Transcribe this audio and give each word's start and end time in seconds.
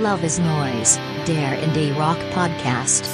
Love 0.00 0.24
is 0.24 0.38
Noise, 0.38 1.00
der 1.26 1.60
Indie 1.60 1.90
Rock 1.90 2.18
Podcast. 2.32 3.10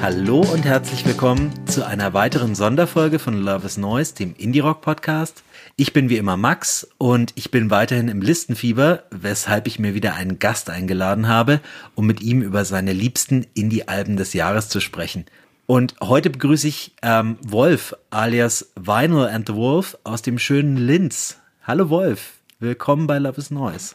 Hallo 0.00 0.40
und 0.40 0.64
herzlich 0.64 1.04
willkommen 1.04 1.50
zu 1.66 1.84
einer 1.84 2.14
weiteren 2.14 2.54
Sonderfolge 2.54 3.18
von 3.18 3.34
Love 3.42 3.66
is 3.66 3.76
Noise, 3.76 4.14
dem 4.14 4.36
Indie 4.38 4.60
Rock 4.60 4.82
Podcast. 4.82 5.42
Ich 5.80 5.92
bin 5.92 6.08
wie 6.08 6.16
immer 6.16 6.36
Max 6.36 6.88
und 6.98 7.30
ich 7.36 7.52
bin 7.52 7.70
weiterhin 7.70 8.08
im 8.08 8.20
Listenfieber, 8.20 9.04
weshalb 9.12 9.68
ich 9.68 9.78
mir 9.78 9.94
wieder 9.94 10.14
einen 10.14 10.40
Gast 10.40 10.70
eingeladen 10.70 11.28
habe, 11.28 11.60
um 11.94 12.04
mit 12.04 12.20
ihm 12.20 12.42
über 12.42 12.64
seine 12.64 12.92
liebsten 12.92 13.46
Indie-Alben 13.54 14.16
des 14.16 14.32
Jahres 14.32 14.68
zu 14.68 14.80
sprechen. 14.80 15.26
Und 15.66 15.94
heute 16.02 16.30
begrüße 16.30 16.66
ich 16.66 16.96
ähm, 17.02 17.38
Wolf 17.46 17.94
alias 18.10 18.72
Vinyl 18.74 19.28
and 19.28 19.46
the 19.46 19.54
Wolf 19.54 19.96
aus 20.02 20.20
dem 20.22 20.40
schönen 20.40 20.76
Linz. 20.76 21.38
Hallo 21.62 21.88
Wolf, 21.90 22.40
willkommen 22.58 23.06
bei 23.06 23.18
Love 23.18 23.38
is 23.38 23.52
Noise. 23.52 23.94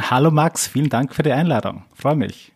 Hallo 0.00 0.30
Max, 0.30 0.68
vielen 0.68 0.88
Dank 0.88 1.16
für 1.16 1.24
die 1.24 1.32
Einladung. 1.32 1.82
Freue 1.94 2.14
mich. 2.14 2.53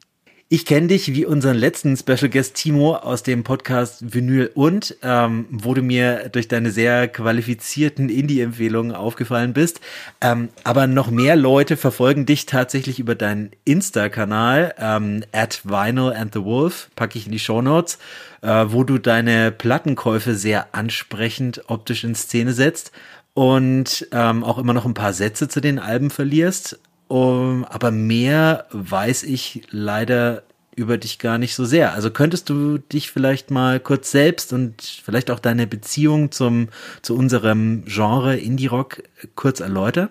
Ich 0.50 0.64
kenne 0.64 0.86
dich 0.86 1.12
wie 1.12 1.26
unseren 1.26 1.58
letzten 1.58 1.94
Special 1.94 2.30
Guest 2.30 2.54
Timo 2.54 2.96
aus 2.96 3.22
dem 3.22 3.44
Podcast 3.44 4.14
Vinyl 4.14 4.50
und, 4.54 4.96
ähm, 5.02 5.44
wo 5.50 5.74
du 5.74 5.82
mir 5.82 6.30
durch 6.30 6.48
deine 6.48 6.70
sehr 6.70 7.06
qualifizierten 7.06 8.08
Indie-Empfehlungen 8.08 8.92
aufgefallen 8.92 9.52
bist. 9.52 9.82
Ähm, 10.22 10.48
aber 10.64 10.86
noch 10.86 11.10
mehr 11.10 11.36
Leute 11.36 11.76
verfolgen 11.76 12.24
dich 12.24 12.46
tatsächlich 12.46 12.98
über 12.98 13.14
deinen 13.14 13.50
Insta-Kanal, 13.66 14.74
ähm, 14.78 15.22
at 15.32 15.66
Vinyl 15.66 16.14
and 16.14 16.32
the 16.32 16.42
Wolf, 16.42 16.88
packe 16.96 17.18
ich 17.18 17.26
in 17.26 17.32
die 17.32 17.38
Show 17.38 17.60
Notes, 17.60 17.98
äh, 18.40 18.64
wo 18.68 18.84
du 18.84 18.96
deine 18.96 19.52
Plattenkäufe 19.52 20.34
sehr 20.34 20.74
ansprechend 20.74 21.64
optisch 21.66 22.04
in 22.04 22.14
Szene 22.14 22.54
setzt 22.54 22.90
und 23.34 24.08
ähm, 24.12 24.42
auch 24.44 24.56
immer 24.56 24.72
noch 24.72 24.86
ein 24.86 24.94
paar 24.94 25.12
Sätze 25.12 25.46
zu 25.46 25.60
den 25.60 25.78
Alben 25.78 26.08
verlierst. 26.08 26.80
Um, 27.08 27.64
aber 27.64 27.90
mehr 27.90 28.66
weiß 28.70 29.22
ich 29.22 29.62
leider 29.70 30.42
über 30.76 30.96
dich 30.96 31.18
gar 31.18 31.38
nicht 31.38 31.54
so 31.54 31.64
sehr. 31.64 31.92
Also 31.92 32.10
könntest 32.10 32.48
du 32.48 32.78
dich 32.78 33.10
vielleicht 33.10 33.50
mal 33.50 33.80
kurz 33.80 34.10
selbst 34.10 34.52
und 34.52 34.82
vielleicht 34.82 35.30
auch 35.30 35.40
deine 35.40 35.66
Beziehung 35.66 36.30
zum, 36.30 36.68
zu 37.02 37.16
unserem 37.16 37.84
Genre 37.86 38.36
Indie-Rock 38.36 39.02
kurz 39.34 39.60
erläutern? 39.60 40.08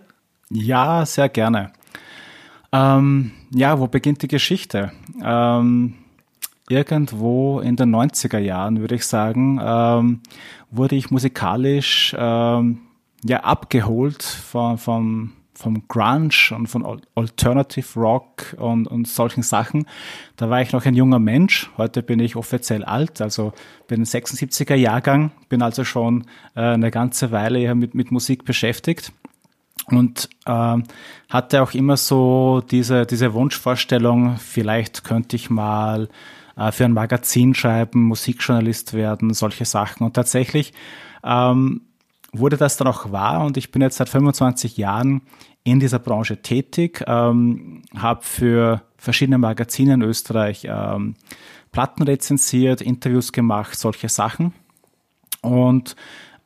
Ja, 0.50 1.06
sehr 1.06 1.30
gerne. 1.30 1.72
Ähm, 2.72 3.31
ja, 3.52 3.80
wo 3.80 3.88
beginnt 3.88 4.23
die 4.23 4.28
Geschichte? 4.28 4.92
Ähm, 5.23 5.94
irgendwo 6.68 7.59
in 7.62 7.78
den 7.78 7.95
90er 7.95 8.40
Jahren, 8.40 8.81
würde 8.81 8.95
ich 8.95 9.06
sagen, 9.06 9.59
ähm, 9.64 10.22
wurde 10.70 10.95
ich 10.95 11.12
musikalisch 11.12 12.14
ähm, 12.18 12.80
ja 13.23 13.42
abgeholt 13.42 14.23
von, 14.23 14.78
von 14.78 15.31
vom 15.58 15.88
Grunge 15.88 16.30
und 16.52 16.67
von 16.67 17.02
Alternative 17.16 18.00
Rock 18.00 18.55
und, 18.58 18.88
und 18.88 19.08
solchen 19.08 19.41
Sachen. 19.41 19.88
Da 20.36 20.50
war 20.50 20.61
ich 20.61 20.72
noch 20.72 20.86
ein 20.86 20.94
junger 20.94 21.19
Mensch. 21.19 21.72
Heute 21.77 22.03
bin 22.03 22.19
ich 22.19 22.36
offiziell 22.36 22.83
alt, 22.83 23.22
also 23.22 23.53
bin 23.88 24.02
ein 24.02 24.05
76er 24.05 24.75
Jahrgang, 24.75 25.31
bin 25.50 25.61
also 25.61 25.83
schon 25.83 26.25
äh, 26.55 26.61
eine 26.61 26.91
ganze 26.91 27.31
Weile 27.31 27.73
mit, 27.73 27.95
mit 27.95 28.11
Musik 28.11 28.45
beschäftigt 28.45 29.11
und 29.88 30.30
äh, 30.45 30.78
hatte 31.30 31.63
auch 31.63 31.73
immer 31.73 31.97
so 31.97 32.61
diese, 32.69 33.05
diese 33.05 33.33
Wunschvorstellung, 33.33 34.38
vielleicht 34.38 35.03
könnte 35.03 35.35
ich 35.35 35.50
mal 35.50 36.07
äh, 36.56 36.72
für 36.72 36.85
ein 36.85 36.94
Magazin 36.94 37.56
schreiben, 37.56 38.03
Musikjournalist 38.03 38.94
werden, 38.94 39.34
solche 39.34 39.66
Sachen. 39.66 40.06
Und 40.06 40.13
tatsächlich 40.13 40.74
ähm, 41.24 41.81
wurde 42.38 42.58
das 42.58 42.78
dann 42.78 42.88
auch 42.88 43.12
wahr? 43.12 43.46
Und 43.46 43.58
ich 43.58 43.72
bin 43.72 43.81
jetzt 43.81 43.98
seit 43.98 44.09
25 44.09 44.78
Jahren 44.78 45.22
in 45.64 45.80
dieser 45.80 46.00
Branche 46.00 46.42
tätig, 46.42 47.03
ähm, 47.08 47.81
habe 47.96 48.24
für 48.24 48.81
verschiedene 48.98 49.38
Magazine 49.38 49.96
in 49.96 50.02
Österreich 50.02 50.66
ähm, 50.70 51.16
Platten 51.72 52.03
rezensiert, 52.03 52.81
Interviews 52.81 53.31
gemacht, 53.31 53.78
solche 53.78 54.09
Sachen. 54.09 54.53
Und 55.42 55.96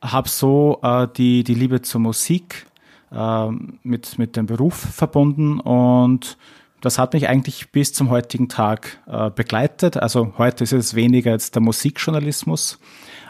habe 0.02 0.28
so 0.28 0.80
äh, 0.82 1.06
die, 1.16 1.44
die 1.44 1.54
Liebe 1.54 1.80
zur 1.82 2.00
Musik 2.00 2.66
äh, 3.12 3.48
mit, 3.82 4.18
mit 4.18 4.36
dem 4.36 4.46
Beruf 4.46 4.74
verbunden. 4.74 5.60
Und 5.60 6.36
das 6.80 6.98
hat 6.98 7.12
mich 7.14 7.28
eigentlich 7.28 7.70
bis 7.70 7.92
zum 7.92 8.10
heutigen 8.10 8.48
Tag 8.48 8.98
äh, 9.06 9.30
begleitet. 9.30 9.96
Also 9.96 10.34
heute 10.36 10.64
ist 10.64 10.72
es 10.72 10.94
weniger 10.94 11.30
jetzt 11.30 11.54
der 11.54 11.62
Musikjournalismus, 11.62 12.80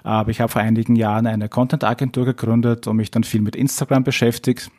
aber 0.02 0.30
ich 0.30 0.40
habe 0.40 0.50
vor 0.50 0.62
einigen 0.62 0.96
Jahren 0.96 1.26
eine 1.26 1.48
Content-Agentur 1.48 2.24
gegründet 2.24 2.86
und 2.86 2.96
mich 2.96 3.10
dann 3.10 3.24
viel 3.24 3.40
mit 3.40 3.56
Instagram 3.56 4.04
beschäftigt. 4.04 4.70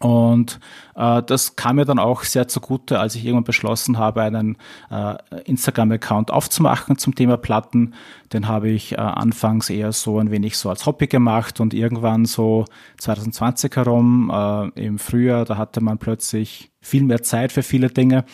Und 0.00 0.60
äh, 0.94 1.22
das 1.24 1.56
kam 1.56 1.76
mir 1.76 1.84
dann 1.84 1.98
auch 1.98 2.22
sehr 2.22 2.46
zugute, 2.46 3.00
als 3.00 3.16
ich 3.16 3.24
irgendwann 3.24 3.44
beschlossen 3.44 3.98
habe, 3.98 4.22
einen 4.22 4.56
äh, 4.90 5.16
Instagram-Account 5.44 6.30
aufzumachen 6.30 6.98
zum 6.98 7.14
Thema 7.14 7.36
Platten. 7.36 7.94
Den 8.32 8.46
habe 8.46 8.68
ich 8.68 8.92
äh, 8.92 8.96
anfangs 8.96 9.70
eher 9.70 9.92
so 9.92 10.18
ein 10.18 10.30
wenig 10.30 10.56
so 10.56 10.70
als 10.70 10.86
Hobby 10.86 11.08
gemacht 11.08 11.58
und 11.58 11.74
irgendwann 11.74 12.26
so 12.26 12.64
2020 12.98 13.74
herum, 13.74 14.30
äh, 14.32 14.86
im 14.86 14.98
Frühjahr, 14.98 15.44
da 15.44 15.56
hatte 15.56 15.80
man 15.80 15.98
plötzlich 15.98 16.67
viel 16.88 17.04
mehr 17.04 17.22
Zeit 17.22 17.52
für 17.52 17.62
viele 17.62 17.88
Dinge. 17.88 18.24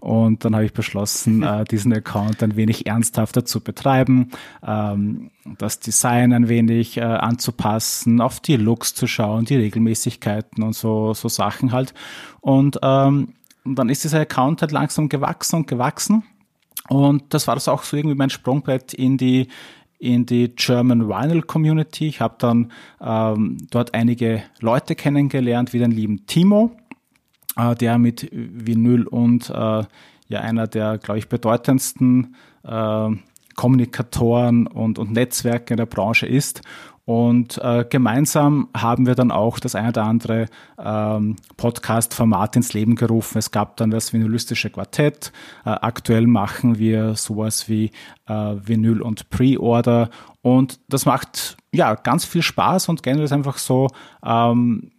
Und 0.00 0.44
dann 0.44 0.54
habe 0.54 0.64
ich 0.64 0.72
beschlossen, 0.72 1.42
äh, 1.42 1.64
diesen 1.64 1.92
Account 1.92 2.42
ein 2.42 2.56
wenig 2.56 2.86
ernsthafter 2.86 3.44
zu 3.44 3.60
betreiben, 3.60 4.30
ähm, 4.66 5.30
das 5.58 5.80
Design 5.80 6.32
ein 6.32 6.48
wenig 6.48 6.98
äh, 6.98 7.02
anzupassen, 7.02 8.20
auf 8.20 8.40
die 8.40 8.56
Looks 8.56 8.94
zu 8.94 9.06
schauen, 9.06 9.44
die 9.44 9.56
Regelmäßigkeiten 9.56 10.62
und 10.62 10.74
so, 10.74 11.14
so 11.14 11.28
Sachen 11.28 11.72
halt. 11.72 11.94
Und 12.40 12.78
ähm, 12.82 13.34
dann 13.64 13.88
ist 13.88 14.04
dieser 14.04 14.20
Account 14.20 14.62
halt 14.62 14.72
langsam 14.72 15.08
gewachsen 15.08 15.56
und 15.56 15.66
gewachsen. 15.66 16.22
Und 16.88 17.34
das 17.34 17.46
war 17.46 17.54
das 17.54 17.68
auch 17.68 17.82
so 17.82 17.96
irgendwie 17.96 18.16
mein 18.16 18.30
Sprungbrett 18.30 18.94
in 18.94 19.18
die 19.18 19.48
in 19.98 20.26
die 20.26 20.54
German 20.54 21.08
Vinyl 21.08 21.42
Community. 21.42 22.06
Ich 22.06 22.20
habe 22.20 22.36
dann 22.38 22.70
ähm, 23.00 23.58
dort 23.70 23.94
einige 23.94 24.44
Leute 24.60 24.94
kennengelernt, 24.94 25.72
wie 25.72 25.80
den 25.80 25.90
lieben 25.90 26.24
Timo, 26.26 26.70
äh, 27.58 27.74
der 27.74 27.98
mit 27.98 28.28
Vinyl 28.32 29.06
und 29.06 29.50
äh, 29.50 29.84
ja 30.28 30.40
einer 30.40 30.66
der, 30.66 30.98
glaube 30.98 31.18
ich, 31.18 31.28
bedeutendsten 31.28 32.36
äh, 32.62 33.10
Kommunikatoren 33.56 34.66
und, 34.66 34.98
und 34.98 35.12
Netzwerke 35.12 35.74
in 35.74 35.78
der 35.78 35.86
Branche 35.86 36.26
ist. 36.26 36.62
Und 37.04 37.56
äh, 37.64 37.86
gemeinsam 37.88 38.68
haben 38.76 39.06
wir 39.06 39.14
dann 39.14 39.30
auch 39.30 39.58
das 39.60 39.74
eine 39.74 39.88
oder 39.88 40.04
andere 40.04 40.44
ähm, 40.78 41.36
Podcast-Format 41.56 42.56
ins 42.56 42.74
Leben 42.74 42.96
gerufen. 42.96 43.38
Es 43.38 43.50
gab 43.50 43.78
dann 43.78 43.90
das 43.90 44.12
vinylistische 44.12 44.68
Quartett. 44.68 45.32
Äh, 45.64 45.70
aktuell 45.70 46.26
machen 46.26 46.78
wir 46.78 47.14
sowas 47.14 47.66
wie 47.66 47.92
äh, 48.26 48.56
Vinyl 48.62 49.00
und 49.00 49.30
Pre-Order. 49.30 50.10
Und 50.42 50.80
das 50.88 51.06
macht 51.06 51.56
ja 51.72 51.94
ganz 51.94 52.26
viel 52.26 52.42
Spaß 52.42 52.90
und 52.90 53.02
generell 53.02 53.24
ist 53.24 53.32
einfach 53.32 53.56
so, 53.56 53.88
ähm, 54.22 54.90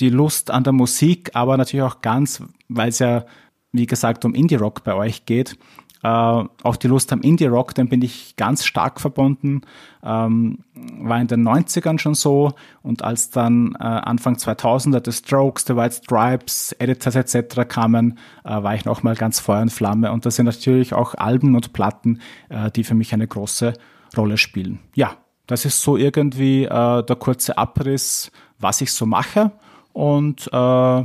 die 0.00 0.10
Lust 0.10 0.50
an 0.50 0.64
der 0.64 0.72
Musik, 0.72 1.30
aber 1.34 1.56
natürlich 1.56 1.84
auch 1.84 2.00
ganz, 2.00 2.42
weil 2.68 2.88
es 2.88 2.98
ja, 2.98 3.24
wie 3.72 3.86
gesagt, 3.86 4.24
um 4.24 4.34
Indie-Rock 4.34 4.84
bei 4.84 4.94
euch 4.94 5.26
geht, 5.26 5.56
äh, 6.04 6.08
auch 6.08 6.76
die 6.76 6.86
Lust 6.86 7.12
am 7.14 7.22
Indie-Rock, 7.22 7.74
den 7.74 7.88
bin 7.88 8.02
ich 8.02 8.36
ganz 8.36 8.66
stark 8.66 9.00
verbunden, 9.00 9.62
ähm, 10.02 10.58
war 10.74 11.18
in 11.18 11.28
den 11.28 11.48
90ern 11.48 11.98
schon 11.98 12.14
so 12.14 12.52
und 12.82 13.02
als 13.02 13.30
dann 13.30 13.74
äh, 13.80 13.84
Anfang 13.84 14.34
2000er 14.34 15.02
The 15.02 15.12
Strokes, 15.12 15.64
The 15.66 15.76
White 15.76 15.94
Stripes, 16.04 16.72
Editors 16.78 17.16
etc. 17.16 17.66
kamen, 17.66 18.18
äh, 18.44 18.50
war 18.50 18.74
ich 18.74 18.84
nochmal 18.84 19.14
ganz 19.14 19.40
Feuer 19.40 19.62
und 19.62 19.72
Flamme 19.72 20.12
und 20.12 20.26
das 20.26 20.36
sind 20.36 20.44
natürlich 20.44 20.92
auch 20.92 21.14
Alben 21.14 21.54
und 21.54 21.72
Platten, 21.72 22.20
äh, 22.50 22.70
die 22.70 22.84
für 22.84 22.94
mich 22.94 23.14
eine 23.14 23.26
große 23.26 23.72
Rolle 24.14 24.36
spielen. 24.36 24.80
Ja, 24.94 25.16
das 25.46 25.64
ist 25.64 25.82
so 25.82 25.96
irgendwie 25.96 26.64
äh, 26.64 27.02
der 27.02 27.16
kurze 27.16 27.58
Abriss 27.58 28.30
was 28.64 28.80
ich 28.80 28.92
so 28.92 29.06
mache. 29.06 29.52
Und 29.92 30.48
äh, 30.52 31.04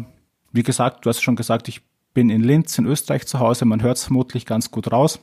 wie 0.51 0.63
gesagt, 0.63 1.06
du 1.06 1.09
hast 1.09 1.21
schon 1.21 1.36
gesagt, 1.36 1.68
ich 1.68 1.81
bin 2.13 2.31
in 2.31 2.41
Linz 2.41 2.77
in 2.80 2.88
Österreich 2.88 3.27
zu 3.27 3.39
Hause. 3.39 3.65
Man 3.65 3.83
hört 3.83 3.97
es 3.97 4.06
vermutlich 4.06 4.47
ganz 4.47 4.71
gut 4.71 4.91
raus. 4.91 5.19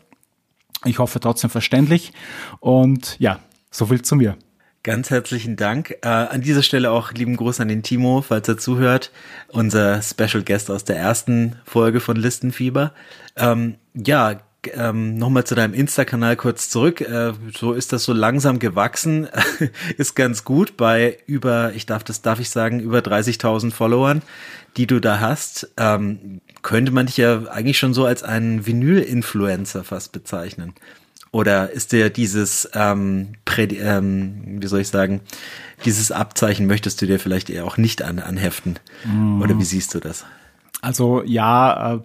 Ich 0.85 1.01
hoffe 1.01 1.19
trotzdem 1.19 1.51
verständlich. 1.51 2.13
Und 2.61 3.17
ja, 3.19 3.41
so 3.71 3.87
viel 3.87 4.03
zu 4.03 4.15
mir. 4.15 4.37
Ganz 4.85 5.11
herzlichen 5.11 5.57
Dank. 5.57 5.97
Äh, 6.03 6.09
an 6.09 6.43
dieser 6.43 6.63
Stelle 6.63 6.93
auch 6.93 7.11
lieben 7.11 7.37
Gruß 7.37 7.59
an 7.59 7.67
den 7.67 7.83
Timo, 7.83 8.23
falls 8.23 8.47
er 8.47 8.57
zuhört. 8.57 9.11
Unser 9.49 10.01
Special 10.01 10.45
Guest 10.45 10.71
aus 10.71 10.85
der 10.85 10.97
ersten 10.97 11.57
Folge 11.65 11.99
von 11.99 12.17
Listenfieber. 12.17 12.93
Ähm, 13.35 13.79
ja, 13.95 14.41
ähm, 14.75 15.19
nochmal 15.19 15.45
zu 15.45 15.55
deinem 15.55 15.75
Insta-Kanal 15.75 16.37
kurz 16.37 16.69
zurück. 16.69 17.01
Äh, 17.01 17.33
so 17.57 17.73
ist 17.73 17.93
das 17.93 18.05
so 18.05 18.13
langsam 18.13 18.59
gewachsen, 18.59 19.29
ist 19.97 20.17
ganz 20.17 20.45
gut 20.45 20.77
bei 20.77 21.19
über, 21.27 21.73
ich 21.75 21.87
darf 21.87 22.05
das, 22.05 22.23
darf 22.23 22.41
ich 22.41 22.51
sagen, 22.51 22.81
über 22.81 22.99
30.000 22.99 23.73
Followern, 23.73 24.23
die 24.77 24.87
du 24.87 25.01
da 25.01 25.21
hast. 25.21 25.71
Ähm, 25.77 26.41
könnte 26.63 26.93
man 26.93 27.07
dich 27.07 27.17
ja 27.17 27.47
eigentlich 27.49 27.79
schon 27.79 27.95
so 27.95 28.05
als 28.05 28.23
einen 28.23 28.67
Vinyl-Influencer 28.67 29.85
fast 29.85 30.13
bezeichnen. 30.13 30.75
Oder 31.33 31.71
ist 31.71 31.93
dir 31.93 32.09
dieses, 32.09 32.69
ähm, 32.75 33.35
Prä 33.45 33.65
ähm, 33.65 34.63
wie 34.63 34.67
soll 34.67 34.81
ich 34.81 34.89
sagen, 34.89 35.21
dieses 35.85 36.11
Abzeichen 36.11 36.67
möchtest 36.67 37.03
du 37.03 37.07
dir 37.07 37.21
vielleicht 37.21 37.51
eher 37.51 37.67
auch 37.67 37.77
nicht 37.77 38.03
an, 38.03 38.19
anheften? 38.19 38.79
Mm. 39.05 39.43
Oder 39.43 39.59
wie 39.59 39.65
siehst 39.65 39.95
du 39.95 40.01
das? 40.01 40.25
Also 40.81 41.23
ja, 41.25 41.97
äh, 41.97 42.01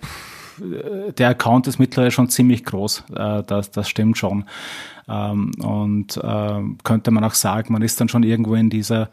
der 1.18 1.30
Account 1.30 1.68
ist 1.68 1.80
mittlerweile 1.80 2.12
schon 2.12 2.30
ziemlich 2.30 2.64
groß, 2.64 3.04
äh, 3.16 3.44
das, 3.44 3.72
das 3.72 3.90
stimmt 3.90 4.18
schon. 4.18 4.46
Ähm, 5.08 5.52
und 5.60 6.18
äh, 6.18 6.62
könnte 6.84 7.12
man 7.12 7.24
auch 7.24 7.34
sagen, 7.34 7.74
man 7.74 7.82
ist 7.82 8.00
dann 8.00 8.10
schon 8.10 8.24
irgendwo 8.24 8.56
in 8.56 8.70
dieser 8.70 9.10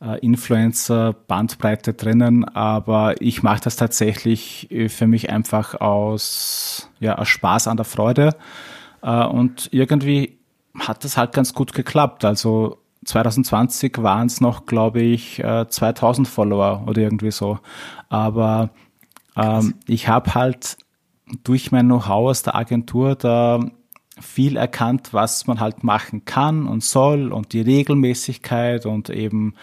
äh, 0.00 0.18
Influencer-Bandbreite 0.20 1.94
drinnen, 1.94 2.44
aber 2.44 3.20
ich 3.20 3.42
mache 3.42 3.62
das 3.62 3.76
tatsächlich 3.76 4.70
äh, 4.70 4.88
für 4.88 5.06
mich 5.06 5.30
einfach 5.30 5.80
aus, 5.80 6.90
ja, 7.00 7.16
aus 7.16 7.28
Spaß 7.28 7.68
an 7.68 7.76
der 7.76 7.86
Freude. 7.86 8.36
Äh, 9.02 9.24
und 9.24 9.68
irgendwie 9.72 10.38
hat 10.78 11.04
das 11.04 11.16
halt 11.16 11.32
ganz 11.32 11.54
gut 11.54 11.72
geklappt. 11.72 12.24
Also 12.24 12.78
2020 13.04 14.02
waren 14.02 14.26
es 14.26 14.40
noch, 14.40 14.66
glaube 14.66 15.00
ich, 15.00 15.40
2000 15.40 16.26
Follower 16.26 16.82
oder 16.86 17.00
irgendwie 17.02 17.30
so. 17.30 17.60
Aber 18.08 18.70
ähm, 19.36 19.74
ich 19.86 20.08
habe 20.08 20.34
halt 20.34 20.76
durch 21.44 21.72
mein 21.72 21.86
Know-how 21.86 22.30
aus 22.30 22.42
der 22.42 22.54
Agentur 22.54 23.14
da 23.16 23.60
viel 24.18 24.56
erkannt, 24.56 25.12
was 25.12 25.46
man 25.46 25.60
halt 25.60 25.84
machen 25.84 26.24
kann 26.24 26.66
und 26.66 26.82
soll 26.82 27.32
und 27.32 27.52
die 27.52 27.60
Regelmäßigkeit 27.60 28.86
und 28.86 29.10
eben 29.10 29.54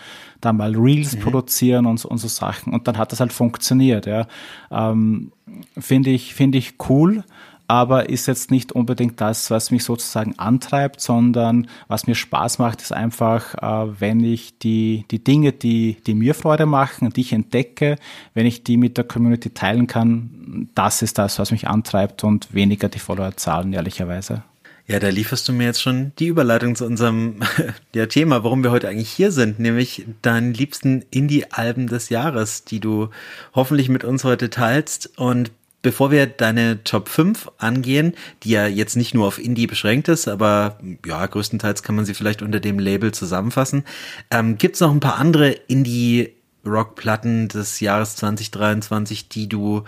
da 0.41 0.53
mal 0.53 0.75
Reels 0.75 1.15
mhm. 1.15 1.21
produzieren 1.21 1.85
und, 1.87 2.05
und 2.05 2.17
so 2.19 2.27
Sachen. 2.27 2.71
Und 2.71 2.87
dann 2.87 2.97
hat 2.97 3.11
das 3.11 3.19
halt 3.19 3.33
funktioniert, 3.33 4.05
ja. 4.05 4.27
Ähm, 4.69 5.31
finde 5.77 6.11
ich, 6.11 6.35
finde 6.35 6.59
ich 6.59 6.75
cool 6.87 7.23
aber 7.67 8.09
ist 8.09 8.27
jetzt 8.27 8.51
nicht 8.51 8.71
unbedingt 8.71 9.21
das, 9.21 9.49
was 9.49 9.71
mich 9.71 9.83
sozusagen 9.83 10.37
antreibt, 10.37 11.01
sondern 11.01 11.67
was 11.87 12.07
mir 12.07 12.15
Spaß 12.15 12.59
macht, 12.59 12.81
ist 12.81 12.93
einfach, 12.93 13.55
äh, 13.55 13.99
wenn 13.99 14.23
ich 14.23 14.57
die, 14.59 15.05
die 15.11 15.23
Dinge, 15.23 15.53
die, 15.53 15.97
die 16.05 16.13
mir 16.13 16.35
Freude 16.35 16.65
machen, 16.65 17.11
die 17.11 17.21
ich 17.21 17.33
entdecke, 17.33 17.97
wenn 18.33 18.45
ich 18.45 18.63
die 18.63 18.77
mit 18.77 18.97
der 18.97 19.05
Community 19.05 19.49
teilen 19.51 19.87
kann, 19.87 20.69
das 20.75 21.01
ist 21.01 21.17
das, 21.17 21.39
was 21.39 21.51
mich 21.51 21.67
antreibt 21.67 22.23
und 22.23 22.53
weniger 22.53 22.89
die 22.89 22.99
Followerzahlen, 22.99 23.73
ehrlicherweise. 23.73 24.43
Ja, 24.85 24.99
da 24.99 25.07
lieferst 25.07 25.47
du 25.47 25.53
mir 25.53 25.63
jetzt 25.63 25.81
schon 25.81 26.11
die 26.19 26.27
Überleitung 26.27 26.75
zu 26.75 26.85
unserem 26.85 27.39
ja, 27.95 28.05
Thema, 28.05 28.43
warum 28.43 28.63
wir 28.63 28.71
heute 28.71 28.89
eigentlich 28.89 29.11
hier 29.11 29.31
sind, 29.31 29.57
nämlich 29.57 30.05
deinen 30.21 30.53
liebsten 30.53 31.05
Indie-Alben 31.09 31.87
des 31.87 32.09
Jahres, 32.09 32.65
die 32.65 32.81
du 32.81 33.09
hoffentlich 33.55 33.87
mit 33.87 34.03
uns 34.03 34.25
heute 34.25 34.49
teilst. 34.49 35.17
Und 35.17 35.51
Bevor 35.83 36.11
wir 36.11 36.27
deine 36.27 36.81
Top 36.85 37.09
5 37.09 37.51
angehen, 37.57 38.13
die 38.43 38.51
ja 38.51 38.67
jetzt 38.67 38.95
nicht 38.95 39.13
nur 39.13 39.27
auf 39.27 39.37
Indie 39.37 39.67
beschränkt 39.67 40.07
ist, 40.07 40.29
aber 40.29 40.79
ja, 41.05 41.25
größtenteils 41.25 41.83
kann 41.83 41.95
man 41.95 42.05
sie 42.05 42.13
vielleicht 42.13 42.41
unter 42.41 42.61
dem 42.61 42.79
Label 42.79 43.11
zusammenfassen, 43.11 43.83
ähm, 44.31 44.57
gibt 44.57 44.75
es 44.75 44.81
noch 44.81 44.91
ein 44.91 45.01
paar 45.01 45.17
andere 45.17 45.49
Indie-Rock-Platten 45.49 47.49
des 47.49 47.81
Jahres 47.81 48.15
2023, 48.15 49.27
die 49.27 49.49
du 49.49 49.83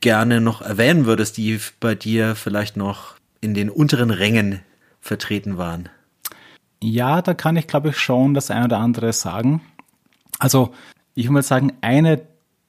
gerne 0.00 0.42
noch 0.42 0.60
erwähnen 0.60 1.06
würdest, 1.06 1.38
die 1.38 1.58
bei 1.80 1.94
dir 1.94 2.36
vielleicht 2.36 2.76
noch 2.76 3.14
in 3.40 3.54
den 3.54 3.70
unteren 3.70 4.10
Rängen 4.10 4.60
vertreten 5.00 5.56
waren? 5.56 5.88
Ja, 6.82 7.22
da 7.22 7.32
kann 7.32 7.56
ich 7.56 7.66
glaube 7.66 7.88
ich 7.88 7.98
schon 7.98 8.34
das 8.34 8.50
eine 8.50 8.66
oder 8.66 8.78
andere 8.78 9.14
sagen. 9.14 9.62
Also 10.38 10.74
ich 11.14 11.24
würde 11.24 11.34
mal 11.34 11.42
sagen, 11.42 11.72
eine 11.80 12.20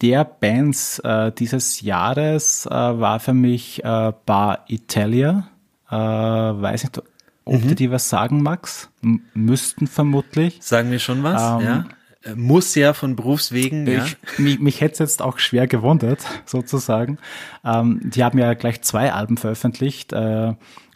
der 0.02 0.26
Bands 0.26 1.00
äh, 1.00 1.32
dieses 1.32 1.82
Jahres 1.82 2.66
äh, 2.66 2.70
war 2.72 3.20
für 3.20 3.34
mich 3.34 3.84
äh, 3.84 4.14
Bar 4.26 4.66
Italia. 4.68 5.48
Äh, 5.90 5.96
weiß 5.96 6.84
nicht, 6.84 7.02
ob 7.46 7.64
mhm. 7.64 7.68
du 7.68 7.76
dir 7.76 7.92
was 7.92 8.10
sagen, 8.10 8.42
Max? 8.42 8.90
M 9.04 9.22
müssten 9.34 9.88
vermutlich. 9.88 10.60
Sagen 10.62 10.92
wir 10.92 11.00
schon 11.00 11.24
was, 11.24 11.62
ähm, 11.62 11.66
ja. 11.66 11.86
Äh, 12.24 12.36
muss 12.36 12.76
ja 12.76 12.94
von 12.94 13.16
Berufswegen, 13.16 13.88
ich, 13.88 13.94
ja. 13.94 14.06
Mich, 14.38 14.60
mich 14.60 14.82
hätte 14.82 14.94
es 14.94 15.00
jetzt 15.00 15.22
auch 15.22 15.40
schwer 15.40 15.68
gewundert, 15.68 16.26
sozusagen. 16.46 17.18
Ähm, 17.64 18.00
die 18.04 18.24
haben 18.24 18.38
ja 18.38 18.54
gleich 18.54 18.82
zwei 18.82 19.12
Alben 19.12 19.38
veröffentlicht 19.38 20.14
äh, 20.14 20.54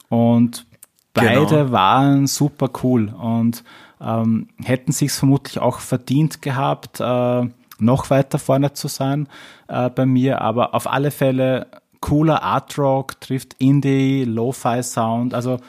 und 0.09 0.65
beide 1.13 1.45
genau. 1.45 1.71
waren 1.71 2.27
super 2.27 2.69
cool 2.83 3.09
und 3.09 3.63
ähm, 4.01 4.49
hätten 4.63 4.91
sich's 4.91 5.17
vermutlich 5.17 5.59
auch 5.59 5.79
verdient 5.79 6.41
gehabt, 6.41 6.99
äh, 6.99 7.49
noch 7.79 8.09
weiter 8.09 8.39
vorne 8.39 8.73
zu 8.73 8.87
sein 8.87 9.27
äh, 9.67 9.89
bei 9.89 10.05
mir, 10.05 10.41
aber 10.41 10.73
auf 10.73 10.87
alle 10.87 11.11
Fälle 11.11 11.67
cooler 12.01 12.43
Art 12.43 12.77
Rock 12.77 13.19
trifft 13.19 13.55
Indie, 13.57 14.25
Lo-Fi 14.25 14.83
Sound, 14.83 15.33
also 15.33 15.59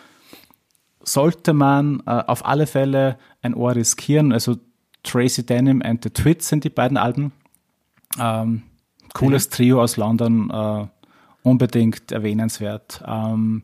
sollte 1.03 1.53
man 1.53 2.03
äh, 2.07 2.11
auf 2.11 2.45
alle 2.45 2.67
Fälle 2.67 3.17
ein 3.43 3.55
Ohr 3.55 3.75
riskieren, 3.75 4.33
also 4.33 4.57
Tracy 5.03 5.47
Denim 5.47 5.83
and 5.83 6.03
the 6.03 6.11
Twits 6.11 6.49
sind 6.49 6.65
die 6.65 6.71
beiden 6.71 6.97
Alben. 6.97 7.33
Ähm, 8.19 8.65
cooles 9.15 9.49
mhm. 9.49 9.53
Trio 9.53 9.83
aus 9.83 9.97
London, 9.97 10.51
äh, 10.51 10.87
unbedingt 11.43 12.13
erwähnenswert. 12.13 13.03
Ähm, 13.07 13.63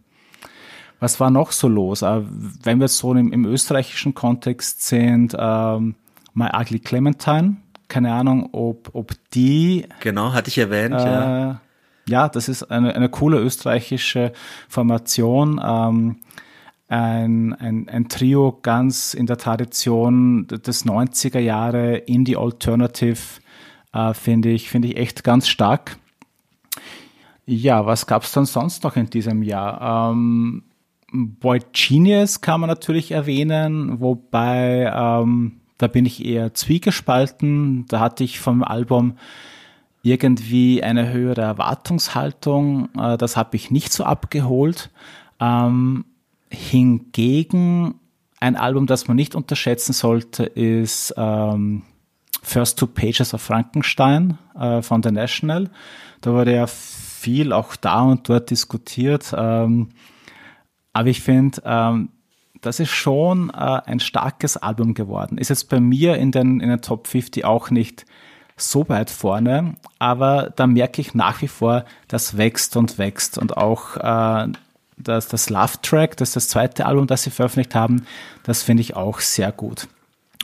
was 1.00 1.19
war 1.19 1.31
noch 1.31 1.50
so 1.50 1.69
los? 1.69 2.03
Äh, 2.03 2.23
wenn 2.62 2.81
wir 2.81 2.89
so 2.89 3.12
im, 3.12 3.33
im 3.33 3.44
österreichischen 3.44 4.15
Kontext 4.15 4.87
sind, 4.87 5.37
ähm, 5.39 5.97
My 6.33 6.49
Ugly 6.55 6.79
Clementine 6.79 7.56
keine 7.93 8.15
Ahnung, 8.15 8.49
ob, 8.53 8.89
ob 8.94 9.12
die. 9.35 9.87
Genau, 10.00 10.33
hatte 10.33 10.49
ich 10.49 10.56
erwähnt, 10.56 10.94
äh, 10.94 11.05
ja. 11.05 11.61
Ja, 12.09 12.29
das 12.31 12.49
ist 12.49 12.65
eine, 12.65 12.94
eine 12.94 13.11
coole 13.11 13.39
österreichische 13.39 14.33
Formation. 14.67 15.61
Ähm, 15.62 16.17
ein, 16.89 17.53
ein, 17.53 17.89
ein 17.91 18.09
Trio 18.09 18.59
ganz 18.62 19.12
in 19.12 19.27
der 19.27 19.37
Tradition 19.37 20.47
des 20.47 20.87
90er 20.87 21.39
Jahre 21.39 21.97
Indie 21.97 22.37
Alternative, 22.37 23.21
äh, 23.93 24.15
finde 24.15 24.49
ich, 24.49 24.71
finde 24.71 24.89
ich 24.89 24.97
echt 24.97 25.23
ganz 25.23 25.47
stark. 25.47 25.99
Ja, 27.44 27.85
was 27.85 28.06
gab 28.06 28.23
es 28.23 28.33
dann 28.33 28.47
sonst 28.47 28.85
noch 28.85 28.97
in 28.97 29.11
diesem 29.11 29.43
Jahr? 29.43 30.12
Ähm, 30.12 30.62
Boy 31.12 31.61
Genius 31.73 32.41
kann 32.41 32.61
man 32.61 32.71
natürlich 32.71 33.12
erwähnen, 33.12 34.00
wobei 34.00 34.91
ähm, 34.94 35.61
da 35.82 35.88
bin 35.88 36.06
ich 36.06 36.25
eher 36.25 36.55
zwiegespalten. 36.55 37.86
Da 37.89 37.98
hatte 37.98 38.22
ich 38.22 38.39
vom 38.39 38.62
Album 38.62 39.17
irgendwie 40.03 40.82
eine 40.82 41.12
höhere 41.12 41.41
Erwartungshaltung. 41.41 42.89
Äh, 42.96 43.19
das 43.19 43.36
habe 43.36 43.56
ich 43.56 43.72
nicht 43.72 43.93
so 43.93 44.05
abgeholt. 44.05 44.91
Ähm, 45.41 46.05
hingegen 46.51 47.96
ein 48.39 48.56
Album, 48.56 48.86
das 48.86 49.08
man 49.08 49.17
nicht 49.17 49.34
unterschätzen 49.34 49.93
sollte, 49.93 50.44
ist 50.44 51.15
ähm, 51.17 51.82
First 52.43 52.79
Two 52.79 52.86
Pages 52.86 53.34
of 53.34 53.43
Frankenstein 53.43 54.39
äh, 54.58 54.82
von 54.82 55.03
The 55.03 55.10
National. 55.10 55.69
Da 56.20 56.32
wurde 56.32 56.55
ja 56.55 56.67
viel 56.67 57.53
auch 57.53 57.74
da 57.74 58.03
und 58.03 58.29
dort 58.29 58.51
diskutiert. 58.51 59.34
Ähm, 59.36 59.89
aber 60.93 61.08
ich 61.08 61.22
finde, 61.22 61.60
ähm, 61.65 62.10
das 62.63 62.81
ist 62.81 62.91
schon 62.91 63.51
äh, 63.51 63.81
ein 63.85 64.01
starkes 64.01 64.57
Album 64.57 64.95
geworden. 64.95 65.37
Ist 65.37 65.51
jetzt 65.51 65.69
bei 65.69 65.81
mir 65.81 66.17
in 66.17 66.31
den, 66.31 66.61
in 66.61 66.71
den 66.71 66.81
Top 66.81 67.09
50 67.09 67.45
auch 67.45 67.71
nicht 67.71 68.07
so 68.57 68.89
weit 68.89 69.11
vorne, 69.11 69.75
aber 69.99 70.53
da 70.55 70.67
merke 70.67 71.01
ich 71.01 71.15
nach 71.15 71.43
wie 71.43 71.49
vor, 71.49 71.85
das 72.09 72.37
wächst 72.37 72.77
und 72.77 72.99
wächst 72.99 73.37
und 73.37 73.57
auch 73.57 73.97
äh, 73.97 74.53
das, 74.97 75.29
das 75.29 75.51
Love 75.51 75.81
Track, 75.83 76.17
das 76.17 76.31
ist 76.31 76.37
das 76.37 76.49
zweite 76.49 76.87
Album, 76.87 77.07
das 77.07 77.25
sie 77.25 77.31
veröffentlicht 77.31 77.75
haben, 77.75 78.05
das 78.45 78.63
finde 78.63 78.83
ich 78.83 78.95
auch 78.95 79.21
sehr 79.21 79.51
gut. 79.51 79.89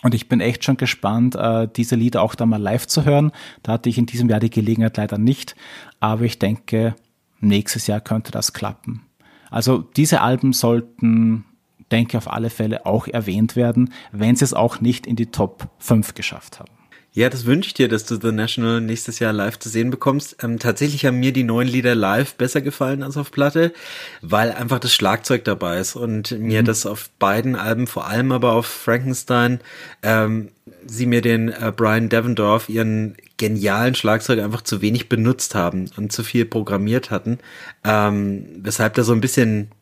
Und 0.03 0.15
ich 0.15 0.29
bin 0.29 0.41
echt 0.41 0.65
schon 0.65 0.77
gespannt, 0.77 1.37
äh, 1.37 1.69
diese 1.75 1.97
Lieder 1.97 2.23
auch 2.23 2.35
da 2.35 2.47
mal 2.47 2.61
live 2.61 2.87
zu 2.87 3.05
hören. 3.05 3.33
Da 3.63 3.73
hatte 3.73 3.89
ich 3.89 3.99
in 3.99 4.07
diesem 4.07 4.29
Jahr 4.29 4.41
die 4.41 4.51
Gelegenheit 4.51 4.97
leider 4.97 5.19
nicht, 5.19 5.57
aber 6.01 6.23
ich 6.23 6.39
denke, 6.39 6.95
nächstes 7.41 7.87
Jahr 7.87 8.01
könnte 8.01 8.33
das 8.33 8.53
klappen. 8.53 9.03
Also 9.51 9.79
diese 9.79 10.21
Alben 10.21 10.53
sollten 10.53 11.45
denke 11.93 12.19
auf 12.19 12.31
alle 12.31 12.51
Fälle 12.51 12.87
auch 12.87 13.07
erwähnt 13.07 13.57
werden, 13.57 13.93
wenn 14.13 14.37
sie 14.37 14.45
es 14.45 14.55
auch 14.55 14.81
nicht 14.81 15.07
in 15.07 15.17
die 15.17 15.31
Top 15.31 15.69
5 15.79 16.15
geschafft 16.15 16.61
haben. 16.61 16.71
Ja, 17.19 17.29
das 17.29 17.47
wünsche 17.47 17.69
ich 17.69 17.75
dir, 17.75 17.89
dass 17.89 18.05
du 18.05 18.15
The 18.21 18.31
National 18.31 18.81
nächstes 18.81 19.19
Jahr 19.19 19.33
live 19.33 19.59
zu 19.59 19.69
sehen 19.69 19.91
bekommst. 19.91 20.37
Ähm, 20.41 20.59
tatsächlich 20.59 21.05
haben 21.05 21.19
mir 21.19 21.33
die 21.33 21.43
neuen 21.43 21.67
Lieder 21.67 21.95
live 21.95 22.35
besser 22.35 22.61
gefallen 22.61 23.03
als 23.03 23.17
auf 23.17 23.33
Platte, 23.33 23.73
weil 24.21 24.53
einfach 24.53 24.79
das 24.79 24.95
Schlagzeug 24.95 25.45
dabei 25.45 25.81
ist 25.81 25.97
und 25.97 26.39
mir 26.39 26.63
mhm. 26.63 26.67
das 26.67 26.87
auf 26.87 27.11
beiden 27.19 27.57
Alben, 27.57 27.87
vor 27.87 28.07
allem 28.07 28.31
aber 28.31 28.53
auf 28.53 28.67
Frankenstein, 28.67 29.61
ähm, 30.03 30.51
sie 30.87 31.07
mir 31.07 31.23
den 31.23 31.49
äh, 31.49 31.73
Brian 31.75 32.09
Devendorf, 32.09 32.69
ihren 32.69 33.17
genialen 33.37 33.95
Schlagzeug 33.95 34.39
einfach 34.41 34.63
zu 34.63 34.83
wenig 34.83 35.09
benutzt 35.09 35.55
haben 35.55 35.91
und 35.97 36.13
zu 36.13 36.23
viel 36.23 36.45
programmiert 36.45 37.11
hatten, 37.11 37.39
ähm, 37.85 38.47
weshalb 38.59 38.95
da 38.95 39.03
so 39.03 39.13
ein 39.13 39.21
bisschen 39.21 39.73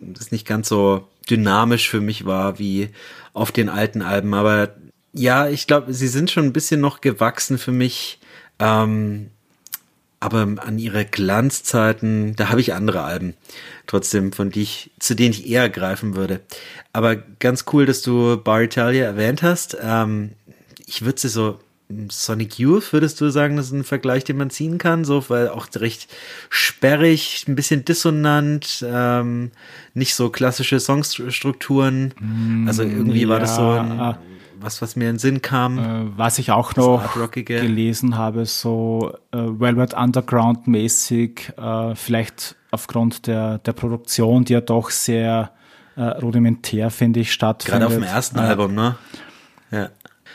das 0.00 0.32
nicht 0.32 0.46
ganz 0.46 0.68
so 0.68 1.08
dynamisch 1.26 1.88
für 1.88 2.00
mich 2.00 2.24
war 2.24 2.58
wie 2.58 2.90
auf 3.32 3.52
den 3.52 3.68
alten 3.68 4.02
Alben, 4.02 4.34
aber 4.34 4.74
ja, 5.12 5.48
ich 5.48 5.66
glaube, 5.66 5.94
sie 5.94 6.08
sind 6.08 6.30
schon 6.30 6.44
ein 6.44 6.52
bisschen 6.52 6.80
noch 6.80 7.00
gewachsen 7.00 7.56
für 7.56 7.72
mich. 7.72 8.18
Ähm, 8.58 9.30
aber 10.24 10.48
an 10.56 10.78
ihre 10.78 11.04
Glanzzeiten, 11.04 12.34
da 12.34 12.48
habe 12.48 12.60
ich 12.62 12.72
andere 12.72 13.02
Alben 13.02 13.34
trotzdem, 13.86 14.32
von 14.32 14.50
die 14.50 14.62
ich, 14.62 14.90
zu 14.98 15.14
denen 15.14 15.32
ich 15.32 15.46
eher 15.46 15.68
greifen 15.68 16.16
würde. 16.16 16.40
Aber 16.94 17.16
ganz 17.16 17.66
cool, 17.72 17.84
dass 17.84 18.00
du 18.00 18.38
Bar 18.38 18.62
Italia 18.62 19.04
erwähnt 19.04 19.42
hast. 19.42 19.76
Ähm, 19.82 20.30
ich 20.86 21.04
würde 21.04 21.20
sie 21.20 21.28
so 21.28 21.60
Sonic 22.08 22.58
Youth, 22.58 22.92
würdest 22.92 23.20
du 23.20 23.28
sagen, 23.28 23.56
das 23.56 23.66
ist 23.66 23.72
ein 23.72 23.84
Vergleich, 23.84 24.24
den 24.24 24.38
man 24.38 24.50
ziehen 24.50 24.78
kann, 24.78 25.04
so, 25.04 25.28
weil 25.28 25.48
auch 25.48 25.66
recht 25.76 26.08
sperrig, 26.48 27.44
ein 27.46 27.56
bisschen 27.56 27.84
dissonant, 27.84 28.84
ähm, 28.88 29.50
nicht 29.92 30.14
so 30.14 30.30
klassische 30.30 30.80
Songstrukturen. 30.80 32.14
Also 32.66 32.82
irgendwie 32.82 33.22
ja, 33.22 33.28
war 33.28 33.38
das 33.38 33.56
so 33.56 33.68
ein, 33.68 34.16
was, 34.60 34.80
was 34.80 34.96
mir 34.96 35.10
in 35.10 35.14
den 35.14 35.18
Sinn 35.18 35.42
kam. 35.42 35.78
Äh, 35.78 36.18
was 36.18 36.38
ich 36.38 36.50
auch 36.50 36.74
noch 36.74 37.30
gelesen 37.32 38.16
habe, 38.16 38.46
so 38.46 39.12
äh, 39.30 39.36
Velvet 39.36 39.92
Underground 39.92 40.66
mäßig, 40.66 41.52
äh, 41.58 41.94
vielleicht 41.94 42.56
aufgrund 42.70 43.26
der, 43.26 43.58
der 43.58 43.72
Produktion, 43.72 44.44
die 44.44 44.54
ja 44.54 44.62
doch 44.62 44.90
sehr 44.90 45.52
äh, 45.96 46.02
rudimentär, 46.02 46.90
finde 46.90 47.20
ich, 47.20 47.32
stattfindet. 47.32 47.80
Gerade 47.80 47.86
auf 47.86 47.92
dem 47.92 48.02
ersten 48.02 48.38
Album, 48.38 48.74
ne? 48.74 48.96
Ja. 49.70 49.90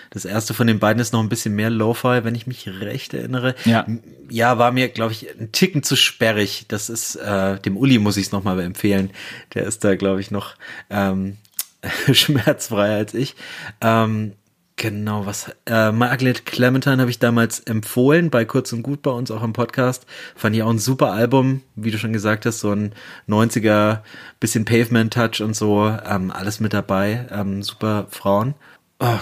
Das 0.10 0.26
erste 0.26 0.54
von 0.54 0.68
den 0.68 0.80
beiden 0.80 1.02
ist 1.02 1.14
noch 1.14 1.22
ein 1.22 1.30
bisschen 1.30 1.56
mehr 1.56 1.70
Lo-Fi, 1.70 2.24
wenn 2.24 2.36
ich 2.36 2.48
mich 2.48 2.68
recht 2.68 3.14
erinnere. 3.14 3.56
Ja, 3.66 3.86
ja 4.30 4.58
war 4.58 4.72
mir, 4.72 4.90
glaube 4.90 5.12
ich, 5.12 5.28
ein 5.40 5.52
Ticken 5.52 5.84
zu 5.84 5.96
sperrig. 5.96 6.66
Das 6.68 6.90
ist, 6.90 7.16
äh, 7.16 7.60
dem 7.60 7.78
Uli 7.78 8.00
muss 8.00 8.18
ich 8.18 8.28
es 8.28 8.32
nochmal 8.32 8.60
empfehlen. 8.60 9.12
Der 9.54 9.64
ist 9.64 9.84
da, 9.84 9.96
glaube 9.96 10.22
ich, 10.22 10.32
noch 10.32 10.56
ähm, 10.90 11.38
schmerzfreier 12.12 12.98
als 12.98 13.14
ich. 13.14 13.36
Ähm, 13.82 14.34
Genau, 14.80 15.26
was 15.26 15.52
äh, 15.66 15.92
Margaret 15.92 16.46
Clementine 16.46 17.00
habe 17.00 17.12
ich 17.12 17.20
damals 17.20 17.60
empfohlen, 17.60 18.30
bei 18.30 18.46
Kurz 18.46 18.72
und 18.72 18.82
Gut 18.82 19.02
bei 19.02 19.12
uns 19.12 19.30
auch 19.30 19.44
im 19.44 19.52
Podcast. 19.52 20.06
Fand 20.38 20.56
ich 20.56 20.64
auch 20.64 20.70
ein 20.70 20.80
super 20.80 21.12
Album, 21.12 21.64
wie 21.76 21.92
du 21.92 21.98
schon 21.98 22.14
gesagt 22.14 22.46
hast, 22.46 22.62
so 22.62 22.72
ein 22.72 22.94
90er, 23.28 24.04
bisschen 24.40 24.64
Pavement-Touch 24.64 25.42
und 25.42 25.54
so, 25.54 25.86
ähm, 26.06 26.32
alles 26.32 26.62
mit 26.62 26.72
dabei, 26.72 27.28
ähm, 27.30 27.62
super 27.62 28.08
Frauen. 28.10 28.56
Oh, 29.00 29.20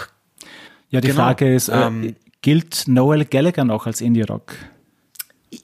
ja, 0.89 1.01
die 1.01 1.07
genau. 1.07 1.21
Frage 1.21 1.53
ist, 1.53 1.69
äh, 1.69 1.81
ähm, 1.81 2.15
gilt 2.41 2.87
Noel 2.87 3.25
Gallagher 3.25 3.65
noch 3.65 3.87
als 3.87 4.01
Indie-Rock? 4.01 4.53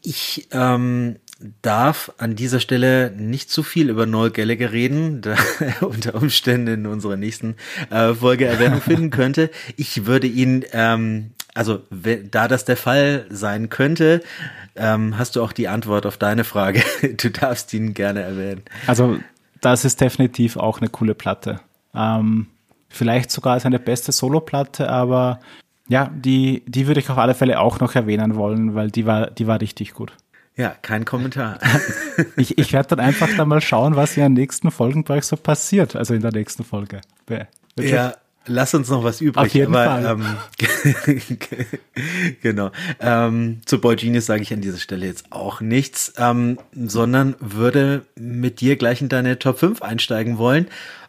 Ich 0.02 0.48
ähm, 0.52 1.18
darf 1.62 2.12
an 2.18 2.36
dieser 2.36 2.60
Stelle 2.60 3.12
nicht 3.12 3.50
zu 3.50 3.64
viel 3.64 3.90
über 3.90 4.06
Noel 4.06 4.32
Gallagher 4.32 4.72
reden, 4.72 5.22
da 5.22 5.36
er 5.60 5.84
unter 5.88 6.16
Umständen 6.16 6.74
in 6.74 6.86
unserer 6.86 7.18
nächsten 7.18 7.56
äh, 7.90 8.14
Folge 8.14 8.46
Erwähnung 8.46 8.82
finden 8.82 9.10
könnte. 9.10 9.50
Ich 9.76 10.06
würde 10.06 10.28
ihn, 10.28 10.66
ähm, 10.72 11.32
also 11.54 11.82
da 12.32 12.48
das 12.48 12.66
der 12.66 12.78
Fall 12.78 13.26
sein 13.30 13.70
könnte, 13.70 14.22
ähm, 14.76 15.18
hast 15.18 15.36
du 15.36 15.44
auch 15.44 15.52
die 15.52 15.68
Antwort 15.68 16.06
auf 16.06 16.18
deine 16.18 16.44
Frage. 16.44 16.82
Du 17.18 17.30
darfst 17.30 17.74
ihn 17.74 17.94
gerne 17.94 18.22
erwähnen. 18.22 18.64
Also 18.88 19.20
das 19.62 19.86
ist 19.86 20.02
definitiv 20.02 20.58
auch 20.58 20.80
eine 20.80 20.90
coole 20.90 21.16
Platte. 21.16 21.60
Ähm, 21.94 22.48
vielleicht 22.94 23.32
sogar 23.32 23.60
seine 23.60 23.80
beste 23.80 24.12
Soloplatte, 24.12 24.90
aber 24.90 25.40
ja, 25.88 26.10
die, 26.14 26.64
die 26.68 26.88
würde 26.88 27.00
ich 27.00 27.10
auf 27.10 27.18
alle 27.18 27.34
Fälle 27.34 27.60
auch 27.60 27.80
noch 27.80 27.96
erwähnen 27.96 28.36
wollen, 28.36 28.76
weil 28.76 28.90
die 28.90 29.06
war, 29.06 29.30
die 29.30 29.48
war 29.48 29.60
richtig 29.60 29.94
gut. 29.94 30.14
Ja, 30.56 30.76
kein 30.82 31.04
Kommentar. 31.04 31.60
ich 32.38 32.58
ich 32.60 32.74
werde 32.74 32.90
dann 32.90 33.00
einfach 33.00 33.28
da 33.36 33.44
mal 33.44 33.60
schauen, 33.60 33.96
was 33.96 34.16
in 34.16 34.24
den 34.24 34.34
nächsten 34.34 34.70
Folgen 34.70 35.04
bei 35.04 35.16
euch 35.16 35.26
so 35.26 35.36
passiert, 35.36 35.96
also 35.96 36.14
in 36.14 36.22
der 36.22 36.32
nächsten 36.32 36.64
Folge. 36.64 37.02
Ja, 37.80 38.14
lass 38.46 38.76
uns 38.76 38.90
noch 38.90 39.04
was 39.04 39.20
übrig. 39.20 39.48
Auf 39.48 39.54
jeden 39.54 39.76
aber, 39.76 39.86
Fall. 39.86 40.06
Ähm, 40.06 41.58
genau. 42.42 42.70
Ähm, 43.00 43.62
zu 43.66 43.82
Boy 43.82 43.96
Genius 43.96 44.28
sage 44.28 44.44
ich 44.44 44.54
an 44.54 44.62
dieser 44.62 44.78
Stelle 44.78 45.08
jetzt 45.08 45.32
auch 45.32 45.60
nichts, 45.60 46.14
ähm, 46.18 46.60
sondern 46.74 47.36
würde 47.40 48.06
mit 48.16 48.62
dir 48.62 48.76
gleich 48.76 49.02
in 49.02 49.10
deine 49.10 49.40
Top 49.40 49.58
5 49.58 49.82
einsteigen 49.82 50.38
wollen 50.38 50.68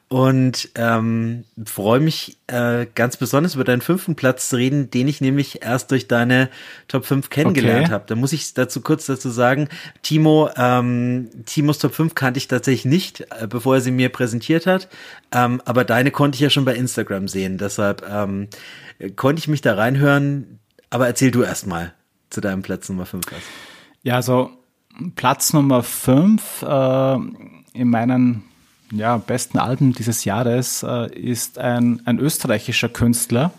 und 0.09 0.69
ähm, 0.75 1.45
freue 1.65 1.99
mich 1.99 2.37
äh, 2.47 2.87
ganz 2.95 3.17
besonders 3.17 3.55
über 3.55 3.65
deinen 3.65 3.81
fünften 3.81 4.15
Platz 4.15 4.49
zu 4.49 4.57
reden, 4.57 4.91
den 4.91 5.09
ich 5.09 5.21
nämlich 5.21 5.63
erst 5.63 5.91
durch 5.91 6.09
deine 6.09 6.51
Top 6.89 7.07
5 7.07 7.31
kennengelernt 7.31 7.87
okay. 7.87 7.93
habe. 7.93 8.05
Da 8.07 8.15
muss 8.15 8.33
ich 8.33 8.53
dazu 8.55 8.81
kurz 8.83 9.07
dazu 9.07 9.31
sagen, 9.31 9.69
Timo, 10.03 10.51
ähm, 10.57 11.31
Timos 11.47 11.79
Top 11.79 11.95
5 11.95 12.15
kannte 12.15 12.39
ich 12.39 12.49
tatsächlich 12.49 12.85
nicht, 12.85 13.21
äh, 13.41 13.47
bevor 13.49 13.77
er 13.77 13.81
sie 13.81 13.91
mir 13.91 14.11
präsentiert 14.11 14.67
hat, 14.67 14.89
ähm, 15.33 15.63
aber 15.65 15.85
deine 15.85 16.11
konnte 16.11 16.37
ich 16.37 16.41
ja 16.41 16.51
schon 16.51 16.65
bei 16.65 16.75
Instagram 16.75 17.27
sehen, 17.27 17.57
deshalb 17.59 18.07
ähm, 18.09 18.49
konnte 19.17 19.41
ich 19.41 19.49
mich 19.49 19.63
da 19.63 19.75
reinhören, 19.75 20.59
aber 20.91 21.07
erzähl 21.07 21.31
du 21.31 21.43
erst 21.43 21.67
mal 21.67 21.95
zu 22.31 22.41
deinem 22.41 22.63
Platz 22.63 22.89
Nummer 22.89 23.07
5. 23.07 23.25
Ja, 24.03 24.17
also 24.17 24.51
Platz 25.17 25.53
Nummer 25.55 25.83
5 25.83 26.63
äh, 26.63 27.15
in 27.73 27.89
meinen 27.89 28.45
ja, 28.93 29.17
besten 29.17 29.59
Alben 29.59 29.93
dieses 29.93 30.25
Jahres 30.25 30.83
äh, 30.83 31.13
ist 31.15 31.59
ein, 31.59 32.03
ein 32.05 32.19
österreichischer 32.19 32.89
Künstler. 32.89 33.53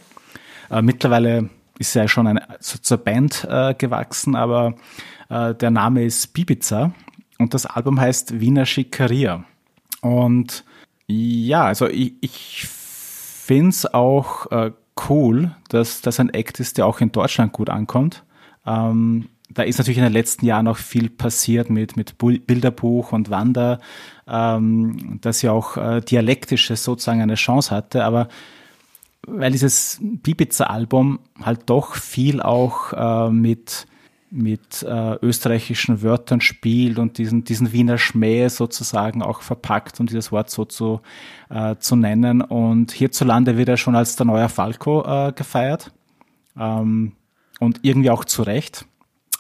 Äh, 0.69 0.81
mittlerweile 0.81 1.49
ist 1.79 1.95
er 1.95 2.07
schon 2.07 2.27
eine, 2.27 2.47
so 2.59 2.77
zur 2.77 2.97
Band 2.97 3.45
äh, 3.49 3.73
gewachsen, 3.73 4.35
aber 4.35 4.75
äh, 5.29 5.53
der 5.55 5.71
Name 5.71 6.03
ist 6.03 6.33
Bibiza 6.33 6.93
und 7.37 7.53
das 7.53 7.65
Album 7.65 7.99
heißt 7.99 8.39
Wiener 8.39 8.65
Schickeria. 8.65 9.43
Und 10.01 10.63
ja, 11.07 11.65
also 11.65 11.87
ich, 11.87 12.13
ich 12.21 12.67
finde 12.67 13.69
es 13.69 13.93
auch 13.93 14.51
äh, 14.51 14.71
cool, 15.09 15.55
dass 15.69 16.01
das 16.01 16.19
ein 16.19 16.33
Act 16.33 16.59
ist, 16.59 16.77
der 16.77 16.85
auch 16.85 17.01
in 17.01 17.11
Deutschland 17.11 17.53
gut 17.53 17.69
ankommt. 17.69 18.23
Ähm, 18.65 19.29
da 19.49 19.63
ist 19.63 19.77
natürlich 19.77 19.99
in 19.99 20.03
den 20.03 20.13
letzten 20.13 20.45
Jahren 20.45 20.67
auch 20.67 20.77
viel 20.77 21.09
passiert 21.09 21.69
mit, 21.69 21.97
mit 21.97 22.17
Bilderbuch 22.17 23.11
und 23.11 23.29
Wander, 23.29 23.79
ähm, 24.27 25.19
dass 25.21 25.41
ja 25.41 25.51
auch 25.51 25.77
äh, 25.77 26.01
dialektisches 26.01 26.83
sozusagen 26.83 27.21
eine 27.21 27.35
Chance 27.35 27.73
hatte, 27.73 28.03
aber 28.03 28.27
weil 29.27 29.51
dieses 29.51 29.99
Bibiza-Album 30.01 31.19
halt 31.41 31.61
doch 31.67 31.95
viel 31.95 32.41
auch 32.41 32.93
äh, 32.93 33.31
mit, 33.31 33.87
mit 34.29 34.83
äh, 34.83 35.15
österreichischen 35.21 36.03
Wörtern 36.03 36.41
spielt 36.41 36.99
und 36.99 37.17
diesen, 37.17 37.43
diesen 37.43 37.71
Wiener 37.71 37.97
Schmäh 37.97 38.49
sozusagen 38.49 39.23
auch 39.23 39.41
verpackt, 39.41 39.99
um 39.99 40.05
dieses 40.05 40.31
Wort 40.31 40.51
so 40.51 40.65
zu, 40.65 41.01
äh, 41.49 41.75
zu 41.77 41.95
nennen. 41.95 42.41
Und 42.41 42.91
hierzulande 42.91 43.57
wird 43.57 43.69
er 43.69 43.77
schon 43.77 43.95
als 43.95 44.15
der 44.15 44.27
neue 44.27 44.49
Falco 44.49 45.03
äh, 45.05 45.31
gefeiert. 45.31 45.91
Ähm, 46.57 47.13
und 47.59 47.79
irgendwie 47.83 48.11
auch 48.11 48.25
zu 48.25 48.43
Recht 48.43 48.85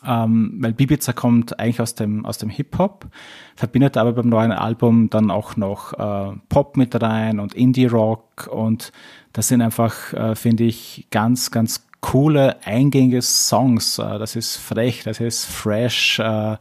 ähm, 0.05 0.57
weil 0.59 0.73
Bibiza 0.73 1.13
kommt 1.13 1.59
eigentlich 1.59 1.81
aus 1.81 1.95
dem, 1.95 2.25
aus 2.25 2.37
dem 2.37 2.49
Hip-Hop, 2.49 3.07
verbindet 3.55 3.97
aber 3.97 4.13
beim 4.13 4.29
neuen 4.29 4.51
Album 4.51 5.09
dann 5.09 5.31
auch 5.31 5.57
noch 5.57 5.93
äh, 5.93 6.37
Pop 6.49 6.77
mit 6.77 7.01
rein 7.01 7.39
und 7.39 7.53
Indie-Rock 7.53 8.47
und 8.51 8.91
das 9.33 9.49
sind 9.49 9.61
einfach, 9.61 10.13
äh, 10.13 10.35
finde 10.35 10.63
ich, 10.63 11.07
ganz, 11.11 11.51
ganz 11.51 11.87
coole, 11.99 12.63
eingängige 12.65 13.21
Songs. 13.21 13.99
Äh, 13.99 14.19
das 14.19 14.35
ist 14.35 14.57
frech, 14.57 15.03
das 15.03 15.19
ist 15.19 15.45
fresh, 15.45 16.19
äh, 16.19 16.57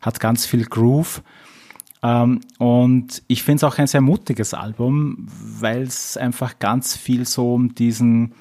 hat 0.00 0.20
ganz 0.20 0.46
viel 0.46 0.64
Groove. 0.64 1.22
Ähm, 2.02 2.40
und 2.58 3.22
ich 3.26 3.42
finde 3.42 3.56
es 3.56 3.64
auch 3.64 3.78
ein 3.78 3.86
sehr 3.86 4.02
mutiges 4.02 4.54
Album, 4.54 5.26
weil 5.26 5.82
es 5.82 6.16
einfach 6.16 6.58
ganz 6.58 6.96
viel 6.96 7.26
so 7.26 7.54
um 7.54 7.74
diesen 7.74 8.34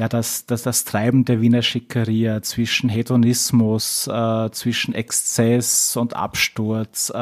ja, 0.00 0.08
das, 0.08 0.46
das, 0.46 0.62
das 0.62 0.86
Treiben 0.86 1.26
der 1.26 1.42
Wiener 1.42 1.60
Schickeria 1.60 2.40
zwischen 2.40 2.88
Hedonismus, 2.88 4.06
äh, 4.06 4.50
zwischen 4.50 4.94
Exzess 4.94 5.94
und 5.94 6.16
Absturz. 6.16 7.10
Äh, 7.10 7.18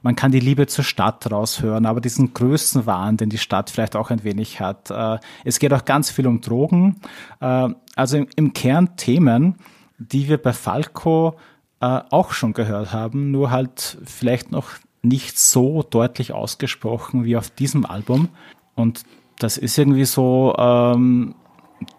man 0.00 0.16
kann 0.16 0.32
die 0.32 0.40
Liebe 0.40 0.66
zur 0.66 0.84
Stadt 0.84 1.30
raushören, 1.30 1.84
aber 1.84 2.00
diesen 2.00 2.32
Größenwahn, 2.32 3.18
den 3.18 3.28
die 3.28 3.36
Stadt 3.36 3.68
vielleicht 3.68 3.94
auch 3.94 4.08
ein 4.10 4.24
wenig 4.24 4.58
hat. 4.58 4.90
Äh, 4.90 5.18
es 5.44 5.58
geht 5.58 5.74
auch 5.74 5.84
ganz 5.84 6.10
viel 6.10 6.26
um 6.26 6.40
Drogen. 6.40 6.98
Äh, 7.40 7.68
also 7.94 8.16
im, 8.16 8.26
im 8.36 8.54
Kern 8.54 8.96
Themen, 8.96 9.56
die 9.98 10.30
wir 10.30 10.38
bei 10.38 10.54
Falco 10.54 11.36
äh, 11.80 12.00
auch 12.08 12.32
schon 12.32 12.54
gehört 12.54 12.90
haben, 12.90 13.32
nur 13.32 13.50
halt 13.50 13.98
vielleicht 14.06 14.50
noch 14.50 14.70
nicht 15.02 15.38
so 15.38 15.82
deutlich 15.82 16.32
ausgesprochen 16.32 17.26
wie 17.26 17.36
auf 17.36 17.50
diesem 17.50 17.84
Album. 17.84 18.30
Und 18.76 19.02
das 19.38 19.58
ist 19.58 19.76
irgendwie 19.76 20.06
so, 20.06 20.54
ähm, 20.56 21.34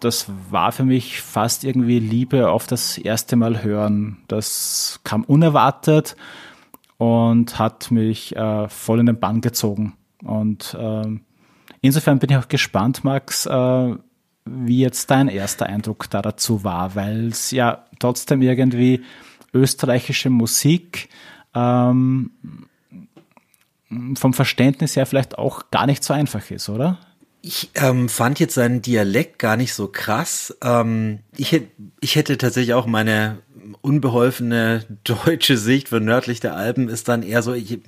das 0.00 0.26
war 0.50 0.72
für 0.72 0.84
mich 0.84 1.20
fast 1.20 1.64
irgendwie 1.64 1.98
Liebe 1.98 2.50
auf 2.50 2.66
das 2.66 2.98
erste 2.98 3.36
Mal 3.36 3.62
hören. 3.62 4.18
Das 4.28 5.00
kam 5.04 5.24
unerwartet 5.24 6.16
und 6.98 7.58
hat 7.58 7.90
mich 7.90 8.36
äh, 8.36 8.68
voll 8.68 9.00
in 9.00 9.06
den 9.06 9.20
Bann 9.20 9.40
gezogen. 9.40 9.94
Und 10.22 10.76
ähm, 10.78 11.22
insofern 11.80 12.18
bin 12.18 12.30
ich 12.30 12.36
auch 12.36 12.48
gespannt, 12.48 13.04
Max, 13.04 13.46
äh, 13.46 13.94
wie 14.44 14.80
jetzt 14.80 15.10
dein 15.10 15.28
erster 15.28 15.66
Eindruck 15.66 16.10
da 16.10 16.22
dazu 16.22 16.64
war, 16.64 16.94
weil 16.94 17.28
es 17.28 17.50
ja 17.50 17.84
trotzdem 17.98 18.42
irgendwie 18.42 19.02
österreichische 19.54 20.30
Musik 20.30 21.08
ähm, 21.54 22.30
vom 24.14 24.34
Verständnis 24.34 24.96
her 24.96 25.06
vielleicht 25.06 25.38
auch 25.38 25.70
gar 25.70 25.86
nicht 25.86 26.04
so 26.04 26.14
einfach 26.14 26.50
ist, 26.50 26.68
oder? 26.68 26.98
Ich 27.42 27.70
ähm, 27.74 28.08
fand 28.08 28.38
jetzt 28.38 28.54
seinen 28.54 28.82
Dialekt 28.82 29.38
gar 29.38 29.56
nicht 29.56 29.72
so 29.72 29.88
krass. 29.88 30.56
Ähm, 30.62 31.20
ich, 31.36 31.62
ich 32.00 32.16
hätte 32.16 32.36
tatsächlich 32.36 32.74
auch 32.74 32.86
meine 32.86 33.38
unbeholfene 33.80 34.84
deutsche 35.04 35.56
Sicht 35.56 35.88
von 35.88 36.04
nördlich 36.04 36.40
der 36.40 36.56
Alpen 36.56 36.88
ist 36.88 37.08
dann 37.08 37.22
eher 37.22 37.42
so, 37.42 37.54
ich, 37.54 37.78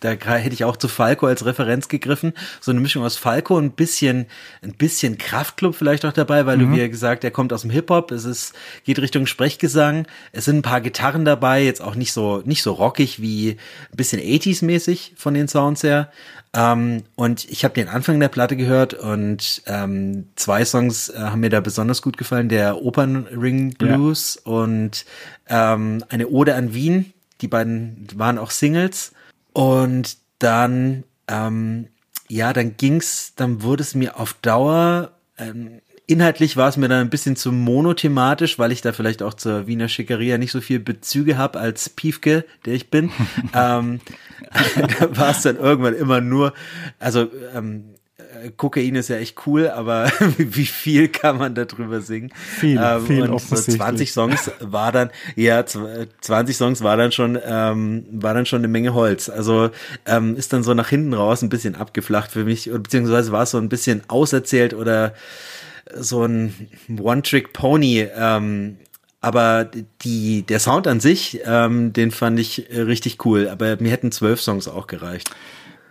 da 0.00 0.10
hätte 0.10 0.54
ich 0.54 0.64
auch 0.64 0.76
zu 0.76 0.88
Falco 0.88 1.26
als 1.26 1.44
Referenz 1.44 1.88
gegriffen. 1.88 2.32
So 2.60 2.70
eine 2.70 2.80
Mischung 2.80 3.04
aus 3.04 3.16
Falco, 3.16 3.58
ein 3.58 3.72
bisschen, 3.72 4.26
ein 4.62 4.74
bisschen 4.74 5.18
Kraftclub 5.18 5.74
vielleicht 5.74 6.04
auch 6.04 6.12
dabei, 6.12 6.46
weil 6.46 6.58
mhm. 6.58 6.72
du, 6.72 6.82
wie 6.82 6.88
gesagt, 6.88 7.24
er 7.24 7.30
kommt 7.30 7.52
aus 7.52 7.62
dem 7.62 7.70
Hip-Hop, 7.70 8.10
es 8.10 8.24
ist, 8.24 8.54
geht 8.84 8.98
Richtung 8.98 9.26
Sprechgesang. 9.26 10.06
Es 10.32 10.44
sind 10.44 10.58
ein 10.58 10.62
paar 10.62 10.80
Gitarren 10.80 11.24
dabei, 11.24 11.64
jetzt 11.64 11.82
auch 11.82 11.94
nicht 11.94 12.12
so, 12.12 12.42
nicht 12.44 12.62
so 12.62 12.72
rockig 12.72 13.20
wie 13.20 13.56
ein 13.90 13.96
bisschen 13.96 14.20
80s-mäßig 14.20 15.12
von 15.16 15.34
den 15.34 15.48
Sounds 15.48 15.82
her. 15.82 16.10
Ähm, 16.56 17.02
und 17.16 17.44
ich 17.50 17.64
habe 17.64 17.74
den 17.74 17.88
Anfang 17.88 18.18
der 18.18 18.28
Platte 18.28 18.56
gehört 18.56 18.94
und 18.94 19.62
ähm, 19.66 20.28
zwei 20.36 20.64
Songs 20.64 21.10
äh, 21.10 21.18
haben 21.18 21.40
mir 21.40 21.50
da 21.50 21.60
besonders 21.60 22.00
gut 22.00 22.16
gefallen. 22.16 22.48
Der 22.48 22.82
Opernring 22.82 23.74
Blues 23.74 24.40
ja. 24.44 24.52
und 24.52 25.04
ähm, 25.48 26.02
eine 26.08 26.28
Ode 26.28 26.54
an 26.54 26.72
Wien. 26.72 27.12
Die 27.42 27.48
beiden 27.48 28.06
waren 28.14 28.38
auch 28.38 28.50
Singles. 28.50 29.12
Und 29.56 30.18
dann, 30.38 31.04
ähm, 31.28 31.86
ja, 32.28 32.52
dann 32.52 32.76
ging's, 32.76 33.32
dann 33.36 33.62
wurde 33.62 33.84
es 33.84 33.94
mir 33.94 34.20
auf 34.20 34.34
Dauer 34.42 35.12
ähm, 35.38 35.80
Inhaltlich 36.08 36.56
war 36.56 36.68
es 36.68 36.76
mir 36.76 36.86
dann 36.86 37.00
ein 37.00 37.10
bisschen 37.10 37.34
zu 37.34 37.50
monothematisch, 37.50 38.60
weil 38.60 38.70
ich 38.70 38.80
da 38.80 38.92
vielleicht 38.92 39.24
auch 39.24 39.34
zur 39.34 39.66
Wiener 39.66 39.88
Schickeria 39.88 40.38
nicht 40.38 40.52
so 40.52 40.60
viel 40.60 40.78
Bezüge 40.78 41.36
habe 41.36 41.58
als 41.58 41.88
Piefke, 41.88 42.44
der 42.64 42.74
ich 42.74 42.90
bin. 42.90 43.10
ähm, 43.54 44.00
da 45.00 45.16
war 45.16 45.30
es 45.30 45.42
dann 45.42 45.56
irgendwann 45.56 45.94
immer 45.94 46.20
nur, 46.20 46.52
also 47.00 47.28
ähm, 47.52 47.95
Kokain 48.56 48.94
ist 48.94 49.08
ja 49.08 49.16
echt 49.16 49.46
cool, 49.46 49.68
aber 49.68 50.10
wie 50.38 50.64
viel 50.64 51.08
kann 51.08 51.36
man 51.36 51.54
darüber 51.54 52.00
singen? 52.00 52.32
Viel, 52.34 52.80
ähm, 52.82 53.06
viel 53.06 53.28
und 53.28 53.40
so 53.40 53.56
20 53.56 54.10
Songs 54.10 54.50
war 54.60 54.90
dann, 54.90 55.10
ja, 55.34 55.64
20 55.66 56.56
Songs 56.56 56.82
war 56.82 56.96
dann 56.96 57.12
schon, 57.12 57.38
ähm, 57.44 58.06
war 58.10 58.32
dann 58.32 58.46
schon 58.46 58.60
eine 58.60 58.68
Menge 58.68 58.94
Holz. 58.94 59.28
Also 59.28 59.70
ähm, 60.06 60.34
ist 60.36 60.52
dann 60.52 60.62
so 60.62 60.72
nach 60.72 60.88
hinten 60.88 61.12
raus 61.12 61.42
ein 61.42 61.50
bisschen 61.50 61.74
abgeflacht 61.74 62.30
für 62.32 62.44
mich, 62.44 62.70
beziehungsweise 62.72 63.32
war 63.32 63.42
es 63.42 63.50
so 63.50 63.58
ein 63.58 63.68
bisschen 63.68 64.02
auserzählt 64.08 64.72
oder 64.72 65.12
so 65.94 66.24
ein 66.24 66.54
One-Trick-Pony. 66.98 68.08
Ähm, 68.16 68.78
aber 69.20 69.68
die, 70.02 70.42
der 70.42 70.60
Sound 70.60 70.86
an 70.86 71.00
sich, 71.00 71.40
ähm, 71.44 71.92
den 71.92 72.12
fand 72.12 72.38
ich 72.38 72.68
richtig 72.70 73.24
cool. 73.26 73.48
Aber 73.48 73.76
mir 73.78 73.90
hätten 73.90 74.12
zwölf 74.12 74.40
Songs 74.40 74.68
auch 74.68 74.86
gereicht. 74.86 75.30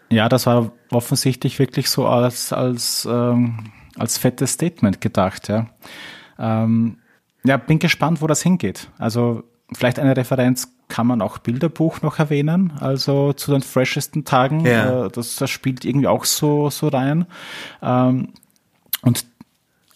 Ja, 0.10 0.30
das 0.30 0.46
war 0.46 0.72
offensichtlich 0.92 1.60
wirklich 1.60 1.90
so 1.90 2.08
als, 2.08 2.54
als, 2.54 3.08
ähm, 3.10 3.72
als 3.98 4.18
fettes 4.18 4.54
Statement 4.54 5.02
gedacht. 5.02 5.48
Ja. 5.48 5.68
Ähm, 6.38 6.98
ja, 7.44 7.58
bin 7.58 7.80
gespannt, 7.80 8.22
wo 8.22 8.28
das 8.28 8.42
hingeht. 8.42 8.90
Also 8.98 9.44
vielleicht 9.74 10.00
eine 10.00 10.16
Referenz 10.16 10.72
kann 10.88 11.08
man 11.08 11.22
auch 11.22 11.40
Bilderbuch 11.40 12.02
noch 12.02 12.20
erwähnen, 12.20 12.74
also 12.80 13.34
zu 13.34 13.52
den 13.52 13.62
freshesten 13.62 14.24
Tagen. 14.26 14.66
Ja. 14.66 15.06
Äh, 15.06 15.10
das, 15.10 15.36
das 15.36 15.50
spielt 15.50 15.86
irgendwie 15.86 16.08
auch 16.08 16.26
so, 16.26 16.70
so 16.70 16.88
rein. 16.88 17.26
Ähm, 17.82 18.30
und 19.02 19.26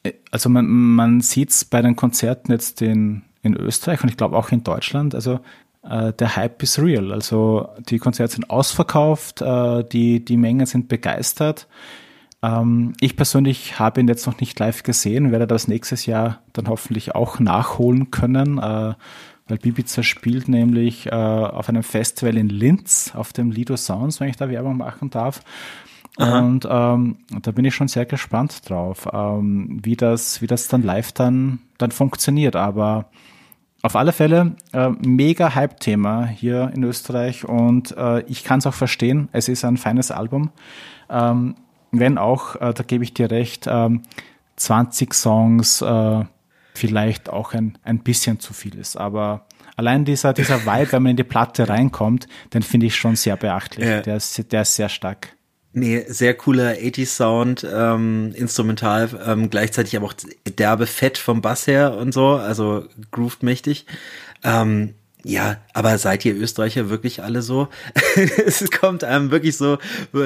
äh, 0.03 0.13
also 0.31 0.49
man, 0.49 0.67
man 0.67 1.21
sieht 1.21 1.51
es 1.51 1.65
bei 1.65 1.81
den 1.81 1.95
Konzerten 1.95 2.51
jetzt 2.51 2.81
in, 2.81 3.23
in 3.41 3.55
Österreich 3.55 4.01
und 4.03 4.09
ich 4.09 4.17
glaube 4.17 4.37
auch 4.37 4.49
in 4.51 4.63
Deutschland, 4.63 5.13
also 5.13 5.39
äh, 5.83 6.13
der 6.13 6.35
Hype 6.35 6.61
ist 6.63 6.79
real. 6.79 7.11
Also 7.11 7.69
die 7.89 7.99
Konzerte 7.99 8.33
sind 8.33 8.49
ausverkauft, 8.49 9.41
äh, 9.41 9.83
die, 9.83 10.23
die 10.23 10.37
Mengen 10.37 10.65
sind 10.65 10.87
begeistert. 10.87 11.67
Ähm, 12.41 12.93
ich 12.99 13.15
persönlich 13.15 13.79
habe 13.79 14.01
ihn 14.01 14.07
jetzt 14.07 14.25
noch 14.25 14.39
nicht 14.39 14.59
live 14.59 14.83
gesehen, 14.83 15.31
werde 15.31 15.47
das 15.47 15.67
nächstes 15.67 16.05
Jahr 16.05 16.39
dann 16.53 16.67
hoffentlich 16.67 17.15
auch 17.15 17.39
nachholen 17.39 18.11
können, 18.11 18.57
äh, 18.57 18.93
weil 19.47 19.57
Bibiza 19.57 20.03
spielt 20.03 20.47
nämlich 20.47 21.07
äh, 21.07 21.09
auf 21.11 21.69
einem 21.69 21.83
Festival 21.83 22.37
in 22.37 22.49
Linz, 22.49 23.13
auf 23.15 23.33
dem 23.33 23.51
Lido 23.51 23.75
Sounds, 23.75 24.19
wenn 24.19 24.29
ich 24.29 24.37
da 24.37 24.49
Werbung 24.49 24.77
machen 24.77 25.09
darf. 25.09 25.41
Aha. 26.17 26.39
Und 26.39 26.67
ähm, 26.69 27.17
da 27.41 27.51
bin 27.51 27.65
ich 27.65 27.73
schon 27.73 27.87
sehr 27.87 28.05
gespannt 28.05 28.69
drauf, 28.69 29.07
ähm, 29.11 29.79
wie 29.81 29.95
das, 29.95 30.41
wie 30.41 30.47
das 30.47 30.67
dann 30.67 30.83
live 30.83 31.13
dann, 31.13 31.59
dann 31.77 31.91
funktioniert. 31.91 32.55
Aber 32.55 33.09
auf 33.81 33.95
alle 33.95 34.11
Fälle 34.11 34.55
äh, 34.73 34.89
mega 34.89 35.55
Hype-Thema 35.55 36.25
hier 36.25 36.71
in 36.75 36.83
Österreich 36.83 37.45
und 37.45 37.95
äh, 37.97 38.21
ich 38.23 38.43
kann 38.43 38.59
es 38.59 38.67
auch 38.67 38.73
verstehen. 38.73 39.29
Es 39.31 39.47
ist 39.47 39.63
ein 39.63 39.77
feines 39.77 40.11
Album. 40.11 40.51
Ähm, 41.09 41.55
wenn 41.91 42.17
auch, 42.17 42.55
äh, 42.57 42.73
da 42.73 42.83
gebe 42.83 43.03
ich 43.03 43.13
dir 43.13 43.31
recht, 43.31 43.67
ähm, 43.67 44.01
20 44.57 45.13
Songs 45.13 45.81
äh, 45.81 46.25
vielleicht 46.73 47.29
auch 47.29 47.53
ein, 47.53 47.77
ein 47.83 47.99
bisschen 47.99 48.39
zu 48.39 48.53
viel 48.53 48.77
ist. 48.77 48.97
Aber 48.97 49.45
allein 49.75 50.05
dieser, 50.05 50.33
dieser 50.33 50.65
Vibe, 50.65 50.91
wenn 50.91 51.03
man 51.03 51.11
in 51.11 51.17
die 51.17 51.23
Platte 51.23 51.69
reinkommt, 51.69 52.27
den 52.53 52.61
finde 52.61 52.87
ich 52.87 52.95
schon 52.95 53.15
sehr 53.15 53.37
beachtlich. 53.37 53.87
Ja. 53.87 54.01
Der, 54.01 54.17
ist, 54.17 54.51
der 54.51 54.61
ist 54.61 54.75
sehr 54.75 54.89
stark. 54.89 55.35
Nee, 55.71 56.03
sehr 56.07 56.33
cooler 56.33 56.73
80s 56.73 57.15
Sound, 57.15 57.67
ähm, 57.71 58.33
instrumental, 58.35 59.09
ähm, 59.25 59.51
gleichzeitig 59.51 59.95
aber 59.95 60.07
auch 60.07 60.15
derbe 60.57 60.87
Fett 60.87 61.19
vom 61.19 61.41
Bass 61.41 61.67
her 61.67 61.95
und 61.95 62.11
so, 62.11 62.29
also 62.29 62.85
grooved 63.11 63.43
mächtig. 63.43 63.85
Ähm, 64.43 64.95
ja, 65.23 65.57
aber 65.73 65.97
seid 65.97 66.23
ihr 66.25 66.35
Österreicher 66.35 66.89
wirklich 66.89 67.21
alle 67.21 67.41
so? 67.41 67.67
es 68.45 68.71
kommt 68.71 69.03
einem 69.03 69.31
wirklich 69.31 69.57
so 69.57 69.77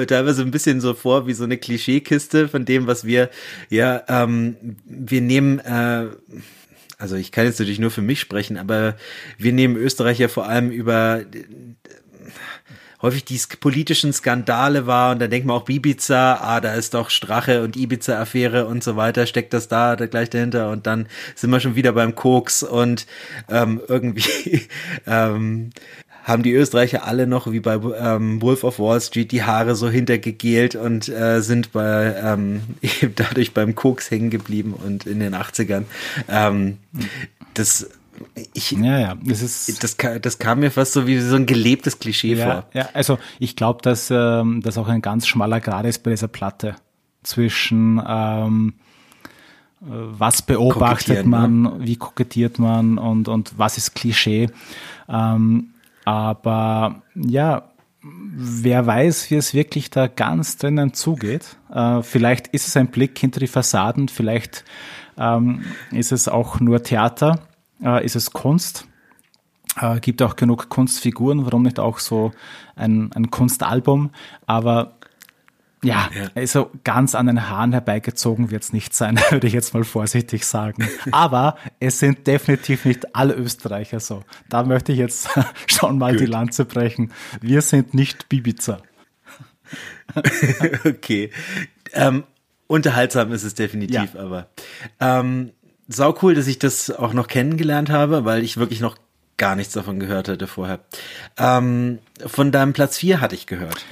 teilweise 0.06 0.42
ein 0.42 0.50
bisschen 0.50 0.80
so 0.80 0.94
vor 0.94 1.26
wie 1.26 1.34
so 1.34 1.44
eine 1.44 1.58
Klischeekiste 1.58 2.48
von 2.48 2.64
dem, 2.64 2.86
was 2.86 3.04
wir, 3.04 3.28
ja, 3.68 4.02
ähm, 4.08 4.76
wir 4.86 5.20
nehmen, 5.20 5.58
äh, 5.58 6.06
also 6.96 7.16
ich 7.16 7.32
kann 7.32 7.44
jetzt 7.44 7.58
natürlich 7.58 7.80
nur 7.80 7.90
für 7.90 8.02
mich 8.02 8.20
sprechen, 8.20 8.56
aber 8.56 8.96
wir 9.36 9.52
nehmen 9.52 9.76
Österreicher 9.76 10.28
vor 10.28 10.46
allem 10.46 10.70
über 10.70 11.22
häufig 13.04 13.24
die 13.26 13.38
politischen 13.60 14.14
Skandale 14.14 14.86
war 14.86 15.12
und 15.12 15.20
dann 15.20 15.30
denkt 15.30 15.46
man 15.46 15.56
auch 15.56 15.68
Ibiza, 15.68 16.38
ah, 16.40 16.60
da 16.62 16.72
ist 16.72 16.94
doch 16.94 17.10
Strache 17.10 17.62
und 17.62 17.76
Ibiza-Affäre 17.76 18.66
und 18.66 18.82
so 18.82 18.96
weiter, 18.96 19.26
steckt 19.26 19.52
das 19.52 19.68
da, 19.68 19.94
gleich 19.94 20.30
dahinter 20.30 20.70
und 20.70 20.86
dann 20.86 21.06
sind 21.34 21.50
wir 21.50 21.60
schon 21.60 21.76
wieder 21.76 21.92
beim 21.92 22.14
Koks 22.14 22.62
und 22.62 23.06
ähm, 23.50 23.82
irgendwie 23.88 24.62
ähm, 25.06 25.70
haben 26.24 26.42
die 26.42 26.54
Österreicher 26.54 27.06
alle 27.06 27.26
noch 27.26 27.52
wie 27.52 27.60
bei 27.60 27.74
ähm, 27.74 28.40
Wolf 28.40 28.64
of 28.64 28.78
Wall 28.78 29.02
Street 29.02 29.32
die 29.32 29.42
Haare 29.42 29.74
so 29.74 29.90
hintergegelt 29.90 30.74
und 30.74 31.10
äh, 31.10 31.42
sind 31.42 31.72
bei 31.72 32.16
ähm, 32.18 32.62
eben 32.80 33.14
dadurch 33.14 33.52
beim 33.52 33.74
Koks 33.74 34.10
hängen 34.10 34.30
geblieben 34.30 34.72
und 34.72 35.06
in 35.06 35.20
den 35.20 35.34
80ern. 35.34 35.84
Ähm, 36.30 36.78
das 37.52 37.90
ich, 38.52 38.72
ja, 38.72 38.98
ja, 38.98 39.14
das 39.22 39.42
ist, 39.42 39.82
das, 39.84 39.96
das 40.20 40.38
kam 40.38 40.60
mir 40.60 40.70
fast 40.70 40.92
so 40.92 41.06
wie 41.06 41.20
so 41.20 41.36
ein 41.36 41.46
gelebtes 41.46 41.98
Klischee 41.98 42.34
ja, 42.34 42.44
vor. 42.44 42.66
Ja, 42.72 42.88
also 42.92 43.18
ich 43.38 43.54
glaube, 43.54 43.82
dass 43.82 44.10
ähm, 44.10 44.60
das 44.62 44.76
auch 44.76 44.88
ein 44.88 45.02
ganz 45.02 45.26
schmaler 45.26 45.60
Grad 45.60 45.84
ist 45.86 46.02
bei 46.02 46.10
dieser 46.10 46.28
Platte 46.28 46.74
zwischen 47.22 48.02
ähm, 48.06 48.74
äh, 49.82 49.86
was 49.86 50.42
beobachtet 50.42 51.26
man, 51.26 51.62
ne? 51.62 51.76
wie 51.80 51.96
kokettiert 51.96 52.58
man 52.58 52.98
und, 52.98 53.28
und 53.28 53.56
was 53.56 53.78
ist 53.78 53.94
Klischee. 53.94 54.48
Ähm, 55.08 55.70
aber 56.04 57.02
ja, 57.14 57.70
wer 58.02 58.86
weiß, 58.86 59.30
wie 59.30 59.36
es 59.36 59.54
wirklich 59.54 59.90
da 59.90 60.08
ganz 60.08 60.56
drinnen 60.56 60.92
zugeht. 60.92 61.56
Äh, 61.72 62.02
vielleicht 62.02 62.48
ist 62.48 62.66
es 62.66 62.76
ein 62.76 62.88
Blick 62.88 63.16
hinter 63.18 63.38
die 63.38 63.46
Fassaden, 63.46 64.08
vielleicht 64.08 64.64
ähm, 65.16 65.64
ist 65.92 66.10
es 66.10 66.26
auch 66.26 66.58
nur 66.58 66.82
Theater 66.82 67.38
äh, 67.84 68.04
ist 68.04 68.16
es 68.16 68.32
Kunst. 68.32 68.86
Äh, 69.80 70.00
gibt 70.00 70.22
auch 70.22 70.36
genug 70.36 70.68
Kunstfiguren, 70.68 71.44
warum 71.44 71.62
nicht 71.62 71.78
auch 71.78 71.98
so 71.98 72.32
ein, 72.76 73.12
ein 73.14 73.30
Kunstalbum. 73.30 74.10
Aber 74.46 74.96
ja, 75.82 76.08
ja, 76.14 76.30
also 76.34 76.70
ganz 76.82 77.14
an 77.14 77.26
den 77.26 77.50
Haaren 77.50 77.72
herbeigezogen 77.72 78.50
wird 78.50 78.62
es 78.62 78.72
nicht 78.72 78.94
sein, 78.94 79.20
würde 79.30 79.46
ich 79.46 79.52
jetzt 79.52 79.74
mal 79.74 79.84
vorsichtig 79.84 80.46
sagen. 80.46 80.88
Aber 81.10 81.56
es 81.78 81.98
sind 81.98 82.26
definitiv 82.26 82.86
nicht 82.86 83.14
alle 83.14 83.34
Österreicher 83.34 84.00
so. 84.00 84.22
Da 84.48 84.62
möchte 84.62 84.92
ich 84.92 84.98
jetzt 84.98 85.28
schon 85.66 85.98
mal 85.98 86.12
Gut. 86.12 86.20
die 86.20 86.26
Lanze 86.26 86.64
brechen. 86.64 87.12
Wir 87.40 87.60
sind 87.60 87.92
nicht 87.92 88.28
Bibiza. 88.28 88.78
okay. 90.84 91.30
Ähm, 91.92 92.24
Unterhaltsam 92.66 93.30
ist 93.32 93.42
es 93.42 93.54
definitiv, 93.54 94.14
ja. 94.14 94.20
aber 94.20 94.48
ähm, 94.98 95.50
sau 95.88 96.14
cool, 96.22 96.34
dass 96.34 96.46
ich 96.46 96.58
das 96.58 96.90
auch 96.90 97.12
noch 97.12 97.28
kennengelernt 97.28 97.90
habe, 97.90 98.24
weil 98.24 98.42
ich 98.42 98.56
wirklich 98.56 98.80
noch 98.80 98.96
gar 99.36 99.56
nichts 99.56 99.74
davon 99.74 99.98
gehört 99.98 100.28
hatte 100.28 100.46
vorher. 100.46 100.80
Ähm, 101.38 101.98
von 102.24 102.52
deinem 102.52 102.72
Platz 102.72 102.98
4 102.98 103.20
hatte 103.20 103.34
ich 103.34 103.46
gehört. 103.46 103.84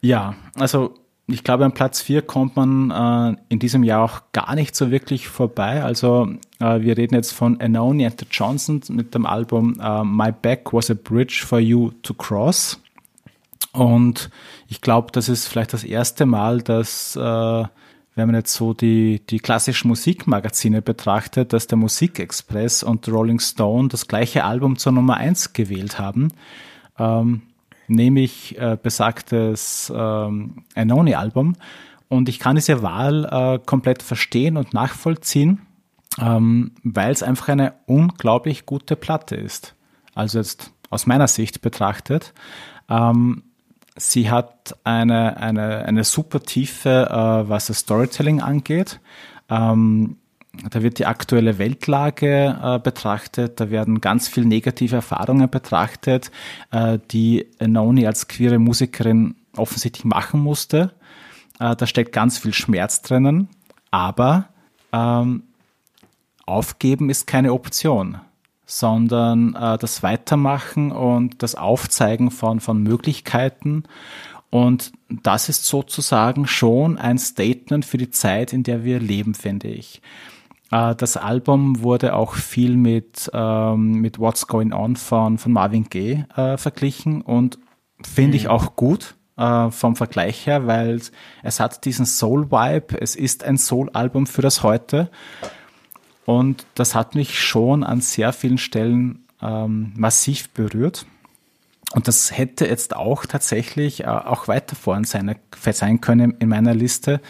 Ja, 0.00 0.34
also 0.54 0.94
ich 1.28 1.42
glaube, 1.42 1.64
an 1.64 1.74
Platz 1.74 2.00
4 2.02 2.22
kommt 2.22 2.54
man 2.54 2.90
äh, 2.90 3.36
in 3.48 3.58
diesem 3.58 3.82
Jahr 3.82 4.04
auch 4.04 4.20
gar 4.32 4.54
nicht 4.54 4.76
so 4.76 4.90
wirklich 4.90 5.28
vorbei. 5.28 5.82
Also 5.82 6.28
äh, 6.60 6.80
wir 6.80 6.96
reden 6.96 7.14
jetzt 7.14 7.32
von 7.32 7.60
Anoni 7.60 8.06
and 8.06 8.18
the 8.20 8.26
Johnsons 8.30 8.88
mit 8.90 9.14
dem 9.14 9.26
Album 9.26 9.78
äh, 9.80 10.04
My 10.04 10.30
Back 10.30 10.72
Was 10.72 10.90
a 10.90 10.94
Bridge 10.94 11.42
for 11.44 11.58
You 11.58 11.90
to 12.02 12.14
Cross. 12.14 12.80
Und 13.72 14.30
ich 14.68 14.80
glaube, 14.80 15.10
das 15.12 15.28
ist 15.28 15.48
vielleicht 15.48 15.72
das 15.72 15.84
erste 15.84 16.26
Mal, 16.26 16.62
dass, 16.62 17.16
äh, 17.16 17.64
wenn 18.16 18.26
man 18.26 18.34
jetzt 18.34 18.54
so 18.54 18.72
die, 18.72 19.20
die 19.28 19.38
klassischen 19.38 19.88
Musikmagazine 19.88 20.82
betrachtet, 20.82 21.52
dass 21.52 21.66
der 21.66 21.78
Musikexpress 21.78 22.82
und 22.82 23.06
Rolling 23.08 23.38
Stone 23.38 23.88
das 23.88 24.08
gleiche 24.08 24.44
Album 24.44 24.78
zur 24.78 24.92
Nummer 24.92 25.18
1 25.18 25.52
gewählt 25.52 25.98
haben. 25.98 26.32
Ähm, 26.98 27.42
nämlich 27.88 28.58
äh, 28.58 28.78
besagtes 28.82 29.92
ähm, 29.94 30.64
Anoni-Album. 30.74 31.56
Und 32.08 32.28
ich 32.30 32.38
kann 32.38 32.56
diese 32.56 32.82
Wahl 32.82 33.26
äh, 33.30 33.58
komplett 33.64 34.02
verstehen 34.02 34.56
und 34.56 34.72
nachvollziehen, 34.72 35.60
ähm, 36.18 36.72
weil 36.82 37.12
es 37.12 37.22
einfach 37.22 37.48
eine 37.48 37.74
unglaublich 37.84 38.64
gute 38.64 38.96
Platte 38.96 39.36
ist. 39.36 39.74
Also 40.14 40.38
jetzt 40.38 40.72
aus 40.88 41.06
meiner 41.06 41.28
Sicht 41.28 41.60
betrachtet. 41.60 42.32
Ähm, 42.88 43.42
sie 43.96 44.30
hat 44.30 44.76
eine, 44.84 45.36
eine, 45.38 45.84
eine 45.84 46.04
super 46.04 46.40
Tiefe, 46.40 47.08
äh, 47.10 47.48
was 47.48 47.66
das 47.66 47.78
Storytelling 47.78 48.40
angeht. 48.40 49.00
Ähm, 49.48 50.16
da 50.70 50.82
wird 50.82 50.98
die 50.98 51.06
aktuelle 51.06 51.58
Weltlage 51.58 52.58
äh, 52.62 52.78
betrachtet, 52.78 53.60
da 53.60 53.70
werden 53.70 54.00
ganz 54.00 54.28
viele 54.28 54.46
negative 54.46 54.96
Erfahrungen 54.96 55.50
betrachtet, 55.50 56.30
äh, 56.70 56.98
die 57.10 57.46
Noni 57.60 58.06
als 58.06 58.28
queere 58.28 58.58
Musikerin 58.58 59.34
offensichtlich 59.56 60.04
machen 60.04 60.40
musste. 60.40 60.92
Äh, 61.58 61.76
da 61.76 61.86
steckt 61.86 62.12
ganz 62.12 62.38
viel 62.38 62.54
Schmerz 62.54 63.02
drinnen, 63.02 63.48
aber 63.90 64.48
ähm, 64.92 65.42
aufgeben 66.46 67.10
ist 67.10 67.26
keine 67.26 67.52
Option, 67.52 68.18
sondern 68.66 69.54
äh, 69.54 69.78
das 69.78 70.02
Weitermachen 70.02 70.92
und 70.92 71.42
das 71.42 71.54
Aufzeigen 71.54 72.30
von, 72.30 72.60
von 72.60 72.82
Möglichkeiten 72.82 73.84
und 74.50 74.92
das 75.08 75.48
ist 75.48 75.64
sozusagen 75.64 76.46
schon 76.46 76.98
ein 76.98 77.18
Statement 77.18 77.84
für 77.84 77.98
die 77.98 78.10
Zeit, 78.10 78.52
in 78.52 78.62
der 78.62 78.84
wir 78.84 79.00
leben, 79.00 79.34
finde 79.34 79.68
ich. 79.68 80.00
Äh, 80.70 80.94
das 80.94 81.16
Album 81.16 81.82
wurde 81.82 82.14
auch 82.14 82.34
viel 82.34 82.76
mit, 82.76 83.30
ähm, 83.32 84.00
mit 84.00 84.18
What's 84.18 84.46
Going 84.46 84.72
On 84.72 84.96
von, 84.96 85.38
von 85.38 85.52
Marvin 85.52 85.84
Gaye 85.84 86.26
äh, 86.36 86.56
verglichen 86.56 87.22
und 87.22 87.58
finde 88.02 88.30
mhm. 88.30 88.36
ich 88.36 88.48
auch 88.48 88.76
gut 88.76 89.14
äh, 89.36 89.70
vom 89.70 89.96
Vergleich 89.96 90.46
her, 90.46 90.66
weil 90.66 91.00
es 91.42 91.60
hat 91.60 91.84
diesen 91.84 92.06
Soul-Vibe, 92.06 93.00
es 93.00 93.16
ist 93.16 93.44
ein 93.44 93.58
Soul-Album 93.58 94.26
für 94.26 94.42
das 94.42 94.62
Heute 94.62 95.10
und 96.26 96.66
das 96.74 96.94
hat 96.94 97.14
mich 97.14 97.40
schon 97.40 97.84
an 97.84 98.00
sehr 98.00 98.32
vielen 98.32 98.58
Stellen 98.58 99.24
ähm, 99.40 99.92
massiv 99.96 100.50
berührt. 100.50 101.06
Und 101.92 102.08
das 102.08 102.36
hätte 102.36 102.66
jetzt 102.66 102.96
auch 102.96 103.26
tatsächlich 103.26 104.02
äh, 104.02 104.06
auch 104.08 104.48
weiter 104.48 104.74
vorn 104.74 105.04
sein, 105.04 105.36
sein 105.54 106.00
können 106.00 106.34
in 106.40 106.48
meiner 106.48 106.74
Liste, 106.74 107.20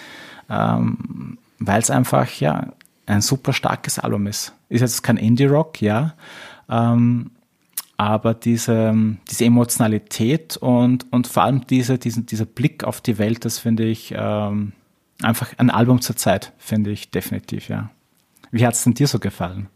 ähm, 0.48 1.38
weil 1.58 1.80
es 1.80 1.90
einfach 1.90 2.30
ja 2.40 2.72
ein 3.04 3.20
super 3.20 3.52
starkes 3.52 3.98
Album 3.98 4.26
ist. 4.26 4.54
Ist 4.70 4.80
jetzt 4.80 5.02
kein 5.02 5.18
Indie-Rock, 5.18 5.82
ja, 5.82 6.14
ähm, 6.70 7.30
aber 7.98 8.32
diese, 8.32 8.94
diese 9.30 9.44
Emotionalität 9.44 10.56
und, 10.56 11.10
und 11.12 11.26
vor 11.26 11.44
allem 11.44 11.66
diese, 11.66 11.98
diesen, 11.98 12.26
dieser 12.26 12.46
Blick 12.46 12.84
auf 12.84 13.00
die 13.00 13.18
Welt, 13.18 13.44
das 13.44 13.58
finde 13.58 13.84
ich 13.84 14.14
ähm, 14.16 14.72
einfach 15.22 15.52
ein 15.58 15.70
Album 15.70 16.00
zur 16.00 16.16
Zeit, 16.16 16.52
finde 16.58 16.90
ich 16.90 17.10
definitiv, 17.10 17.68
ja. 17.68 17.90
Wie 18.50 18.66
hat 18.66 18.74
es 18.74 18.84
denn 18.84 18.94
dir 18.94 19.06
so 19.06 19.18
gefallen? 19.18 19.68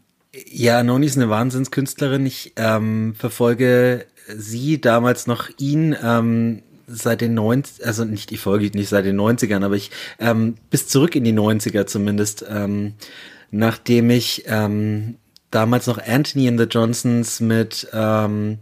Ja, 0.49 0.81
Noni 0.83 1.05
ist 1.05 1.17
eine 1.17 1.29
Wahnsinnskünstlerin. 1.29 2.25
Ich 2.25 2.53
ähm, 2.55 3.15
verfolge 3.17 4.05
sie, 4.35 4.79
damals 4.79 5.27
noch 5.27 5.49
ihn, 5.57 5.95
ähm, 6.01 6.63
seit 6.87 7.21
den 7.21 7.33
90 7.33 7.85
also 7.85 8.05
nicht, 8.05 8.31
ich 8.31 8.39
folge 8.39 8.69
nicht 8.77 8.89
seit 8.89 9.05
den 9.05 9.19
90ern, 9.19 9.63
aber 9.63 9.75
ich 9.75 9.91
ähm, 10.19 10.55
bis 10.69 10.87
zurück 10.87 11.15
in 11.15 11.23
die 11.23 11.33
90er 11.33 11.85
zumindest, 11.85 12.45
ähm, 12.49 12.93
nachdem 13.49 14.09
ich 14.09 14.43
ähm, 14.47 15.15
damals 15.51 15.87
noch 15.87 15.99
Anthony 16.05 16.47
and 16.47 16.59
the 16.59 16.65
Johnsons 16.65 17.39
mit, 17.39 17.87
ähm, 17.93 18.59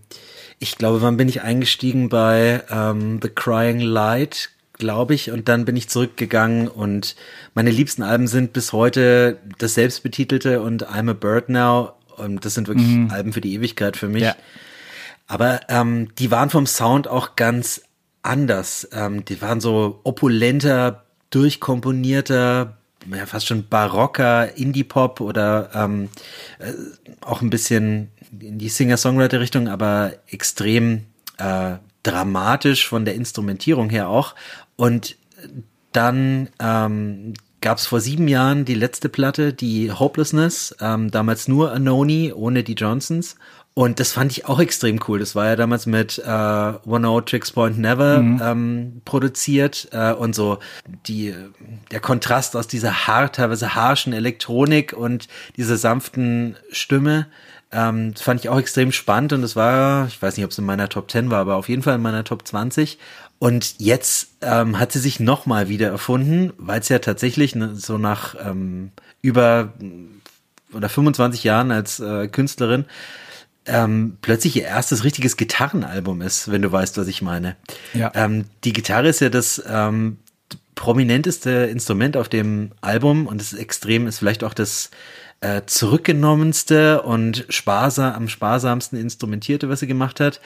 ich 0.60 0.78
glaube, 0.78 1.02
wann 1.02 1.17
bin 1.17 1.30
ich 1.30 1.41
eingestiegen 1.41 2.10
bei 2.10 2.63
ähm, 2.69 3.19
The 3.22 3.30
Crying 3.30 3.80
Light, 3.80 4.50
glaube 4.80 5.13
ich, 5.13 5.30
und 5.30 5.48
dann 5.48 5.65
bin 5.65 5.76
ich 5.76 5.89
zurückgegangen 5.89 6.68
und 6.68 7.15
meine 7.54 7.70
liebsten 7.70 8.02
Alben 8.02 8.28
sind 8.28 8.54
bis 8.54 8.74
heute 8.74 9.38
das 9.60 9.76
selbstbetitelte 9.76 10.62
und 10.62 10.89
I'm 10.89 11.12
a 11.12 11.13
Bird 11.13 11.50
Now 11.50 11.92
und 12.18 12.44
das 12.44 12.56
sind 12.56 12.68
wirklich 12.68 12.88
mhm. 12.88 13.12
Alben 13.12 13.34
für 13.34 13.42
die 13.42 13.54
Ewigkeit 13.54 13.96
für 13.96 14.08
mich. 14.08 14.24
Ja. 14.24 14.36
Aber 15.28 15.62
ähm, 15.70 16.10
die 16.18 16.32
waren 16.32 16.50
vom 16.50 16.65
Sound 16.65 17.08
auch 17.08 17.36
ganz 17.36 17.82
anders. 18.24 18.88
Ähm, 18.92 19.26
die 19.26 19.42
waren 19.42 19.62
so 19.62 20.00
opulenter, 20.04 21.04
durchkomponierter, 21.30 22.78
ja, 23.13 23.26
fast 23.26 23.48
schon 23.48 23.68
barocker 23.68 24.58
Indie-Pop 24.58 25.22
oder 25.22 25.70
ähm, 25.74 26.10
äh, 26.60 26.74
auch 27.22 27.42
ein 27.42 27.50
bisschen 27.50 28.10
in 28.39 28.58
die 28.58 28.70
Singer-Songwriter-Richtung, 28.70 29.68
aber 29.68 30.13
extrem 30.28 31.06
äh, 31.38 31.76
dramatisch 32.12 32.88
von 32.88 33.06
der 33.06 33.15
Instrumentierung 33.15 33.89
her 33.89 34.10
auch. 34.10 34.36
Und 34.76 35.17
dann 35.91 36.50
ähm, 36.60 37.34
gab 37.62 37.78
es 37.78 37.88
vor 37.88 38.00
sieben 38.00 38.28
Jahren 38.28 38.65
die 38.65 38.76
letzte 38.76 39.10
Platte, 39.10 39.54
die 39.54 39.91
Hopelessness, 39.91 40.76
ähm, 40.80 41.12
damals 41.12 41.48
nur 41.48 41.72
Anoni 41.72 42.32
ohne 42.34 42.63
die 42.63 42.74
Johnsons. 42.74 43.36
Und 43.74 44.00
das 44.02 44.12
fand 44.12 44.32
ich 44.32 44.45
auch 44.45 44.60
extrem 44.60 45.00
cool. 45.08 45.19
Das 45.19 45.36
war 45.36 45.45
ja 45.45 45.56
damals 45.56 45.86
mit 45.86 46.17
äh, 46.19 46.22
One 46.28 47.10
O 47.10 47.22
Tricks 47.22 47.52
Point 47.52 47.78
Never 47.78 48.19
mhm. 48.22 48.41
ähm, 48.43 49.02
produziert 49.06 49.88
äh, 49.91 50.12
und 50.12 50.36
so 50.36 50.60
die 51.08 51.34
der 51.91 52.02
Kontrast 52.02 52.58
aus 52.58 52.67
dieser 52.67 53.08
hart, 53.08 53.36
teilweise 53.36 53.76
harschen 53.76 54.12
Elektronik 54.12 54.93
und 54.93 55.28
dieser 55.56 55.78
sanften 55.78 56.58
Stimme. 56.72 57.28
Ähm, 57.71 58.13
das 58.13 58.23
fand 58.23 58.39
ich 58.39 58.49
auch 58.49 58.60
extrem 58.60 58.91
spannend 58.91 59.34
und 59.34 59.41
das 59.41 59.55
war, 59.55 60.08
ich 60.08 60.21
weiß 60.21 60.38
nicht, 60.38 60.45
ob 60.45 60.51
es 60.51 60.58
in 60.58 60.65
meiner 60.65 60.89
Top 60.89 61.10
10 61.10 61.29
war, 61.29 61.39
aber 61.39 61.55
auf 61.55 61.69
jeden 61.69 61.84
Fall 61.84 61.95
in 61.95 62.01
meiner 62.01 62.23
Top 62.23 62.47
20. 62.47 62.97
Und 63.38 63.75
jetzt 63.77 64.29
ähm, 64.41 64.79
hat 64.79 64.91
sie 64.91 64.99
sich 64.99 65.19
nochmal 65.19 65.69
wieder 65.69 65.88
erfunden, 65.88 66.51
weil 66.58 66.82
es 66.82 66.89
ja 66.89 66.99
tatsächlich 66.99 67.55
ne, 67.55 67.75
so 67.75 67.97
nach 67.97 68.36
ähm, 68.43 68.91
über 69.21 69.73
oder 70.73 70.89
25 70.89 71.43
Jahren 71.43 71.71
als 71.71 71.99
äh, 71.99 72.27
Künstlerin 72.27 72.86
ähm, 73.69 74.17
plötzlich 74.21 74.55
ihr 74.55 74.63
erstes 74.63 75.03
richtiges 75.03 75.38
Gitarrenalbum 75.38 76.21
ist, 76.21 76.51
wenn 76.51 76.62
du 76.62 76.71
weißt, 76.71 76.97
was 76.97 77.08
ich 77.08 77.21
meine. 77.21 77.55
Ja. 77.93 78.12
Ähm, 78.15 78.45
die 78.63 78.73
Gitarre 78.73 79.08
ist 79.10 79.21
ja 79.21 79.29
das 79.29 79.62
ähm, 79.67 80.17
prominenteste 80.75 81.49
Instrument 81.49 82.17
auf 82.17 82.29
dem 82.29 82.71
Album 82.82 83.27
und 83.27 83.41
es 83.41 83.53
ist 83.53 83.60
extrem, 83.60 84.08
ist 84.08 84.19
vielleicht 84.19 84.43
auch 84.43 84.53
das 84.53 84.91
äh, 85.41 85.62
zurückgenommenste 85.65 87.02
und 87.02 87.45
sparsam, 87.49 88.13
am 88.13 88.28
sparsamsten 88.28 88.99
instrumentierte, 88.99 89.69
was 89.69 89.80
sie 89.80 89.88
gemacht 89.88 90.19
hat. 90.19 90.41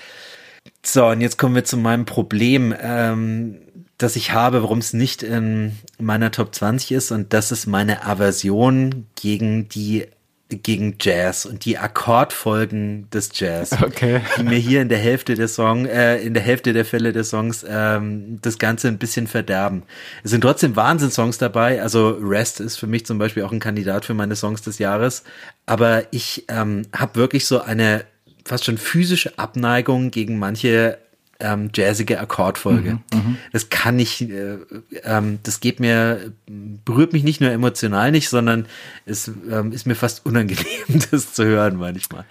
So, 0.86 1.08
und 1.08 1.22
jetzt 1.22 1.38
kommen 1.38 1.56
wir 1.56 1.66
zu 1.66 1.78
meinem 1.78 2.06
Problem, 2.06 2.74
ähm, 2.80 3.60
das 3.98 4.16
ich 4.16 4.32
habe, 4.32 4.64
warum 4.64 4.80
es 4.80 4.94
nicht 4.94 5.24
in 5.24 5.78
meiner 6.00 6.32
Top 6.32 6.54
20 6.54 6.92
ist. 6.92 7.12
Und 7.12 7.34
das 7.34 7.52
ist 7.52 7.68
meine 7.68 8.06
Aversion 8.06 9.08
gegen 9.16 9.70
die 9.70 10.08
gegen 10.50 10.98
Jazz 11.00 11.46
und 11.46 11.66
die 11.66 11.78
Akkordfolgen 11.78 13.10
des 13.10 13.32
Jazz, 13.34 13.72
okay. 13.82 14.22
die 14.38 14.44
mir 14.44 14.58
hier 14.58 14.82
in 14.82 14.90
der 14.90 14.98
Hälfte 14.98 15.36
der 15.36 15.48
Song, 15.48 15.86
äh, 15.86 16.18
in 16.22 16.34
der 16.34 16.44
Hälfte 16.44 16.74
der 16.74 16.86
Fälle 16.86 17.12
des 17.12 17.30
Songs 17.30 17.66
ähm, 17.68 18.40
das 18.42 18.60
Ganze 18.60 18.88
ein 18.88 18.98
bisschen 18.98 19.28
verderben. 19.28 19.84
Es 20.24 20.32
sind 20.32 20.42
trotzdem 20.42 20.76
Wahnsinnssongs 20.76 21.38
dabei. 21.38 21.82
Also 21.82 22.10
Rest 22.22 22.60
ist 22.60 22.78
für 22.78 22.88
mich 22.88 23.06
zum 23.06 23.18
Beispiel 23.18 23.44
auch 23.44 23.52
ein 23.52 23.60
Kandidat 23.60 24.06
für 24.06 24.14
meine 24.14 24.36
Songs 24.36 24.62
des 24.62 24.80
Jahres. 24.80 25.24
Aber 25.66 26.04
ich 26.12 26.46
ähm, 26.50 26.84
habe 26.96 27.16
wirklich 27.16 27.46
so 27.46 27.62
eine 27.62 28.06
fast 28.46 28.66
schon 28.66 28.78
physische 28.78 29.38
Abneigung 29.40 30.12
gegen 30.12 30.38
manche 30.38 30.98
ähm, 31.40 31.70
jazzige 31.74 32.20
Akkordfolge. 32.20 33.00
Mhm, 33.14 33.20
mhm, 33.20 33.38
das 33.52 33.70
kann 33.70 34.00
ich, 34.00 34.22
äh, 34.30 34.58
ähm, 35.04 35.40
das 35.44 35.60
geht 35.60 35.80
mir, 35.80 36.32
berührt 36.46 37.14
mich 37.14 37.24
nicht 37.24 37.42
nur 37.42 37.52
emotional 37.52 38.12
nicht, 38.12 38.30
sondern 38.30 38.68
es 39.06 39.32
ähm, 39.50 39.72
ist 39.72 39.86
mir 39.86 39.96
fast 39.96 40.26
unangenehm, 40.26 40.66
das 41.12 41.34
zu 41.34 41.46
hören 41.46 41.78
manchmal. 41.78 42.26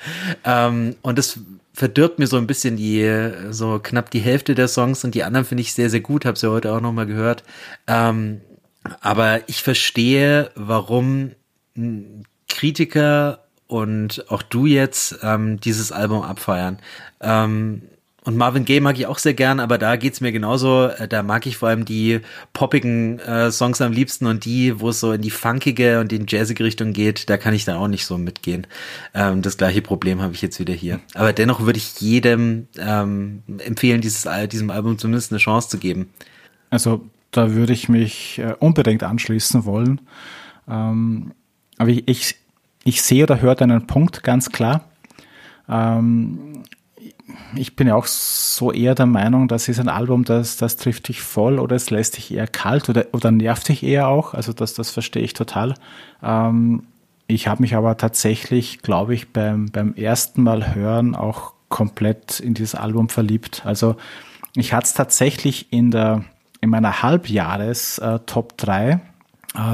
Ähm, 0.44 0.96
und 1.02 1.18
das 1.18 1.40
verdirbt 1.74 2.18
mir 2.18 2.26
so 2.26 2.36
ein 2.36 2.46
bisschen 2.46 2.76
die, 2.76 3.30
so 3.50 3.80
knapp 3.82 4.10
die 4.10 4.20
Hälfte 4.20 4.54
der 4.54 4.68
Songs 4.68 5.04
und 5.04 5.14
die 5.14 5.24
anderen 5.24 5.46
finde 5.46 5.62
ich 5.62 5.72
sehr, 5.72 5.90
sehr 5.90 6.00
gut, 6.00 6.24
habe 6.24 6.38
sie 6.38 6.50
heute 6.50 6.72
auch 6.72 6.80
nochmal 6.80 7.06
gehört. 7.06 7.44
Ähm, 7.86 8.40
aber 9.00 9.40
ich 9.48 9.62
verstehe, 9.62 10.50
warum 10.54 11.32
Kritiker 12.48 13.40
und 13.66 14.30
auch 14.30 14.42
du 14.42 14.66
jetzt 14.66 15.18
ähm, 15.22 15.58
dieses 15.60 15.92
Album 15.92 16.22
abfeiern. 16.22 16.78
Ähm, 17.20 17.82
und 18.24 18.36
Marvin 18.36 18.64
Gaye 18.64 18.80
mag 18.80 18.96
ich 18.98 19.06
auch 19.06 19.18
sehr 19.18 19.34
gern, 19.34 19.58
aber 19.58 19.78
da 19.78 19.96
geht's 19.96 20.20
mir 20.20 20.30
genauso. 20.30 20.86
Äh, 20.86 21.08
da 21.08 21.24
mag 21.24 21.44
ich 21.46 21.56
vor 21.56 21.68
allem 21.68 21.84
die 21.84 22.20
poppigen 22.52 23.18
äh, 23.18 23.50
Songs 23.50 23.80
am 23.80 23.92
liebsten 23.92 24.26
und 24.26 24.44
die, 24.44 24.78
wo 24.80 24.90
es 24.90 25.00
so 25.00 25.12
in 25.12 25.22
die 25.22 25.30
funkige 25.30 25.98
und 25.98 26.12
in 26.12 26.26
jazzige 26.28 26.62
Richtung 26.62 26.92
geht, 26.92 27.28
da 27.28 27.36
kann 27.36 27.52
ich 27.52 27.64
dann 27.64 27.76
auch 27.76 27.88
nicht 27.88 28.06
so 28.06 28.18
mitgehen. 28.18 28.68
Ähm, 29.12 29.42
das 29.42 29.56
gleiche 29.56 29.82
Problem 29.82 30.22
habe 30.22 30.34
ich 30.34 30.42
jetzt 30.42 30.60
wieder 30.60 30.74
hier. 30.74 31.00
Aber 31.14 31.32
dennoch 31.32 31.60
würde 31.60 31.78
ich 31.78 32.00
jedem 32.00 32.68
ähm, 32.78 33.42
empfehlen, 33.58 34.00
dieses, 34.00 34.28
diesem 34.50 34.70
Album 34.70 34.98
zumindest 34.98 35.32
eine 35.32 35.40
Chance 35.40 35.68
zu 35.68 35.78
geben. 35.78 36.10
Also 36.70 37.04
da 37.32 37.54
würde 37.54 37.72
ich 37.72 37.88
mich 37.88 38.38
äh, 38.38 38.54
unbedingt 38.60 39.02
anschließen 39.02 39.64
wollen. 39.64 40.00
Ähm, 40.68 41.32
aber 41.76 41.90
ich, 41.90 42.06
ich, 42.06 42.36
ich 42.84 43.02
sehe 43.02 43.24
oder 43.24 43.40
höre 43.40 43.56
deinen 43.56 43.88
Punkt 43.88 44.22
ganz 44.22 44.50
klar. 44.50 44.84
Ähm, 45.68 46.62
ich 47.54 47.76
bin 47.76 47.88
ja 47.88 47.94
auch 47.94 48.06
so 48.06 48.72
eher 48.72 48.94
der 48.94 49.06
Meinung, 49.06 49.48
das 49.48 49.68
ist 49.68 49.80
ein 49.80 49.88
Album, 49.88 50.24
das, 50.24 50.56
das 50.56 50.76
trifft 50.76 51.08
dich 51.08 51.22
voll 51.22 51.58
oder 51.58 51.76
es 51.76 51.90
lässt 51.90 52.16
dich 52.16 52.32
eher 52.32 52.46
kalt 52.46 52.88
oder, 52.88 53.06
oder 53.12 53.30
nervt 53.30 53.68
dich 53.68 53.82
eher 53.82 54.08
auch. 54.08 54.34
Also 54.34 54.52
das, 54.52 54.74
das 54.74 54.90
verstehe 54.90 55.22
ich 55.22 55.34
total. 55.34 55.74
Ähm, 56.22 56.84
ich 57.26 57.48
habe 57.48 57.62
mich 57.62 57.74
aber 57.74 57.96
tatsächlich, 57.96 58.82
glaube 58.82 59.14
ich, 59.14 59.32
beim, 59.32 59.70
beim 59.70 59.94
ersten 59.94 60.42
Mal 60.42 60.74
hören 60.74 61.14
auch 61.14 61.54
komplett 61.68 62.40
in 62.40 62.54
dieses 62.54 62.74
Album 62.74 63.08
verliebt. 63.08 63.62
Also 63.64 63.96
ich 64.54 64.72
hatte 64.72 64.86
es 64.86 64.94
tatsächlich 64.94 65.72
in 65.72 65.90
der 65.90 66.24
in 66.60 66.70
meiner 66.70 67.02
Halbjahres 67.02 67.98
äh, 67.98 68.20
Top 68.26 68.56
3. 68.56 68.92
Äh, 68.92 68.98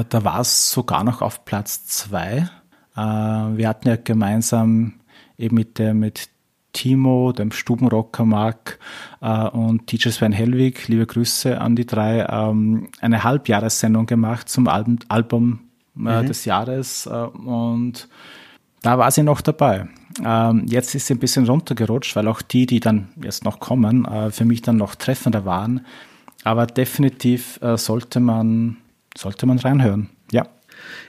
da 0.09 0.23
war 0.23 0.39
es 0.39 0.71
sogar 0.71 1.03
noch 1.03 1.21
auf 1.21 1.45
Platz 1.45 1.85
2. 1.85 2.49
Äh, 2.95 2.99
wir 2.99 3.67
hatten 3.67 3.87
ja 3.87 3.95
gemeinsam 3.95 4.95
eben 5.37 5.55
mit 5.55 5.77
der 5.77 5.93
mit 5.93 6.29
Timo, 6.73 7.31
dem 7.31 7.51
Stubenrocker 7.51 8.25
Mark 8.25 8.79
äh, 9.21 9.47
und 9.49 9.91
DJ 9.91 10.09
Sven 10.09 10.31
Hellwig, 10.31 10.87
liebe 10.87 11.05
Grüße 11.05 11.59
an 11.59 11.75
die 11.75 11.85
drei, 11.85 12.25
ähm, 12.29 12.89
eine 13.01 13.23
Halbjahressendung 13.23 14.05
gemacht 14.05 14.49
zum 14.49 14.67
Album, 14.67 14.99
Album 15.07 15.59
äh, 15.97 16.21
mhm. 16.21 16.27
des 16.27 16.45
Jahres 16.45 17.05
äh, 17.05 17.09
und 17.11 18.07
da 18.81 18.97
war 18.97 19.11
sie 19.11 19.23
noch 19.23 19.41
dabei. 19.41 19.87
Ähm, 20.23 20.65
jetzt 20.67 20.95
ist 20.95 21.07
sie 21.07 21.13
ein 21.13 21.19
bisschen 21.19 21.45
runtergerutscht, 21.45 22.15
weil 22.15 22.27
auch 22.27 22.41
die, 22.41 22.65
die 22.65 22.79
dann 22.79 23.09
jetzt 23.21 23.43
noch 23.43 23.59
kommen, 23.59 24.05
äh, 24.05 24.31
für 24.31 24.45
mich 24.45 24.61
dann 24.61 24.77
noch 24.77 24.95
treffender 24.95 25.45
waren. 25.45 25.85
Aber 26.43 26.65
definitiv 26.65 27.61
äh, 27.61 27.77
sollte 27.77 28.19
man 28.19 28.77
sollte 29.17 29.45
man 29.45 29.59
reinhören. 29.59 30.09
Ja. 30.31 30.47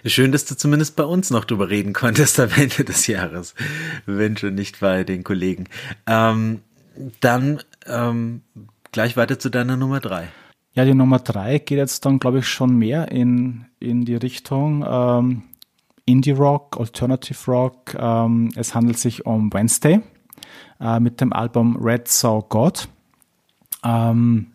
Schön, 0.05 0.33
dass 0.33 0.45
du 0.45 0.57
zumindest 0.57 0.97
bei 0.97 1.05
uns 1.05 1.31
noch 1.31 1.45
drüber 1.45 1.69
reden 1.71 1.93
konntest 1.93 2.41
am 2.41 2.51
Ende 2.57 2.85
des 2.85 3.07
Jahres, 3.07 3.55
wenn 4.07 4.37
schon 4.37 4.55
nicht 4.55 4.81
bei 4.81 5.05
den 5.05 5.25
Kollegen. 5.25 5.67
Ähm, 6.07 6.61
dann 7.21 7.61
ähm, 7.87 8.43
gleich 8.93 9.17
weiter 9.17 9.39
zu 9.39 9.51
deiner 9.51 9.77
Nummer 9.77 10.01
drei. 10.01 10.29
Ja, 10.75 10.85
die 10.85 10.95
Nummer 10.95 11.19
drei 11.19 11.59
geht 11.59 11.79
jetzt 11.79 12.05
dann, 12.07 12.19
glaube 12.19 12.39
ich, 12.39 12.49
schon 12.49 12.77
mehr 12.77 13.11
in, 13.11 13.67
in 13.81 14.05
die 14.05 14.15
Richtung 14.15 14.85
ähm, 14.89 15.43
Indie 16.05 16.33
Rock, 16.33 16.77
Alternative 16.79 17.51
Rock. 17.51 17.95
Ähm, 17.99 18.51
es 18.55 18.75
handelt 18.75 18.99
sich 18.99 19.27
um 19.27 19.53
Wednesday 19.53 20.01
äh, 20.81 21.01
mit 21.01 21.21
dem 21.21 21.33
Album 21.33 21.77
Red 21.77 22.09
Saw 22.09 22.45
God. 22.49 22.89
Ähm, 23.85 24.53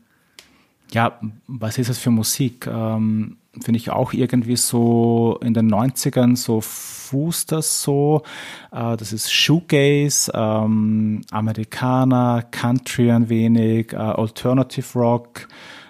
ja, 0.92 1.20
was 1.48 1.78
ist 1.78 1.90
das 1.90 1.98
für 1.98 2.12
Musik? 2.12 2.68
Ähm, 2.68 3.38
Finde 3.64 3.78
ich 3.78 3.90
auch 3.90 4.14
irgendwie 4.14 4.56
so 4.56 5.40
in 5.42 5.54
den 5.54 5.74
90ern 5.74 6.36
so 6.36 6.62
fußt 6.62 7.52
das 7.52 7.82
so. 7.82 8.24
Äh, 8.72 8.98
das 8.98 9.14
ist 9.14 9.32
Shoegaze, 9.32 10.32
ähm, 10.34 11.22
Amerikaner, 11.32 12.44
Country 12.52 13.12
ein 13.12 13.30
wenig, 13.30 13.94
äh, 13.94 13.98
Alternative 13.98 15.00
Rock, 15.00 15.48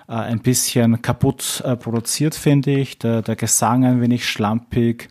äh, 0.07 0.13
ein 0.13 0.39
bisschen 0.39 1.01
kaputt 1.01 1.61
äh, 1.65 1.75
produziert, 1.75 2.35
finde 2.35 2.71
ich. 2.71 2.99
Der, 2.99 3.21
der 3.21 3.35
Gesang 3.35 3.85
ein 3.85 4.01
wenig 4.01 4.27
schlampig, 4.27 5.09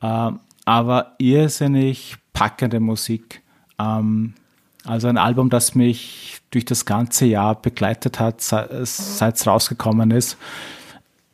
äh, 0.00 0.30
aber 0.64 1.14
irrsinnig 1.18 2.16
packende 2.32 2.80
Musik. 2.80 3.42
Ähm, 3.78 4.34
also 4.84 5.06
ein 5.06 5.18
Album, 5.18 5.48
das 5.48 5.74
mich 5.74 6.40
durch 6.50 6.64
das 6.64 6.84
ganze 6.84 7.26
Jahr 7.26 7.54
begleitet 7.54 8.18
hat, 8.18 8.40
seit 8.40 8.70
es 8.72 9.46
rausgekommen 9.46 10.10
ist. 10.10 10.36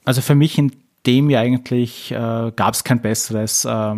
Also 0.08 0.22
für 0.22 0.34
mich 0.34 0.56
in 0.56 0.72
dem 1.04 1.28
Jahr 1.28 1.42
eigentlich 1.42 2.12
äh, 2.12 2.50
gab 2.56 2.72
es 2.72 2.82
kein 2.82 3.02
besseres 3.02 3.66
äh, 3.66 3.94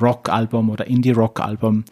Rock-Album 0.00 0.68
oder 0.68 0.88
Indie-Rock-Album, 0.88 1.84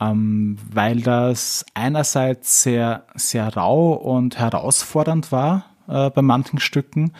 ähm, 0.00 0.56
weil 0.72 1.02
das 1.02 1.66
einerseits 1.74 2.62
sehr, 2.62 3.04
sehr 3.14 3.54
rau 3.54 3.92
und 3.92 4.38
herausfordernd 4.38 5.30
war 5.30 5.66
äh, 5.88 6.08
bei 6.08 6.22
manchen 6.22 6.58
Stücken, 6.58 7.12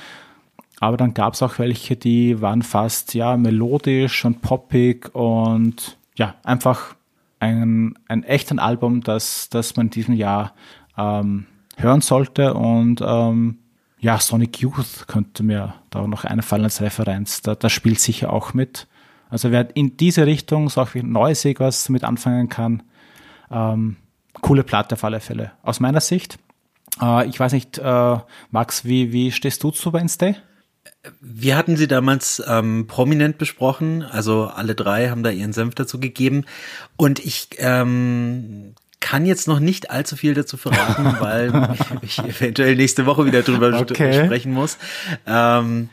aber 0.80 0.96
dann 0.96 1.12
gab 1.12 1.34
es 1.34 1.42
auch 1.42 1.58
welche, 1.58 1.94
die 1.94 2.40
waren 2.40 2.62
fast 2.62 3.12
ja 3.12 3.36
melodisch 3.36 4.24
und 4.24 4.40
poppig 4.40 5.14
und 5.14 5.98
ja, 6.16 6.36
einfach 6.42 6.94
ein, 7.38 7.98
ein 8.08 8.22
echten 8.22 8.60
Album, 8.60 9.02
das, 9.02 9.50
das 9.50 9.76
man 9.76 9.88
in 9.88 9.90
diesem 9.90 10.14
Jahr 10.14 10.54
ähm, 10.96 11.44
hören 11.76 12.00
sollte. 12.00 12.54
Und 12.54 13.02
ähm, 13.06 13.58
ja, 14.00 14.18
Sonic 14.18 14.60
Youth 14.60 15.06
könnte 15.06 15.42
mir 15.42 15.74
da 15.90 16.06
noch 16.06 16.24
einfallen 16.24 16.64
als 16.64 16.80
Referenz. 16.80 17.42
Da, 17.42 17.54
das 17.54 17.72
spielt 17.72 18.00
sicher 18.00 18.32
auch 18.32 18.54
mit. 18.54 18.86
Also 19.28 19.50
wer 19.50 19.76
in 19.76 19.96
diese 19.96 20.26
Richtung 20.26 20.68
so 20.68 20.80
auch 20.80 20.94
wie 20.94 21.02
Neusig 21.02 21.60
was 21.60 21.88
mit 21.88 22.02
anfangen 22.02 22.48
kann, 22.48 22.82
ähm, 23.50 23.96
coole 24.40 24.64
Platte 24.64 24.94
auf 24.94 25.04
alle 25.04 25.20
Fälle. 25.20 25.52
Aus 25.62 25.80
meiner 25.80 26.00
Sicht. 26.00 26.38
Äh, 27.00 27.28
ich 27.28 27.38
weiß 27.38 27.52
nicht, 27.52 27.78
äh, 27.78 28.18
Max, 28.50 28.84
wie, 28.84 29.12
wie 29.12 29.32
stehst 29.32 29.62
du 29.62 29.70
zu 29.70 29.92
Wednesday? 29.92 30.34
Wir 31.20 31.56
hatten 31.56 31.76
sie 31.76 31.86
damals 31.86 32.42
ähm, 32.46 32.86
prominent 32.86 33.38
besprochen, 33.38 34.02
also 34.02 34.46
alle 34.46 34.74
drei 34.74 35.08
haben 35.08 35.22
da 35.22 35.30
ihren 35.30 35.52
Senf 35.52 35.74
dazu 35.74 36.00
gegeben. 36.00 36.44
Und 36.96 37.18
ich 37.18 37.48
ähm, 37.58 38.74
kann 39.10 39.26
jetzt 39.26 39.48
noch 39.48 39.58
nicht 39.58 39.90
allzu 39.90 40.14
viel 40.14 40.34
dazu 40.34 40.56
verraten, 40.56 41.16
weil 41.20 41.76
ich, 42.02 42.18
ich 42.18 42.18
eventuell 42.20 42.76
nächste 42.76 43.06
Woche 43.06 43.26
wieder 43.26 43.42
drüber 43.42 43.76
okay. 43.80 44.24
sprechen 44.24 44.52
muss. 44.52 44.78
Ähm, 45.26 45.88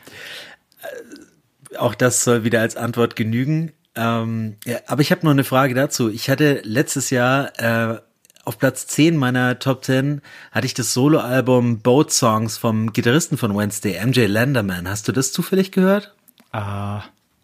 äh, 1.72 1.76
auch 1.76 1.96
das 1.96 2.22
soll 2.22 2.44
wieder 2.44 2.60
als 2.60 2.76
Antwort 2.76 3.16
genügen. 3.16 3.72
Ähm, 3.96 4.54
ja, 4.64 4.78
aber 4.86 5.02
ich 5.02 5.10
habe 5.10 5.26
noch 5.26 5.32
eine 5.32 5.42
Frage 5.42 5.74
dazu. 5.74 6.08
Ich 6.08 6.30
hatte 6.30 6.60
letztes 6.62 7.10
Jahr 7.10 7.58
äh, 7.58 7.98
auf 8.44 8.56
Platz 8.56 8.86
10 8.86 9.16
meiner 9.16 9.58
Top 9.58 9.84
10 9.84 10.20
hatte 10.52 10.66
ich 10.66 10.74
das 10.74 10.94
Soloalbum 10.94 11.80
Boat 11.80 12.12
Songs 12.12 12.56
vom 12.56 12.92
Gitarristen 12.92 13.36
von 13.36 13.56
Wednesday, 13.56 13.98
MJ 14.06 14.26
Landerman. 14.26 14.88
Hast 14.88 15.08
du 15.08 15.12
das 15.12 15.32
zufällig 15.32 15.72
gehört? 15.72 16.14
Uh, 16.54 17.00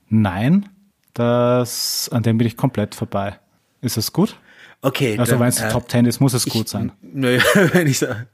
nein, 0.08 0.68
das, 1.14 2.08
an 2.12 2.22
dem 2.22 2.38
bin 2.38 2.46
ich 2.46 2.56
komplett 2.56 2.94
vorbei. 2.94 3.40
Ist 3.80 3.96
das 3.96 4.12
gut? 4.12 4.36
Okay. 4.84 5.16
Also 5.18 5.40
wenn 5.40 5.48
es 5.48 5.62
äh, 5.62 5.70
Top 5.70 5.88
Ten 5.88 6.04
ist, 6.04 6.20
muss 6.20 6.34
es 6.34 6.44
gut 6.44 6.66
ich, 6.66 6.70
sein. 6.70 6.92
Naja, 7.00 7.40
wenn 7.72 7.86
ich 7.86 8.00
sage. 8.00 8.26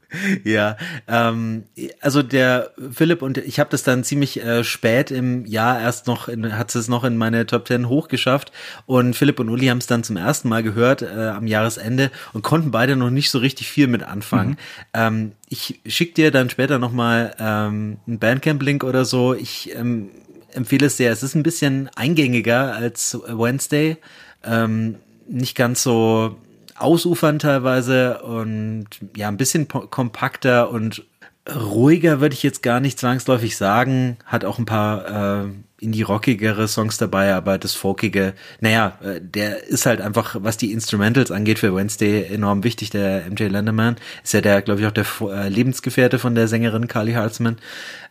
Ja. 0.43 0.77
Ähm, 1.07 1.63
also 2.01 2.25
der 2.25 2.73
Philipp 2.91 3.23
und 3.23 3.39
ich 3.39 3.61
habe 3.61 3.71
das 3.71 3.85
dann 3.85 4.03
ziemlich 4.03 4.43
äh, 4.43 4.65
spät 4.65 5.13
im 5.13 5.47
Jahr 5.47 5.81
erst 5.81 6.09
noch, 6.09 6.27
in, 6.27 6.59
hat 6.59 6.75
es 6.75 6.89
noch 6.89 7.05
in 7.05 7.17
meine 7.17 7.47
Top 7.47 7.67
Ten 7.67 7.89
hochgeschafft 7.89 8.51
und 8.87 9.15
Philipp 9.15 9.39
und 9.39 9.49
Uli 9.49 9.67
haben 9.67 9.79
es 9.79 9.87
dann 9.87 10.03
zum 10.03 10.17
ersten 10.17 10.49
Mal 10.49 10.65
gehört 10.65 11.03
äh, 11.03 11.29
am 11.29 11.47
Jahresende 11.47 12.11
und 12.33 12.43
konnten 12.43 12.73
beide 12.73 12.97
noch 12.97 13.11
nicht 13.11 13.31
so 13.31 13.39
richtig 13.39 13.69
viel 13.69 13.87
mit 13.87 14.03
anfangen. 14.03 14.51
Mhm. 14.51 14.57
Ähm, 14.95 15.33
ich 15.49 15.81
schick 15.87 16.17
dir 16.17 16.33
dann 16.33 16.51
später 16.51 16.81
nochmal 16.81 17.33
ähm, 17.39 17.99
einen 18.09 18.19
Bandcamp-Link 18.19 18.83
oder 18.83 19.05
so. 19.05 19.35
Ich 19.35 19.73
ähm, 19.77 20.09
empfehle 20.53 20.87
es 20.87 20.97
sehr. 20.97 21.13
Es 21.13 21.23
ist 21.23 21.37
ein 21.37 21.45
bisschen 21.45 21.91
eingängiger 21.95 22.75
als 22.75 23.17
Wednesday. 23.29 23.99
Ähm, 24.43 24.97
nicht 25.31 25.55
ganz 25.57 25.83
so 25.83 26.37
ausufern 26.77 27.39
teilweise 27.39 28.23
und 28.23 28.87
ja, 29.17 29.29
ein 29.29 29.37
bisschen 29.37 29.69
kompakter 29.69 30.71
und 30.71 31.05
ruhiger 31.49 32.21
würde 32.21 32.35
ich 32.35 32.43
jetzt 32.43 32.63
gar 32.63 32.81
nicht 32.81 32.99
zwangsläufig 32.99 33.57
sagen. 33.57 34.17
Hat 34.25 34.45
auch 34.45 34.59
ein 34.59 34.67
paar 34.67 35.45
äh, 35.45 35.49
indie-rockigere 35.79 36.69
Songs 36.69 36.99
dabei, 36.99 37.35
aber 37.35 37.59
das 37.59 37.75
Folkige, 37.75 38.35
naja, 38.61 38.99
äh, 39.03 39.21
der 39.21 39.65
ist 39.67 39.87
halt 39.87 40.01
einfach, 40.01 40.37
was 40.41 40.57
die 40.57 40.73
Instrumentals 40.73 41.31
angeht, 41.31 41.59
für 41.59 41.75
Wednesday 41.75 42.25
enorm 42.25 42.65
wichtig. 42.65 42.91
Der 42.91 43.25
MJ 43.31 43.45
Landerman 43.45 43.97
ist 44.23 44.35
ja 44.35 44.41
der, 44.41 44.63
glaube 44.63 44.81
ich, 44.81 44.87
auch 44.87 44.93
der 44.93 45.07
äh, 45.23 45.49
Lebensgefährte 45.49 46.19
von 46.19 46.35
der 46.35 46.49
Sängerin 46.49 46.89
Carly 46.89 47.13
Hartzman. 47.13 47.57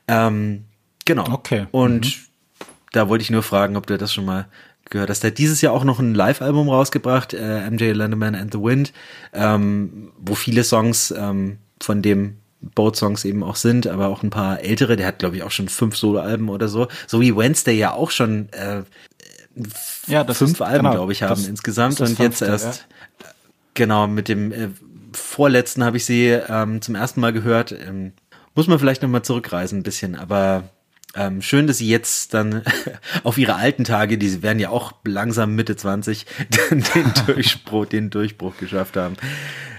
Ähm, 0.08 0.66
genau. 1.06 1.28
Okay. 1.32 1.68
Und 1.72 2.06
mhm. 2.06 2.66
da 2.92 3.10
wollte 3.10 3.22
ich 3.22 3.30
nur 3.30 3.44
fragen, 3.44 3.78
ob 3.78 3.88
du 3.88 3.98
das 3.98 4.14
schon 4.14 4.26
mal 4.26 4.48
gehört 4.90 5.10
hast. 5.10 5.24
Der 5.24 5.32
hat 5.32 5.38
dieses 5.38 5.62
Jahr 5.62 5.74
auch 5.74 5.84
noch 5.84 6.00
ein 6.00 6.14
Live-Album 6.14 6.70
rausgebracht, 6.70 7.34
äh, 7.34 7.70
MJ 7.70 7.92
Lenderman 7.92 8.36
and 8.36 8.54
the 8.54 8.60
Wind, 8.60 8.94
ähm, 9.34 10.12
wo 10.18 10.36
viele 10.36 10.64
Songs 10.64 11.12
ähm, 11.12 11.58
von 11.82 12.02
dem 12.02 12.38
Boat-Songs 12.62 13.24
eben 13.26 13.44
auch 13.44 13.56
sind, 13.56 13.88
aber 13.88 14.08
auch 14.08 14.24
ein 14.24 14.30
paar 14.30 14.62
ältere. 14.62 14.96
Der 14.98 15.08
hat, 15.08 15.20
glaube 15.20 15.38
ich, 15.38 15.44
auch 15.44 15.52
schon 15.52 15.70
fünf 15.70 15.96
Soloalben 15.96 16.50
oder 16.50 16.68
so. 16.68 16.88
So 17.08 17.22
wie 17.22 17.36
Wednesday 17.36 17.78
ja 17.78 17.94
auch 17.94 18.12
schon 18.12 18.50
äh, 18.52 18.84
ja, 20.08 20.26
fünf 20.26 20.52
ist, 20.52 20.62
Alben, 20.62 20.80
genau, 20.80 20.92
glaube 20.92 21.12
ich, 21.12 21.24
haben 21.24 21.30
das, 21.30 21.48
insgesamt. 21.48 22.00
Und 22.02 22.20
jetzt 22.20 22.42
erst, 22.42 22.86
ja. 23.22 23.30
genau, 23.74 24.08
mit 24.08 24.28
dem 24.28 24.52
äh, 24.52 24.70
vorletzten 25.14 25.84
habe 25.84 25.98
ich 25.98 26.06
sie 26.06 26.28
ähm, 26.28 26.82
zum 26.82 26.96
ersten 26.96 27.22
Mal 27.22 27.34
gehört. 27.34 27.72
Ähm, 27.72 28.14
muss 28.56 28.68
man 28.68 28.80
vielleicht 28.80 29.02
nochmal 29.02 29.22
zurückreisen 29.22 29.80
ein 29.80 29.84
bisschen, 29.84 30.16
aber 30.16 30.70
ähm, 31.16 31.42
schön, 31.42 31.66
dass 31.66 31.80
sie 31.80 31.90
jetzt 31.90 32.34
dann 32.34 32.62
auf 33.24 33.38
ihre 33.38 33.56
alten 33.56 33.84
Tage, 33.84 34.18
die 34.18 34.44
werden 34.44 34.60
ja 34.60 34.70
auch 34.70 34.94
langsam 35.04 35.56
Mitte 35.56 35.76
20, 35.76 36.26
den 36.70 37.14
Durchbruch, 37.26 37.86
den 37.86 38.10
Durchbruch 38.10 38.58
geschafft 38.58 38.96
haben. 38.96 39.16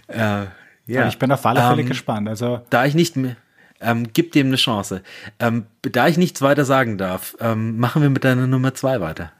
Äh, 0.08 0.46
ja. 0.86 1.06
ich 1.06 1.18
bin 1.18 1.30
auf 1.30 1.46
alle 1.46 1.60
Fälle 1.60 1.82
ähm, 1.82 1.88
gespannt. 1.88 2.28
Also 2.28 2.60
da 2.70 2.84
ich 2.84 2.94
nicht 2.94 3.16
mehr, 3.16 3.36
ähm, 3.80 4.08
gib 4.12 4.32
dem 4.32 4.48
eine 4.48 4.56
Chance. 4.56 5.02
Ähm, 5.38 5.66
da 5.82 6.08
ich 6.08 6.18
nichts 6.18 6.42
weiter 6.42 6.64
sagen 6.64 6.98
darf, 6.98 7.36
ähm, 7.40 7.78
machen 7.78 8.02
wir 8.02 8.10
mit 8.10 8.24
deiner 8.24 8.46
Nummer 8.46 8.74
zwei 8.74 9.00
weiter. 9.00 9.30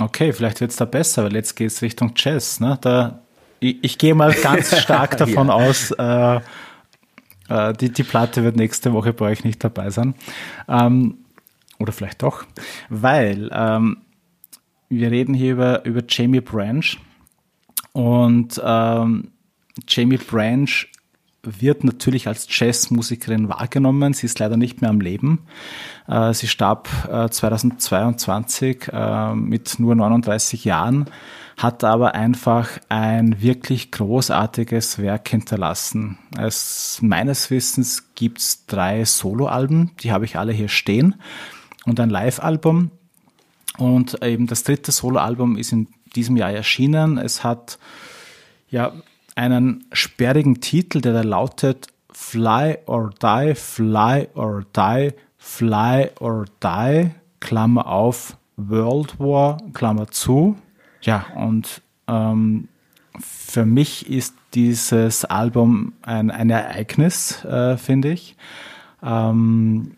Okay, 0.00 0.32
vielleicht 0.32 0.60
wird's 0.60 0.76
da 0.76 0.84
besser, 0.84 1.24
weil 1.24 1.34
jetzt 1.34 1.54
geht's 1.54 1.80
Richtung 1.80 2.12
Jazz. 2.16 2.60
Ne? 2.60 2.76
Da, 2.80 3.20
ich, 3.60 3.78
ich 3.82 3.98
gehe 3.98 4.14
mal 4.14 4.34
ganz 4.34 4.76
stark 4.78 5.16
davon 5.16 5.48
ja. 5.48 5.54
aus, 5.54 5.90
äh, 5.92 6.40
äh, 7.48 7.72
die, 7.74 7.90
die 7.90 8.02
Platte 8.02 8.42
wird 8.42 8.56
nächste 8.56 8.92
Woche 8.92 9.12
bei 9.12 9.26
euch 9.30 9.44
nicht 9.44 9.62
dabei 9.64 9.90
sein. 9.90 10.14
Ähm, 10.68 11.18
oder 11.78 11.92
vielleicht 11.92 12.22
doch, 12.22 12.44
weil 12.88 13.50
ähm, 13.52 13.98
wir 14.88 15.10
reden 15.10 15.34
hier 15.34 15.52
über, 15.52 15.84
über 15.84 16.02
Jamie 16.08 16.40
Branch 16.40 16.96
und 17.92 18.60
ähm, 18.64 19.30
Jamie 19.88 20.18
Branch 20.18 20.86
wird 21.46 21.84
natürlich 21.84 22.26
als 22.26 22.46
Jazzmusikerin 22.50 23.48
wahrgenommen. 23.48 24.12
Sie 24.12 24.26
ist 24.26 24.38
leider 24.38 24.56
nicht 24.56 24.80
mehr 24.80 24.90
am 24.90 25.00
Leben. 25.00 25.46
Äh, 26.08 26.34
sie 26.34 26.48
starb 26.48 26.88
äh, 27.10 27.28
2022 27.28 28.88
äh, 28.92 29.34
mit 29.34 29.78
nur 29.78 29.94
39 29.94 30.64
Jahren, 30.64 31.06
hat 31.56 31.84
aber 31.84 32.14
einfach 32.14 32.68
ein 32.88 33.40
wirklich 33.40 33.92
großartiges 33.92 34.98
Werk 34.98 35.28
hinterlassen. 35.28 36.18
Es, 36.38 36.98
meines 37.00 37.50
Wissens 37.50 38.14
gibt's 38.14 38.66
drei 38.66 39.04
Soloalben, 39.04 39.92
die 40.02 40.12
habe 40.12 40.24
ich 40.24 40.36
alle 40.36 40.52
hier 40.52 40.68
stehen 40.68 41.14
und 41.86 41.98
ein 42.00 42.10
Live-Album. 42.10 42.90
Und 43.78 44.22
eben 44.22 44.46
das 44.46 44.64
dritte 44.64 44.92
Soloalbum 44.92 45.56
ist 45.56 45.72
in 45.72 45.88
diesem 46.14 46.36
Jahr 46.36 46.50
erschienen. 46.50 47.18
Es 47.18 47.44
hat 47.44 47.78
ja 48.68 48.92
einen 49.34 49.84
sperrigen 49.92 50.60
Titel, 50.60 51.00
der 51.00 51.12
da 51.12 51.22
lautet 51.22 51.88
Fly 52.10 52.78
or 52.86 53.10
Die, 53.22 53.54
Fly 53.54 54.28
or 54.34 54.64
Die, 54.74 55.12
Fly 55.36 56.10
or 56.18 56.46
Die, 56.62 57.10
Klammer 57.40 57.86
auf, 57.86 58.36
World 58.56 59.18
War, 59.20 59.58
Klammer 59.74 60.08
zu. 60.08 60.56
Ja, 61.02 61.26
und 61.36 61.82
ähm, 62.08 62.68
für 63.20 63.66
mich 63.66 64.10
ist 64.10 64.34
dieses 64.54 65.26
Album 65.26 65.92
ein, 66.02 66.30
ein 66.30 66.48
Ereignis, 66.48 67.44
äh, 67.44 67.76
finde 67.76 68.12
ich. 68.12 68.36
Ähm, 69.02 69.95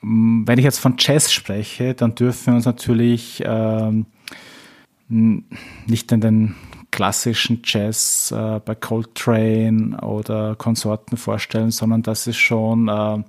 wenn 0.00 0.58
ich 0.58 0.64
jetzt 0.64 0.78
von 0.78 0.94
Jazz 0.98 1.32
spreche, 1.32 1.94
dann 1.94 2.14
dürfen 2.14 2.46
wir 2.48 2.54
uns 2.56 2.64
natürlich 2.64 3.42
ähm, 3.44 4.06
nicht 5.08 6.12
in 6.12 6.20
den 6.20 6.54
klassischen 6.90 7.62
Jazz 7.64 8.32
äh, 8.36 8.60
bei 8.64 8.74
Coltrane 8.74 10.00
oder 10.00 10.54
Konsorten 10.56 11.16
vorstellen, 11.16 11.70
sondern 11.70 12.02
das 12.02 12.26
ist 12.26 12.36
schon 12.36 12.88
äh, 12.88 13.22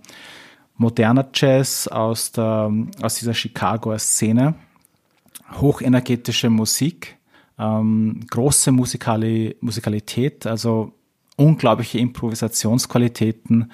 moderner 0.75 1.27
Jazz 1.33 1.87
aus, 1.87 2.31
der, 2.31 2.71
aus 3.01 3.15
dieser 3.15 3.33
Chicagoer 3.33 3.99
Szene. 3.99 4.55
Hochenergetische 5.59 6.49
Musik, 6.49 7.17
ähm, 7.57 8.21
große 8.29 8.71
Musikali 8.71 9.57
Musikalität, 9.61 10.45
also 10.45 10.93
unglaubliche 11.35 11.97
Improvisationsqualitäten 11.97 13.71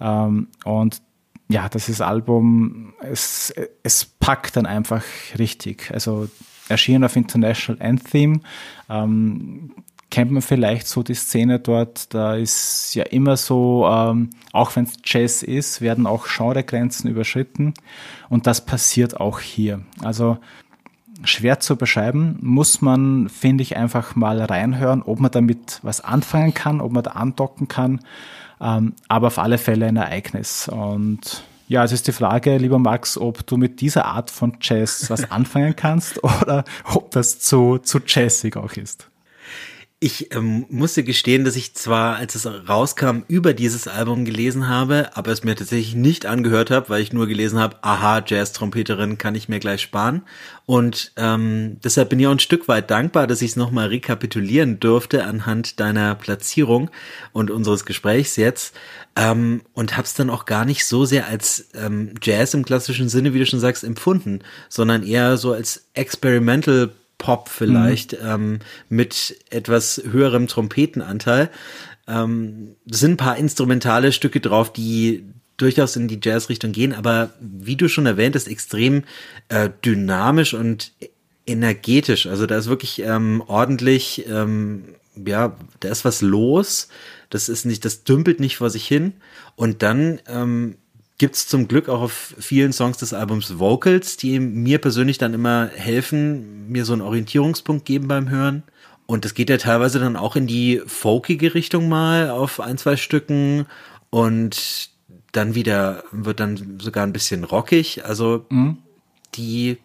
ähm, 0.00 0.48
und 0.64 1.02
ja, 1.48 1.68
das 1.68 1.88
ist 1.88 2.00
Album, 2.00 2.92
es, 3.00 3.52
es 3.82 4.04
packt 4.04 4.56
dann 4.56 4.66
einfach 4.66 5.02
richtig. 5.38 5.90
Also 5.92 6.28
erschienen 6.68 7.04
auf 7.04 7.16
International 7.16 7.82
Anthem, 7.82 8.42
ähm, 8.90 9.72
kennt 10.10 10.30
man 10.30 10.42
vielleicht 10.42 10.86
so 10.86 11.02
die 11.02 11.14
Szene 11.14 11.58
dort, 11.58 12.14
da 12.14 12.34
ist 12.34 12.94
ja 12.94 13.04
immer 13.04 13.36
so, 13.36 13.86
ähm, 13.90 14.30
auch 14.52 14.74
wenn 14.76 14.84
es 14.84 14.98
Jazz 15.04 15.42
ist, 15.42 15.80
werden 15.80 16.06
auch 16.06 16.26
Genregrenzen 16.26 17.10
überschritten. 17.10 17.74
Und 18.28 18.46
das 18.46 18.64
passiert 18.64 19.18
auch 19.18 19.40
hier. 19.40 19.80
Also 20.02 20.38
schwer 21.24 21.60
zu 21.60 21.76
beschreiben, 21.76 22.38
muss 22.40 22.80
man, 22.80 23.28
finde 23.28 23.62
ich, 23.62 23.76
einfach 23.76 24.16
mal 24.16 24.40
reinhören, 24.40 25.02
ob 25.02 25.20
man 25.20 25.30
damit 25.30 25.80
was 25.82 26.00
anfangen 26.00 26.54
kann, 26.54 26.80
ob 26.80 26.92
man 26.92 27.02
da 27.02 27.12
andocken 27.12 27.68
kann 27.68 28.00
aber 28.58 29.26
auf 29.26 29.38
alle 29.38 29.58
Fälle 29.58 29.86
ein 29.86 29.96
Ereignis. 29.96 30.68
Und 30.68 31.44
ja, 31.68 31.84
es 31.84 31.92
ist 31.92 32.06
die 32.06 32.12
Frage, 32.12 32.56
lieber 32.56 32.78
Max, 32.78 33.18
ob 33.18 33.46
du 33.46 33.56
mit 33.56 33.80
dieser 33.80 34.06
Art 34.06 34.30
von 34.30 34.56
Jazz 34.60 35.10
was 35.10 35.30
anfangen 35.30 35.76
kannst 35.76 36.22
oder 36.24 36.64
ob 36.92 37.10
das 37.10 37.38
zu, 37.40 37.78
zu 37.78 38.00
jazzig 38.06 38.56
auch 38.56 38.72
ist. 38.72 39.07
Ich 40.00 40.32
ähm, 40.32 40.64
musste 40.68 41.02
gestehen, 41.02 41.44
dass 41.44 41.56
ich 41.56 41.74
zwar, 41.74 42.14
als 42.14 42.36
es 42.36 42.46
rauskam, 42.46 43.24
über 43.26 43.52
dieses 43.52 43.88
Album 43.88 44.24
gelesen 44.24 44.68
habe, 44.68 45.10
aber 45.16 45.32
es 45.32 45.42
mir 45.42 45.56
tatsächlich 45.56 45.96
nicht 45.96 46.24
angehört 46.24 46.70
habe, 46.70 46.88
weil 46.88 47.02
ich 47.02 47.12
nur 47.12 47.26
gelesen 47.26 47.58
habe, 47.58 47.78
aha, 47.82 48.22
Jazz-Trompeterin 48.24 49.18
kann 49.18 49.34
ich 49.34 49.48
mir 49.48 49.58
gleich 49.58 49.82
sparen. 49.82 50.22
Und 50.66 51.10
ähm, 51.16 51.78
deshalb 51.82 52.10
bin 52.10 52.20
ich 52.20 52.28
auch 52.28 52.32
ein 52.32 52.38
Stück 52.38 52.68
weit 52.68 52.92
dankbar, 52.92 53.26
dass 53.26 53.42
ich 53.42 53.50
es 53.50 53.56
nochmal 53.56 53.88
rekapitulieren 53.88 54.78
durfte 54.78 55.24
anhand 55.24 55.80
deiner 55.80 56.14
Platzierung 56.14 56.90
und 57.32 57.50
unseres 57.50 57.84
Gesprächs 57.84 58.36
jetzt. 58.36 58.76
Ähm, 59.16 59.62
und 59.72 59.96
hab's 59.96 60.14
dann 60.14 60.30
auch 60.30 60.44
gar 60.44 60.64
nicht 60.64 60.86
so 60.86 61.06
sehr 61.06 61.26
als 61.26 61.70
ähm, 61.74 62.14
Jazz 62.22 62.54
im 62.54 62.64
klassischen 62.64 63.08
Sinne, 63.08 63.34
wie 63.34 63.40
du 63.40 63.46
schon 63.46 63.58
sagst, 63.58 63.82
empfunden, 63.82 64.42
sondern 64.68 65.02
eher 65.02 65.38
so 65.38 65.54
als 65.54 65.88
Experimental 65.94 66.92
Pop 67.18 67.48
vielleicht 67.48 68.12
mhm. 68.12 68.28
ähm, 68.28 68.58
mit 68.88 69.36
etwas 69.50 70.02
höherem 70.10 70.46
Trompetenanteil. 70.46 71.50
Ähm, 72.06 72.76
sind 72.86 73.12
ein 73.12 73.16
paar 73.18 73.36
instrumentale 73.36 74.12
Stücke 74.12 74.40
drauf, 74.40 74.72
die 74.72 75.24
durchaus 75.58 75.96
in 75.96 76.08
die 76.08 76.20
Jazz-Richtung 76.22 76.72
gehen, 76.72 76.94
aber 76.94 77.30
wie 77.40 77.76
du 77.76 77.88
schon 77.88 78.06
erwähnt 78.06 78.36
hast, 78.36 78.46
extrem 78.46 79.02
äh, 79.48 79.68
dynamisch 79.84 80.54
und 80.54 80.92
energetisch. 81.46 82.26
Also 82.26 82.46
da 82.46 82.56
ist 82.56 82.68
wirklich 82.68 83.00
ähm, 83.00 83.42
ordentlich, 83.46 84.24
ähm, 84.28 84.94
ja, 85.16 85.56
da 85.80 85.88
ist 85.88 86.04
was 86.04 86.22
los. 86.22 86.88
Das 87.30 87.48
ist 87.48 87.64
nicht, 87.64 87.84
das 87.84 88.04
dümpelt 88.04 88.38
nicht 88.38 88.56
vor 88.56 88.70
sich 88.70 88.86
hin. 88.86 89.14
Und 89.56 89.82
dann 89.82 90.20
ähm, 90.28 90.76
gibt 91.18 91.34
es 91.34 91.48
zum 91.48 91.66
Glück 91.66 91.88
auch 91.88 92.00
auf 92.00 92.34
vielen 92.38 92.72
Songs 92.72 92.96
des 92.96 93.12
Albums 93.12 93.58
Vocals, 93.58 94.16
die 94.16 94.38
mir 94.38 94.78
persönlich 94.78 95.18
dann 95.18 95.34
immer 95.34 95.68
helfen, 95.74 96.68
mir 96.70 96.84
so 96.84 96.92
einen 96.92 97.02
Orientierungspunkt 97.02 97.84
geben 97.84 98.06
beim 98.06 98.30
Hören. 98.30 98.62
Und 99.06 99.24
das 99.24 99.34
geht 99.34 99.50
ja 99.50 99.56
teilweise 99.56 99.98
dann 99.98 100.16
auch 100.16 100.36
in 100.36 100.46
die 100.46 100.80
folkige 100.86 101.54
Richtung 101.54 101.88
mal 101.88 102.30
auf 102.30 102.60
ein, 102.60 102.78
zwei 102.78 102.96
Stücken 102.96 103.66
und 104.10 104.90
dann 105.32 105.54
wieder 105.54 106.04
wird 106.12 106.40
dann 106.40 106.78
sogar 106.80 107.04
ein 107.04 107.12
bisschen 107.12 107.44
rockig. 107.44 108.04
Also 108.04 108.46
mhm. 108.50 108.78
die 109.34 109.78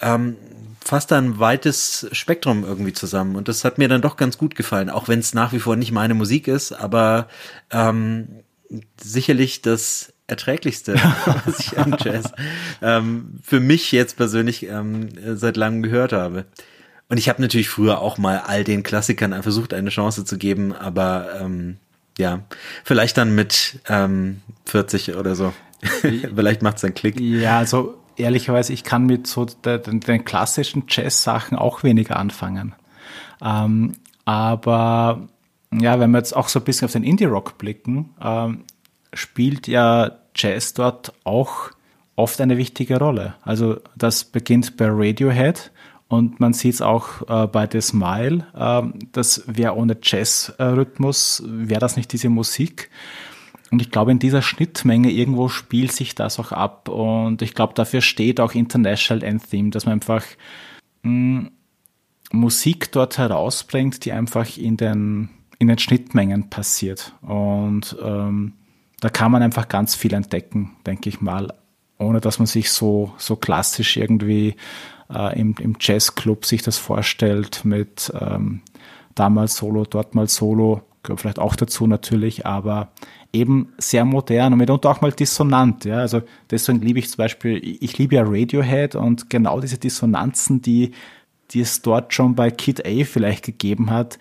ähm, 0.00 0.36
fasst 0.84 1.12
da 1.12 1.18
ein 1.18 1.38
weites 1.38 2.08
Spektrum 2.12 2.64
irgendwie 2.64 2.92
zusammen 2.92 3.36
und 3.36 3.46
das 3.46 3.64
hat 3.64 3.78
mir 3.78 3.88
dann 3.88 4.02
doch 4.02 4.16
ganz 4.16 4.36
gut 4.36 4.56
gefallen, 4.56 4.90
auch 4.90 5.06
wenn 5.06 5.20
es 5.20 5.32
nach 5.32 5.52
wie 5.52 5.60
vor 5.60 5.76
nicht 5.76 5.92
meine 5.92 6.14
Musik 6.14 6.48
ist, 6.48 6.72
aber 6.72 7.28
ähm, 7.70 8.42
sicherlich 9.00 9.62
das 9.62 10.11
erträglichste, 10.32 10.94
was 11.44 11.60
ich 11.60 11.78
an 11.78 11.96
Jazz 12.02 12.32
ähm, 12.80 13.38
für 13.42 13.60
mich 13.60 13.92
jetzt 13.92 14.16
persönlich 14.16 14.64
ähm, 14.64 15.08
seit 15.34 15.56
langem 15.56 15.82
gehört 15.82 16.12
habe. 16.12 16.46
Und 17.08 17.18
ich 17.18 17.28
habe 17.28 17.42
natürlich 17.42 17.68
früher 17.68 18.00
auch 18.00 18.16
mal 18.16 18.38
all 18.38 18.64
den 18.64 18.82
Klassikern 18.82 19.40
versucht, 19.42 19.74
eine 19.74 19.90
Chance 19.90 20.24
zu 20.24 20.38
geben, 20.38 20.72
aber 20.72 21.40
ähm, 21.40 21.76
ja, 22.18 22.40
vielleicht 22.84 23.18
dann 23.18 23.34
mit 23.34 23.80
ähm, 23.88 24.40
40 24.64 25.16
oder 25.16 25.34
so. 25.34 25.52
vielleicht 26.00 26.62
macht 26.62 26.78
es 26.78 26.84
einen 26.84 26.94
Klick. 26.94 27.20
Ja, 27.20 27.58
also 27.58 27.98
ehrlicherweise, 28.16 28.72
ich 28.72 28.84
kann 28.84 29.04
mit 29.04 29.26
so 29.26 29.44
den, 29.44 30.00
den 30.00 30.24
klassischen 30.24 30.84
Jazz-Sachen 30.88 31.58
auch 31.58 31.82
weniger 31.82 32.16
anfangen. 32.16 32.74
Ähm, 33.42 33.92
aber 34.24 35.28
ja, 35.72 35.98
wenn 35.98 36.10
wir 36.10 36.18
jetzt 36.18 36.36
auch 36.36 36.48
so 36.48 36.60
ein 36.60 36.64
bisschen 36.64 36.86
auf 36.86 36.92
den 36.92 37.04
Indie-Rock 37.04 37.58
blicken, 37.58 38.10
ähm, 38.22 38.64
spielt 39.12 39.66
ja 39.66 40.21
Jazz 40.34 40.74
dort 40.74 41.12
auch 41.24 41.70
oft 42.16 42.40
eine 42.40 42.56
wichtige 42.56 42.98
Rolle. 42.98 43.34
Also 43.42 43.80
das 43.96 44.24
beginnt 44.24 44.76
bei 44.76 44.86
Radiohead 44.88 45.70
und 46.08 46.40
man 46.40 46.52
sieht 46.52 46.74
es 46.74 46.82
auch 46.82 47.22
äh, 47.28 47.46
bei 47.46 47.66
The 47.70 47.80
Smile, 47.80 48.46
äh, 48.54 48.82
dass 49.12 49.44
wäre 49.46 49.76
ohne 49.76 49.96
Jazz-Rhythmus, 50.02 51.42
wäre 51.46 51.80
das 51.80 51.96
nicht 51.96 52.12
diese 52.12 52.28
Musik. 52.28 52.90
Und 53.70 53.80
ich 53.80 53.90
glaube, 53.90 54.10
in 54.12 54.18
dieser 54.18 54.42
Schnittmenge 54.42 55.10
irgendwo 55.10 55.48
spielt 55.48 55.92
sich 55.92 56.14
das 56.14 56.38
auch 56.38 56.52
ab. 56.52 56.90
Und 56.90 57.40
ich 57.40 57.54
glaube, 57.54 57.72
dafür 57.72 58.02
steht 58.02 58.38
auch 58.38 58.52
International 58.52 59.26
Anthem, 59.26 59.70
dass 59.70 59.86
man 59.86 59.94
einfach 59.94 60.22
mh, 61.02 61.10
hm, 61.10 61.50
Musik 62.32 62.92
dort 62.92 63.16
herausbringt, 63.16 64.04
die 64.04 64.12
einfach 64.12 64.58
in 64.58 64.76
den, 64.76 65.30
in 65.58 65.68
den 65.68 65.78
Schnittmengen 65.78 66.50
passiert. 66.50 67.14
Und 67.22 67.96
ähm, 68.04 68.52
da 69.02 69.08
kann 69.08 69.32
man 69.32 69.42
einfach 69.42 69.66
ganz 69.66 69.96
viel 69.96 70.14
entdecken, 70.14 70.76
denke 70.86 71.08
ich 71.08 71.20
mal, 71.20 71.52
ohne 71.98 72.20
dass 72.20 72.38
man 72.38 72.46
sich 72.46 72.70
so, 72.70 73.12
so 73.18 73.34
klassisch 73.34 73.96
irgendwie 73.96 74.54
äh, 75.12 75.38
im, 75.38 75.56
im 75.58 75.76
Jazzclub 75.80 76.46
sich 76.46 76.62
das 76.62 76.78
vorstellt 76.78 77.64
mit 77.64 78.12
ähm, 78.18 78.62
da 79.16 79.28
mal 79.28 79.48
Solo, 79.48 79.84
dort 79.86 80.14
mal 80.14 80.28
Solo, 80.28 80.82
gehört 81.02 81.20
vielleicht 81.20 81.40
auch 81.40 81.56
dazu 81.56 81.88
natürlich, 81.88 82.46
aber 82.46 82.92
eben 83.32 83.72
sehr 83.76 84.04
modern 84.04 84.52
und 84.52 84.60
mitunter 84.60 84.90
auch 84.90 85.00
mal 85.00 85.10
dissonant. 85.10 85.84
Ja, 85.84 85.98
also 85.98 86.22
deswegen 86.52 86.80
liebe 86.80 87.00
ich 87.00 87.10
zum 87.10 87.16
Beispiel, 87.16 87.60
ich 87.60 87.98
liebe 87.98 88.14
ja 88.14 88.22
Radiohead 88.24 88.94
und 88.94 89.30
genau 89.30 89.60
diese 89.60 89.78
Dissonanzen, 89.78 90.62
die, 90.62 90.92
die 91.50 91.60
es 91.60 91.82
dort 91.82 92.14
schon 92.14 92.36
bei 92.36 92.52
Kid 92.52 92.86
A 92.86 93.04
vielleicht 93.04 93.44
gegeben 93.44 93.90
hat, 93.90 94.20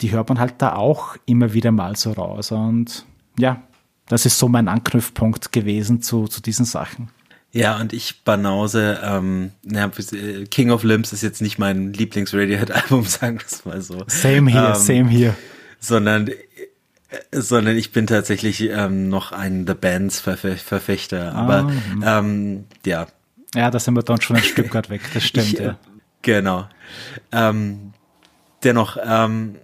die 0.00 0.10
hört 0.10 0.30
man 0.30 0.40
halt 0.40 0.54
da 0.58 0.74
auch 0.74 1.16
immer 1.26 1.52
wieder 1.52 1.70
mal 1.70 1.94
so 1.94 2.10
raus. 2.10 2.50
Und 2.50 3.06
ja, 3.38 3.62
das 4.10 4.26
ist 4.26 4.38
so 4.40 4.48
mein 4.48 4.66
Anknüpfpunkt 4.66 5.52
gewesen 5.52 6.02
zu, 6.02 6.26
zu 6.26 6.42
diesen 6.42 6.64
Sachen. 6.64 7.10
Ja, 7.52 7.78
und 7.80 7.92
ich 7.92 8.24
Banause, 8.24 8.98
ähm, 9.04 9.52
ja, 9.62 9.88
King 10.50 10.70
of 10.70 10.82
Limbs 10.82 11.12
ist 11.12 11.22
jetzt 11.22 11.40
nicht 11.40 11.58
mein 11.58 11.92
Lieblings-Radiohead-Album, 11.92 13.04
sagen 13.06 13.38
wir 13.38 13.46
es 13.46 13.64
mal 13.64 13.80
so. 13.80 14.02
Same 14.08 14.50
here, 14.50 14.74
ähm, 14.74 14.74
same 14.74 15.08
here. 15.08 15.36
Sondern, 15.78 16.28
sondern 17.30 17.76
ich 17.76 17.92
bin 17.92 18.08
tatsächlich 18.08 18.62
ähm, 18.62 19.08
noch 19.08 19.30
ein 19.30 19.64
The 19.64 19.74
Bands 19.74 20.18
Verfechter. 20.18 21.32
Aber 21.36 21.70
ah, 22.02 22.18
ähm, 22.18 22.64
ja. 22.84 23.06
Ja, 23.54 23.70
da 23.70 23.78
sind 23.78 23.94
wir 23.94 24.02
dann 24.02 24.20
schon 24.20 24.36
ein 24.36 24.42
Stück 24.42 24.74
weit 24.74 24.90
weg, 24.90 25.02
das 25.14 25.24
stimmt, 25.24 25.52
ich, 25.52 25.58
ja. 25.60 25.78
Genau. 26.22 26.68
Ähm, 27.30 27.92
dennoch 28.64 28.96
ähm, 29.04 29.54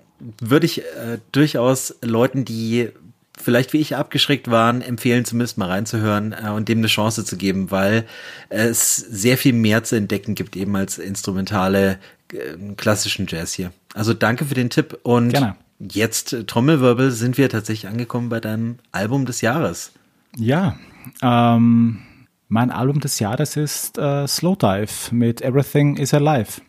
würde 0.40 0.66
ich 0.66 0.82
äh, 0.82 1.18
durchaus 1.32 1.96
Leuten, 2.00 2.44
die 2.44 2.90
vielleicht 3.36 3.72
wie 3.72 3.78
ich 3.78 3.96
abgeschreckt 3.96 4.50
waren, 4.50 4.82
empfehlen 4.82 5.24
zumindest 5.24 5.58
mal 5.58 5.68
reinzuhören 5.68 6.32
äh, 6.32 6.50
und 6.50 6.68
dem 6.68 6.78
eine 6.78 6.86
Chance 6.86 7.24
zu 7.24 7.36
geben, 7.36 7.70
weil 7.70 8.06
es 8.48 8.96
sehr 8.96 9.38
viel 9.38 9.52
mehr 9.52 9.84
zu 9.84 9.96
entdecken 9.96 10.34
gibt, 10.34 10.56
eben 10.56 10.74
als 10.76 10.98
instrumentale 10.98 11.98
äh, 12.32 12.74
klassischen 12.76 13.26
Jazz 13.28 13.52
hier. 13.52 13.72
Also 13.94 14.14
danke 14.14 14.46
für 14.46 14.54
den 14.54 14.70
Tipp 14.70 14.98
und 15.02 15.30
Gerne. 15.30 15.56
jetzt 15.78 16.32
äh, 16.32 16.44
Trommelwirbel 16.44 17.10
sind 17.10 17.38
wir 17.38 17.48
tatsächlich 17.48 17.90
angekommen 17.90 18.28
bei 18.28 18.40
deinem 18.40 18.78
Album 18.92 19.26
des 19.26 19.40
Jahres. 19.42 19.92
Ja, 20.36 20.76
ähm, 21.22 22.02
mein 22.48 22.70
Album 22.70 23.00
des 23.00 23.18
Jahres 23.18 23.56
ist 23.56 23.98
äh, 23.98 24.26
Slow 24.26 24.56
Dive 24.56 25.14
mit 25.14 25.42
Everything 25.42 25.96
is 25.96 26.14
Alive. 26.14 26.60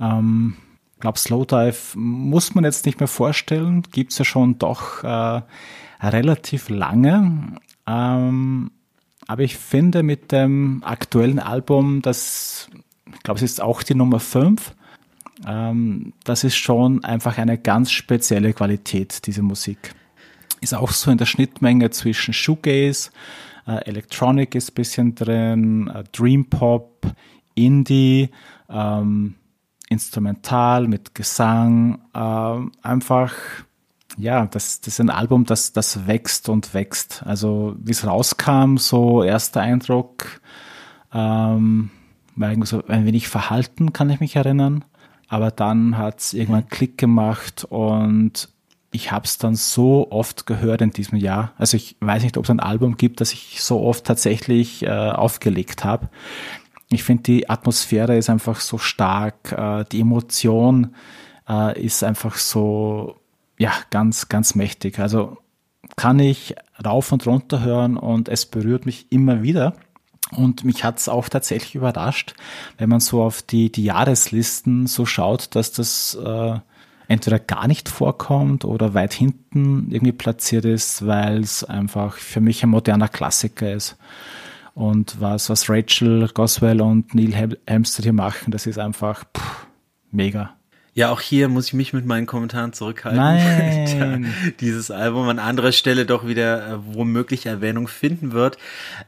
Ähm, 0.00 0.56
glaube, 1.00 1.18
Slowdive 1.18 1.76
muss 1.94 2.54
man 2.54 2.64
jetzt 2.64 2.86
nicht 2.86 3.00
mehr 3.00 3.08
vorstellen, 3.08 3.82
gibt 3.90 4.12
es 4.12 4.18
ja 4.18 4.24
schon 4.24 4.58
doch 4.58 5.04
äh, 5.04 5.42
relativ 6.00 6.68
lange. 6.68 7.56
Ähm, 7.86 8.70
aber 9.26 9.42
ich 9.42 9.56
finde 9.56 10.02
mit 10.02 10.32
dem 10.32 10.82
aktuellen 10.84 11.38
Album, 11.38 12.02
das, 12.02 12.68
ich 13.12 13.22
glaube, 13.22 13.38
es 13.38 13.42
ist 13.42 13.60
auch 13.60 13.82
die 13.82 13.94
Nummer 13.94 14.20
5, 14.20 14.74
ähm, 15.46 16.12
das 16.24 16.44
ist 16.44 16.56
schon 16.56 17.04
einfach 17.04 17.38
eine 17.38 17.58
ganz 17.58 17.90
spezielle 17.90 18.52
Qualität, 18.52 19.26
diese 19.26 19.42
Musik. 19.42 19.94
Ist 20.60 20.74
auch 20.74 20.90
so 20.90 21.10
in 21.10 21.18
der 21.18 21.26
Schnittmenge 21.26 21.90
zwischen 21.90 22.34
Shoegaze, 22.34 23.10
äh, 23.66 23.84
Electronic 23.84 24.54
ist 24.54 24.70
ein 24.70 24.74
bisschen 24.74 25.14
drin, 25.14 25.88
äh, 25.88 26.04
Dream 26.12 26.46
Pop, 26.46 27.06
Indie, 27.54 28.30
ähm, 28.70 29.34
instrumental, 29.88 30.86
mit 30.88 31.14
Gesang, 31.14 32.00
äh, 32.14 32.86
einfach, 32.86 33.34
ja, 34.16 34.46
das, 34.46 34.80
das 34.80 34.94
ist 34.94 35.00
ein 35.00 35.10
Album, 35.10 35.44
das, 35.44 35.72
das 35.72 36.06
wächst 36.06 36.48
und 36.48 36.74
wächst. 36.74 37.22
Also 37.24 37.76
wie 37.78 37.92
es 37.92 38.06
rauskam, 38.06 38.76
so 38.76 39.22
erster 39.22 39.60
Eindruck, 39.60 40.40
ähm, 41.12 41.90
war 42.36 42.50
irgendwie 42.50 42.68
so 42.68 42.82
ein 42.86 43.06
wenig 43.06 43.28
verhalten, 43.28 43.92
kann 43.92 44.10
ich 44.10 44.20
mich 44.20 44.36
erinnern. 44.36 44.84
Aber 45.28 45.50
dann 45.50 45.98
hat 45.98 46.20
es 46.20 46.34
irgendwann 46.34 46.68
Klick 46.68 46.96
gemacht 46.96 47.64
und 47.64 48.48
ich 48.90 49.12
habe 49.12 49.26
es 49.26 49.36
dann 49.36 49.54
so 49.54 50.10
oft 50.10 50.46
gehört 50.46 50.80
in 50.80 50.90
diesem 50.90 51.18
Jahr. 51.18 51.52
Also 51.58 51.76
ich 51.76 51.96
weiß 52.00 52.22
nicht, 52.22 52.38
ob 52.38 52.44
es 52.44 52.50
ein 52.50 52.60
Album 52.60 52.96
gibt, 52.96 53.20
das 53.20 53.32
ich 53.32 53.62
so 53.62 53.82
oft 53.82 54.04
tatsächlich 54.04 54.82
äh, 54.82 54.88
aufgelegt 54.88 55.84
habe. 55.84 56.08
Ich 56.90 57.04
finde, 57.04 57.24
die 57.24 57.50
Atmosphäre 57.50 58.16
ist 58.16 58.30
einfach 58.30 58.60
so 58.60 58.78
stark, 58.78 59.52
äh, 59.52 59.84
die 59.92 60.00
Emotion 60.00 60.94
äh, 61.48 61.80
ist 61.80 62.02
einfach 62.02 62.36
so, 62.36 63.16
ja, 63.58 63.72
ganz, 63.90 64.28
ganz 64.28 64.54
mächtig. 64.54 64.98
Also 64.98 65.38
kann 65.96 66.18
ich 66.18 66.54
rauf 66.84 67.12
und 67.12 67.26
runter 67.26 67.62
hören 67.62 67.96
und 67.96 68.28
es 68.28 68.46
berührt 68.46 68.86
mich 68.86 69.10
immer 69.10 69.42
wieder. 69.42 69.74
Und 70.30 70.64
mich 70.64 70.84
hat 70.84 70.98
es 70.98 71.08
auch 71.08 71.28
tatsächlich 71.28 71.74
überrascht, 71.74 72.34
wenn 72.76 72.90
man 72.90 73.00
so 73.00 73.22
auf 73.22 73.40
die, 73.42 73.72
die 73.72 73.84
Jahreslisten 73.84 74.86
so 74.86 75.06
schaut, 75.06 75.54
dass 75.54 75.72
das 75.72 76.18
äh, 76.22 76.58
entweder 77.08 77.38
gar 77.38 77.66
nicht 77.66 77.88
vorkommt 77.88 78.64
oder 78.64 78.92
weit 78.92 79.14
hinten 79.14 79.90
irgendwie 79.90 80.12
platziert 80.12 80.66
ist, 80.66 81.06
weil 81.06 81.40
es 81.40 81.64
einfach 81.64 82.16
für 82.16 82.40
mich 82.40 82.62
ein 82.62 82.68
moderner 82.68 83.08
Klassiker 83.08 83.72
ist. 83.72 83.96
Und 84.78 85.20
was, 85.20 85.50
was 85.50 85.68
Rachel 85.68 86.28
Goswell 86.32 86.80
und 86.80 87.12
Neil 87.12 87.34
Hamster 87.68 88.04
hier 88.04 88.12
machen, 88.12 88.52
das 88.52 88.64
ist 88.64 88.78
einfach 88.78 89.24
pff, 89.36 89.66
mega. 90.12 90.54
Ja, 90.94 91.10
auch 91.10 91.20
hier 91.20 91.48
muss 91.48 91.66
ich 91.66 91.72
mich 91.74 91.92
mit 91.92 92.06
meinen 92.06 92.26
Kommentaren 92.26 92.72
zurückhalten. 92.72 93.18
Nein. 93.18 94.32
Dieses 94.60 94.92
Album 94.92 95.28
an 95.28 95.40
anderer 95.40 95.72
Stelle 95.72 96.06
doch 96.06 96.28
wieder 96.28 96.74
äh, 96.74 96.78
womöglich 96.94 97.46
Erwähnung 97.46 97.88
finden 97.88 98.30
wird. 98.30 98.56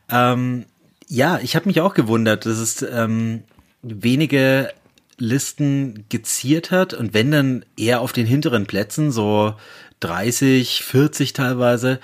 Ähm, 0.08 0.64
ja, 1.06 1.38
ich 1.38 1.54
habe 1.54 1.66
mich 1.66 1.80
auch 1.80 1.94
gewundert, 1.94 2.46
dass 2.46 2.58
es 2.58 2.82
ähm, 2.82 3.44
wenige 3.80 4.72
Listen 5.18 6.04
geziert 6.08 6.72
hat 6.72 6.94
und 6.94 7.14
wenn 7.14 7.30
dann 7.30 7.64
eher 7.76 8.00
auf 8.00 8.12
den 8.12 8.26
hinteren 8.26 8.66
Plätzen, 8.66 9.12
so 9.12 9.54
30, 10.00 10.82
40 10.82 11.32
teilweise. 11.32 12.00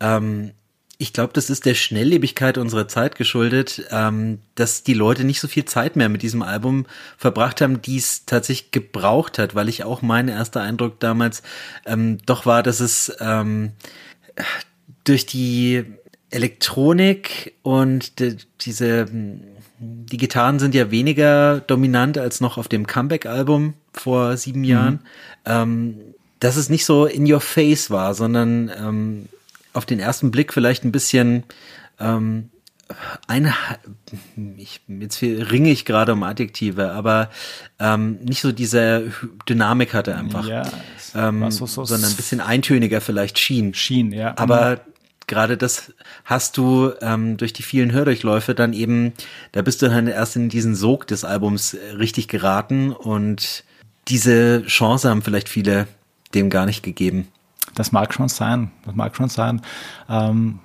Ähm, 0.00 0.52
ich 1.00 1.14
glaube, 1.14 1.32
das 1.32 1.48
ist 1.48 1.64
der 1.64 1.74
Schnelllebigkeit 1.74 2.58
unserer 2.58 2.86
Zeit 2.86 3.16
geschuldet, 3.16 3.86
ähm, 3.90 4.40
dass 4.54 4.82
die 4.82 4.92
Leute 4.92 5.24
nicht 5.24 5.40
so 5.40 5.48
viel 5.48 5.64
Zeit 5.64 5.96
mehr 5.96 6.10
mit 6.10 6.20
diesem 6.20 6.42
Album 6.42 6.84
verbracht 7.16 7.62
haben, 7.62 7.80
die 7.80 7.96
es 7.96 8.26
tatsächlich 8.26 8.70
gebraucht 8.70 9.38
hat, 9.38 9.54
weil 9.54 9.70
ich 9.70 9.82
auch 9.82 10.02
mein 10.02 10.28
erster 10.28 10.60
Eindruck 10.60 11.00
damals 11.00 11.42
ähm, 11.86 12.18
doch 12.26 12.44
war, 12.44 12.62
dass 12.62 12.80
es 12.80 13.16
ähm, 13.18 13.72
durch 15.04 15.24
die 15.24 15.84
Elektronik 16.28 17.54
und 17.62 18.18
die, 18.18 18.36
diese 18.60 19.06
die 19.78 20.18
Gitarren 20.18 20.58
sind 20.58 20.74
ja 20.74 20.90
weniger 20.90 21.60
dominant 21.60 22.18
als 22.18 22.42
noch 22.42 22.58
auf 22.58 22.68
dem 22.68 22.86
Comeback-Album 22.86 23.72
vor 23.94 24.36
sieben 24.36 24.64
Jahren, 24.64 24.94
mhm. 24.94 25.00
ähm, 25.46 25.96
dass 26.40 26.56
es 26.56 26.68
nicht 26.68 26.84
so 26.84 27.06
in 27.06 27.30
your 27.30 27.40
face 27.40 27.90
war, 27.90 28.12
sondern 28.12 28.70
ähm, 28.78 29.28
auf 29.72 29.86
den 29.86 30.00
ersten 30.00 30.30
Blick 30.30 30.52
vielleicht 30.52 30.84
ein 30.84 30.92
bisschen 30.92 31.44
ähm, 31.98 32.50
ein, 33.26 33.52
ich, 34.56 34.80
jetzt 34.88 35.22
ringe 35.22 35.70
ich 35.70 35.84
gerade 35.84 36.12
um 36.12 36.22
Adjektive, 36.22 36.92
aber 36.92 37.30
ähm, 37.78 38.18
nicht 38.22 38.40
so 38.40 38.52
diese 38.52 39.12
Dynamik 39.48 39.94
hatte 39.94 40.16
einfach, 40.16 40.46
ja, 40.46 40.62
ähm, 41.14 41.50
so, 41.50 41.66
so, 41.66 41.84
sondern 41.84 42.10
ein 42.10 42.16
bisschen 42.16 42.40
eintöniger 42.40 43.00
vielleicht 43.00 43.38
schien. 43.38 43.74
Schien, 43.74 44.12
ja. 44.12 44.34
Aber 44.36 44.70
mhm. 44.70 44.78
gerade 45.26 45.56
das 45.56 45.92
hast 46.24 46.56
du 46.56 46.92
ähm, 47.00 47.36
durch 47.36 47.52
die 47.52 47.62
vielen 47.62 47.92
Hördurchläufe 47.92 48.54
dann 48.54 48.72
eben, 48.72 49.12
da 49.52 49.62
bist 49.62 49.82
du 49.82 49.88
dann 49.88 50.06
erst 50.06 50.36
in 50.36 50.48
diesen 50.48 50.74
Sog 50.74 51.06
des 51.06 51.24
Albums 51.24 51.76
richtig 51.96 52.28
geraten 52.28 52.92
und 52.92 53.64
diese 54.08 54.64
Chance 54.66 55.08
haben 55.08 55.22
vielleicht 55.22 55.48
viele 55.48 55.86
dem 56.34 56.50
gar 56.50 56.66
nicht 56.66 56.82
gegeben. 56.82 57.28
Das 57.74 57.92
mag 57.92 58.12
schon 58.12 58.28
sein, 58.28 58.70
das 58.84 58.94
mag 58.94 59.16
schon 59.16 59.28
sein. 59.28 59.62
Ähm, 60.08 60.60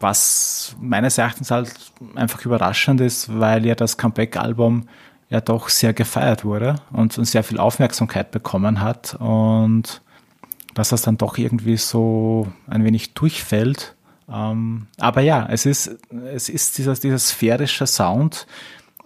was 0.00 0.76
meines 0.80 1.18
Erachtens 1.18 1.50
halt 1.50 1.72
einfach 2.14 2.44
überraschend 2.44 3.00
ist, 3.00 3.38
weil 3.38 3.64
ja 3.64 3.74
das 3.74 3.96
Comeback-Album 3.96 4.88
ja 5.30 5.40
doch 5.40 5.68
sehr 5.68 5.94
gefeiert 5.94 6.44
wurde 6.44 6.76
und, 6.92 7.12
sehr 7.12 7.42
viel 7.42 7.58
Aufmerksamkeit 7.58 8.30
bekommen 8.30 8.80
hat 8.80 9.16
und 9.18 10.02
dass 10.74 10.90
das 10.90 11.02
dann 11.02 11.16
doch 11.16 11.38
irgendwie 11.38 11.76
so 11.76 12.48
ein 12.66 12.84
wenig 12.84 13.14
durchfällt. 13.14 13.94
Ähm, 14.28 14.88
aber 14.98 15.20
ja, 15.20 15.46
es 15.50 15.66
ist, 15.66 15.98
es 16.32 16.48
ist 16.48 16.78
dieser, 16.78 16.94
dieser 16.94 17.18
sphärische 17.18 17.86
Sound, 17.86 18.46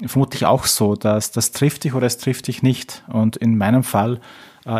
vermutlich 0.06 0.46
auch 0.46 0.64
so, 0.64 0.94
dass 0.96 1.32
das 1.32 1.52
trifft 1.52 1.84
dich 1.84 1.94
oder 1.94 2.06
es 2.06 2.18
trifft 2.18 2.46
dich 2.46 2.62
nicht. 2.62 3.04
Und 3.08 3.36
in 3.36 3.58
meinem 3.58 3.82
Fall 3.82 4.20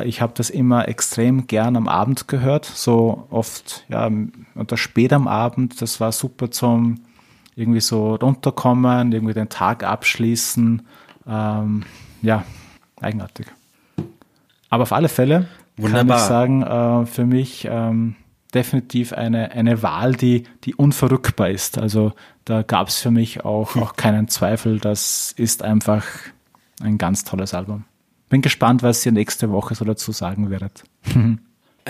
ich 0.05 0.21
habe 0.21 0.33
das 0.37 0.51
immer 0.51 0.89
extrem 0.89 1.47
gern 1.47 1.77
am 1.77 1.89
Abend 1.89 2.29
gehört, 2.29 2.65
so 2.65 3.27
oft 3.31 3.85
ja 3.89 4.11
oder 4.55 4.77
spät 4.77 5.13
am 5.13 5.29
Abend. 5.29 5.81
Das 5.81 6.01
war 6.01 6.13
super 6.13 6.51
zum 6.51 7.01
irgendwie 7.57 7.81
so 7.81 8.15
runterkommen, 8.15 9.11
irgendwie 9.13 9.35
den 9.35 9.49
Tag 9.49 9.83
abschließen. 9.83 10.87
Ähm, 11.27 11.85
ja, 12.23 12.45
eigenartig. 13.01 13.47
Aber 14.71 14.85
auf 14.85 14.93
alle 14.93 15.09
Fälle 15.09 15.49
Wunderbar. 15.77 16.07
kann 16.07 16.17
ich 16.17 16.23
sagen, 16.23 16.63
äh, 16.63 17.07
für 17.07 17.27
mich 17.27 17.67
ähm, 17.69 18.15
definitiv 18.55 19.13
eine, 19.13 19.53
eine 19.53 19.83
Wahl, 19.83 20.15
die, 20.15 20.45
die 20.65 20.75
unverrückbar 20.75 21.51
ist. 21.51 21.79
Also 21.79 22.13
da 22.45 22.63
gab 22.63 22.89
es 22.89 22.99
für 22.99 23.11
mich 23.11 23.45
auch, 23.45 23.77
auch 23.83 23.97
keinen 23.97 24.29
Zweifel. 24.29 24.79
Das 24.79 25.33
ist 25.37 25.63
einfach 25.63 26.05
ein 26.81 26.99
ganz 26.99 27.25
tolles 27.25 27.55
Album. 27.55 27.85
Bin 28.29 28.43
gespannt, 28.43 28.83
was 28.83 29.05
ihr 29.07 29.13
nächste 29.13 29.51
Woche 29.51 29.75
so 29.75 29.85
dazu 29.85 30.13
sagen 30.13 30.51
werdet. 30.51 30.85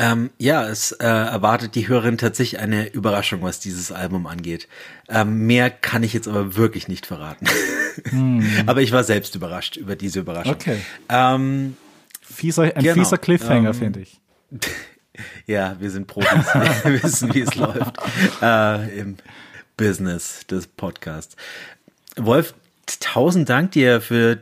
Ähm, 0.00 0.30
ja, 0.38 0.64
es 0.68 0.92
äh, 0.92 1.04
erwartet 1.04 1.74
die 1.74 1.88
Hörerin 1.88 2.18
tatsächlich 2.18 2.60
eine 2.60 2.86
Überraschung, 2.86 3.42
was 3.42 3.58
dieses 3.58 3.90
Album 3.90 4.28
angeht. 4.28 4.68
Ähm, 5.08 5.44
mehr 5.48 5.70
kann 5.70 6.04
ich 6.04 6.12
jetzt 6.12 6.28
aber 6.28 6.54
wirklich 6.54 6.86
nicht 6.86 7.04
verraten. 7.04 7.46
Hm. 8.10 8.46
aber 8.66 8.80
ich 8.80 8.92
war 8.92 9.02
selbst 9.02 9.34
überrascht 9.34 9.76
über 9.76 9.96
diese 9.96 10.20
Überraschung. 10.20 10.54
Okay. 10.54 10.78
Ähm, 11.08 11.76
fieser, 12.20 12.62
ein 12.76 12.84
genau, 12.84 12.94
fieser 12.94 13.18
Cliffhanger, 13.18 13.70
ähm, 13.70 13.74
finde 13.74 14.00
ich. 14.00 14.20
ja, 15.48 15.74
wir 15.80 15.90
sind 15.90 16.06
Profis. 16.06 16.30
wir 16.84 17.02
wissen, 17.02 17.34
wie 17.34 17.40
es 17.40 17.56
läuft 17.56 17.96
äh, 18.40 19.00
im 19.00 19.16
Business 19.76 20.46
des 20.46 20.68
Podcasts. 20.68 21.34
Wolf, 22.16 22.54
tausend 22.96 23.48
Dank 23.48 23.72
dir 23.72 24.00
für 24.00 24.38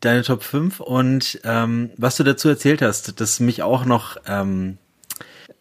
deine 0.00 0.22
Top 0.22 0.42
5 0.42 0.80
und 0.80 1.40
ähm, 1.44 1.90
was 1.96 2.16
du 2.16 2.24
dazu 2.24 2.48
erzählt 2.48 2.82
hast, 2.82 3.20
das 3.20 3.40
mich 3.40 3.62
auch 3.62 3.84
noch 3.84 4.16
ähm, 4.26 4.78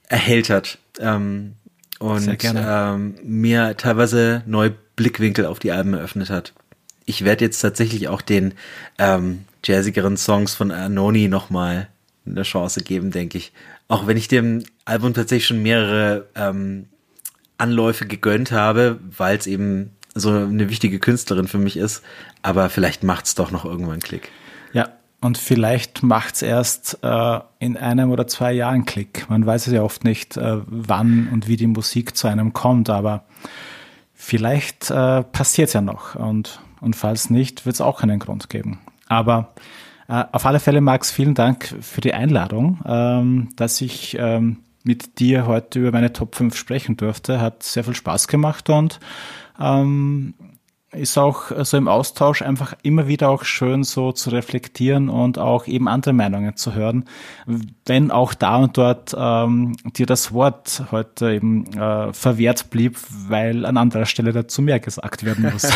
erhellt 0.07 0.49
hat 0.49 0.77
ähm, 0.99 1.53
und 1.99 2.37
ähm, 2.43 3.15
mir 3.23 3.77
teilweise 3.77 4.43
neue 4.45 4.73
Blickwinkel 4.95 5.45
auf 5.45 5.59
die 5.59 5.71
Alben 5.71 5.93
eröffnet 5.93 6.29
hat. 6.29 6.53
Ich 7.05 7.23
werde 7.23 7.45
jetzt 7.45 7.59
tatsächlich 7.59 8.07
auch 8.07 8.21
den 8.21 8.53
ähm, 8.97 9.45
jazzigeren 9.63 10.17
Songs 10.17 10.55
von 10.55 10.71
Anoni 10.71 11.27
nochmal 11.27 11.89
eine 12.25 12.43
Chance 12.43 12.81
geben, 12.81 13.11
denke 13.11 13.37
ich. 13.37 13.51
Auch 13.87 14.07
wenn 14.07 14.17
ich 14.17 14.27
dem 14.27 14.63
Album 14.85 15.13
tatsächlich 15.13 15.47
schon 15.47 15.61
mehrere 15.61 16.27
ähm, 16.35 16.87
Anläufe 17.57 18.05
gegönnt 18.05 18.51
habe, 18.51 18.99
weil 19.01 19.37
es 19.37 19.47
eben 19.47 19.91
so 20.13 20.29
eine 20.29 20.69
wichtige 20.69 20.99
Künstlerin 20.99 21.47
für 21.47 21.57
mich 21.57 21.77
ist. 21.77 22.03
Aber 22.41 22.69
vielleicht 22.69 23.03
macht 23.03 23.25
es 23.25 23.35
doch 23.35 23.51
noch 23.51 23.65
irgendwann 23.65 23.99
Klick. 23.99 24.29
Ja, 24.73 24.89
und 25.21 25.37
vielleicht 25.37 26.03
macht 26.03 26.35
es 26.35 26.41
erst 26.41 26.99
äh, 27.01 27.39
in 27.59 27.77
einem 27.77 28.11
oder 28.11 28.27
zwei 28.27 28.51
Jahren 28.51 28.85
Klick. 28.85 29.29
Man 29.29 29.45
weiß 29.45 29.67
es 29.67 29.73
ja 29.73 29.81
oft 29.81 30.03
nicht, 30.03 30.37
äh, 30.37 30.57
wann 30.65 31.29
und 31.31 31.47
wie 31.47 31.57
die 31.57 31.67
Musik 31.67 32.17
zu 32.17 32.27
einem 32.27 32.53
kommt, 32.53 32.89
aber 32.89 33.23
vielleicht 34.13 34.91
äh, 34.91 35.23
passiert 35.23 35.69
es 35.69 35.73
ja 35.73 35.81
noch. 35.81 36.15
Und, 36.15 36.59
und 36.81 36.95
falls 36.95 37.29
nicht, 37.29 37.65
wird 37.65 37.75
es 37.75 37.81
auch 37.81 38.01
keinen 38.01 38.19
Grund 38.19 38.49
geben. 38.49 38.79
Aber 39.07 39.53
äh, 40.07 40.23
auf 40.31 40.45
alle 40.45 40.59
Fälle, 40.59 40.81
Max, 40.81 41.11
vielen 41.11 41.35
Dank 41.35 41.73
für 41.81 42.01
die 42.01 42.13
Einladung, 42.13 42.81
ähm, 42.85 43.49
dass 43.55 43.79
ich 43.81 44.17
ähm, 44.19 44.57
mit 44.83 45.19
dir 45.19 45.47
heute 45.47 45.79
über 45.79 45.91
meine 45.91 46.13
Top 46.13 46.35
5 46.35 46.55
sprechen 46.55 46.97
durfte. 46.97 47.39
Hat 47.39 47.63
sehr 47.63 47.83
viel 47.83 47.95
Spaß 47.95 48.27
gemacht 48.27 48.69
und 48.69 48.99
ähm, 49.59 50.33
ist 50.93 51.17
auch 51.17 51.51
so 51.63 51.77
im 51.77 51.87
Austausch 51.87 52.41
einfach 52.41 52.75
immer 52.83 53.07
wieder 53.07 53.29
auch 53.29 53.43
schön 53.43 53.83
so 53.83 54.11
zu 54.11 54.29
reflektieren 54.29 55.09
und 55.09 55.39
auch 55.39 55.67
eben 55.67 55.87
andere 55.87 56.13
Meinungen 56.13 56.55
zu 56.55 56.73
hören, 56.73 57.05
wenn 57.85 58.11
auch 58.11 58.33
da 58.33 58.57
und 58.57 58.77
dort 58.77 59.15
ähm, 59.17 59.75
dir 59.95 60.05
das 60.05 60.33
Wort 60.33 60.83
heute 60.91 61.33
eben 61.33 61.65
äh, 61.73 62.13
verwehrt 62.13 62.69
blieb, 62.69 62.97
weil 63.27 63.65
an 63.65 63.77
anderer 63.77 64.05
Stelle 64.05 64.33
dazu 64.33 64.61
mehr 64.61 64.79
gesagt 64.79 65.23
werden 65.23 65.51
muss. 65.51 65.67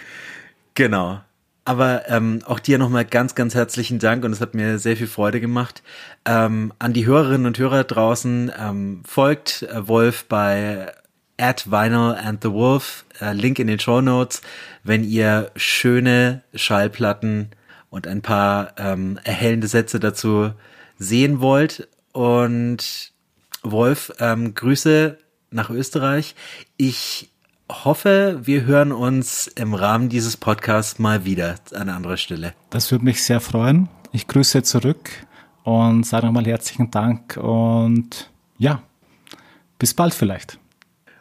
genau. 0.74 1.20
Aber 1.64 2.08
ähm, 2.08 2.40
auch 2.46 2.58
dir 2.58 2.78
nochmal 2.78 3.04
ganz, 3.04 3.34
ganz 3.34 3.54
herzlichen 3.54 3.98
Dank 3.98 4.24
und 4.24 4.32
es 4.32 4.40
hat 4.40 4.54
mir 4.54 4.78
sehr 4.78 4.96
viel 4.96 5.06
Freude 5.06 5.40
gemacht. 5.40 5.82
Ähm, 6.24 6.72
an 6.78 6.92
die 6.92 7.06
Hörerinnen 7.06 7.46
und 7.46 7.58
Hörer 7.58 7.84
draußen 7.84 8.50
ähm, 8.58 9.02
folgt 9.06 9.62
äh, 9.62 9.86
Wolf 9.86 10.24
bei 10.24 10.92
at 11.38 11.70
Vinyl 11.70 12.14
and 12.14 12.42
the 12.42 12.50
Wolf, 12.50 13.04
äh, 13.20 13.32
Link 13.32 13.58
in 13.58 13.66
den 13.66 13.78
Show 13.78 14.00
Notes, 14.00 14.42
wenn 14.84 15.04
ihr 15.04 15.50
schöne 15.56 16.42
Schallplatten 16.54 17.50
und 17.88 18.06
ein 18.06 18.22
paar 18.22 18.74
ähm, 18.78 19.18
erhellende 19.24 19.66
Sätze 19.66 20.00
dazu 20.00 20.52
sehen 20.98 21.40
wollt. 21.40 21.88
Und 22.12 23.12
Wolf, 23.62 24.12
ähm, 24.18 24.54
Grüße 24.54 25.18
nach 25.50 25.70
Österreich. 25.70 26.34
Ich 26.76 27.29
hoffe, 27.70 28.40
wir 28.42 28.64
hören 28.64 28.92
uns 28.92 29.46
im 29.46 29.74
Rahmen 29.74 30.08
dieses 30.08 30.36
Podcasts 30.36 30.98
mal 30.98 31.24
wieder 31.24 31.56
an 31.74 31.88
anderer 31.88 32.16
Stelle. 32.16 32.54
Das 32.70 32.90
würde 32.90 33.04
mich 33.04 33.22
sehr 33.22 33.40
freuen. 33.40 33.88
Ich 34.12 34.26
grüße 34.26 34.62
zurück 34.62 35.10
und 35.64 36.04
sage 36.04 36.26
nochmal 36.26 36.46
herzlichen 36.46 36.90
Dank 36.90 37.36
und 37.36 38.30
ja, 38.58 38.82
bis 39.78 39.94
bald 39.94 40.14
vielleicht. 40.14 40.58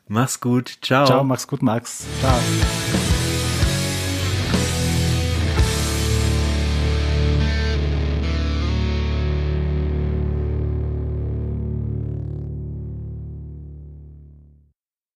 Mach's 0.08 0.40
gut. 0.40 0.80
Ciao. 0.82 1.06
Ciao, 1.06 1.24
mach's 1.24 1.48
gut, 1.48 1.62
Max. 1.62 2.06
Ciao. 2.20 3.29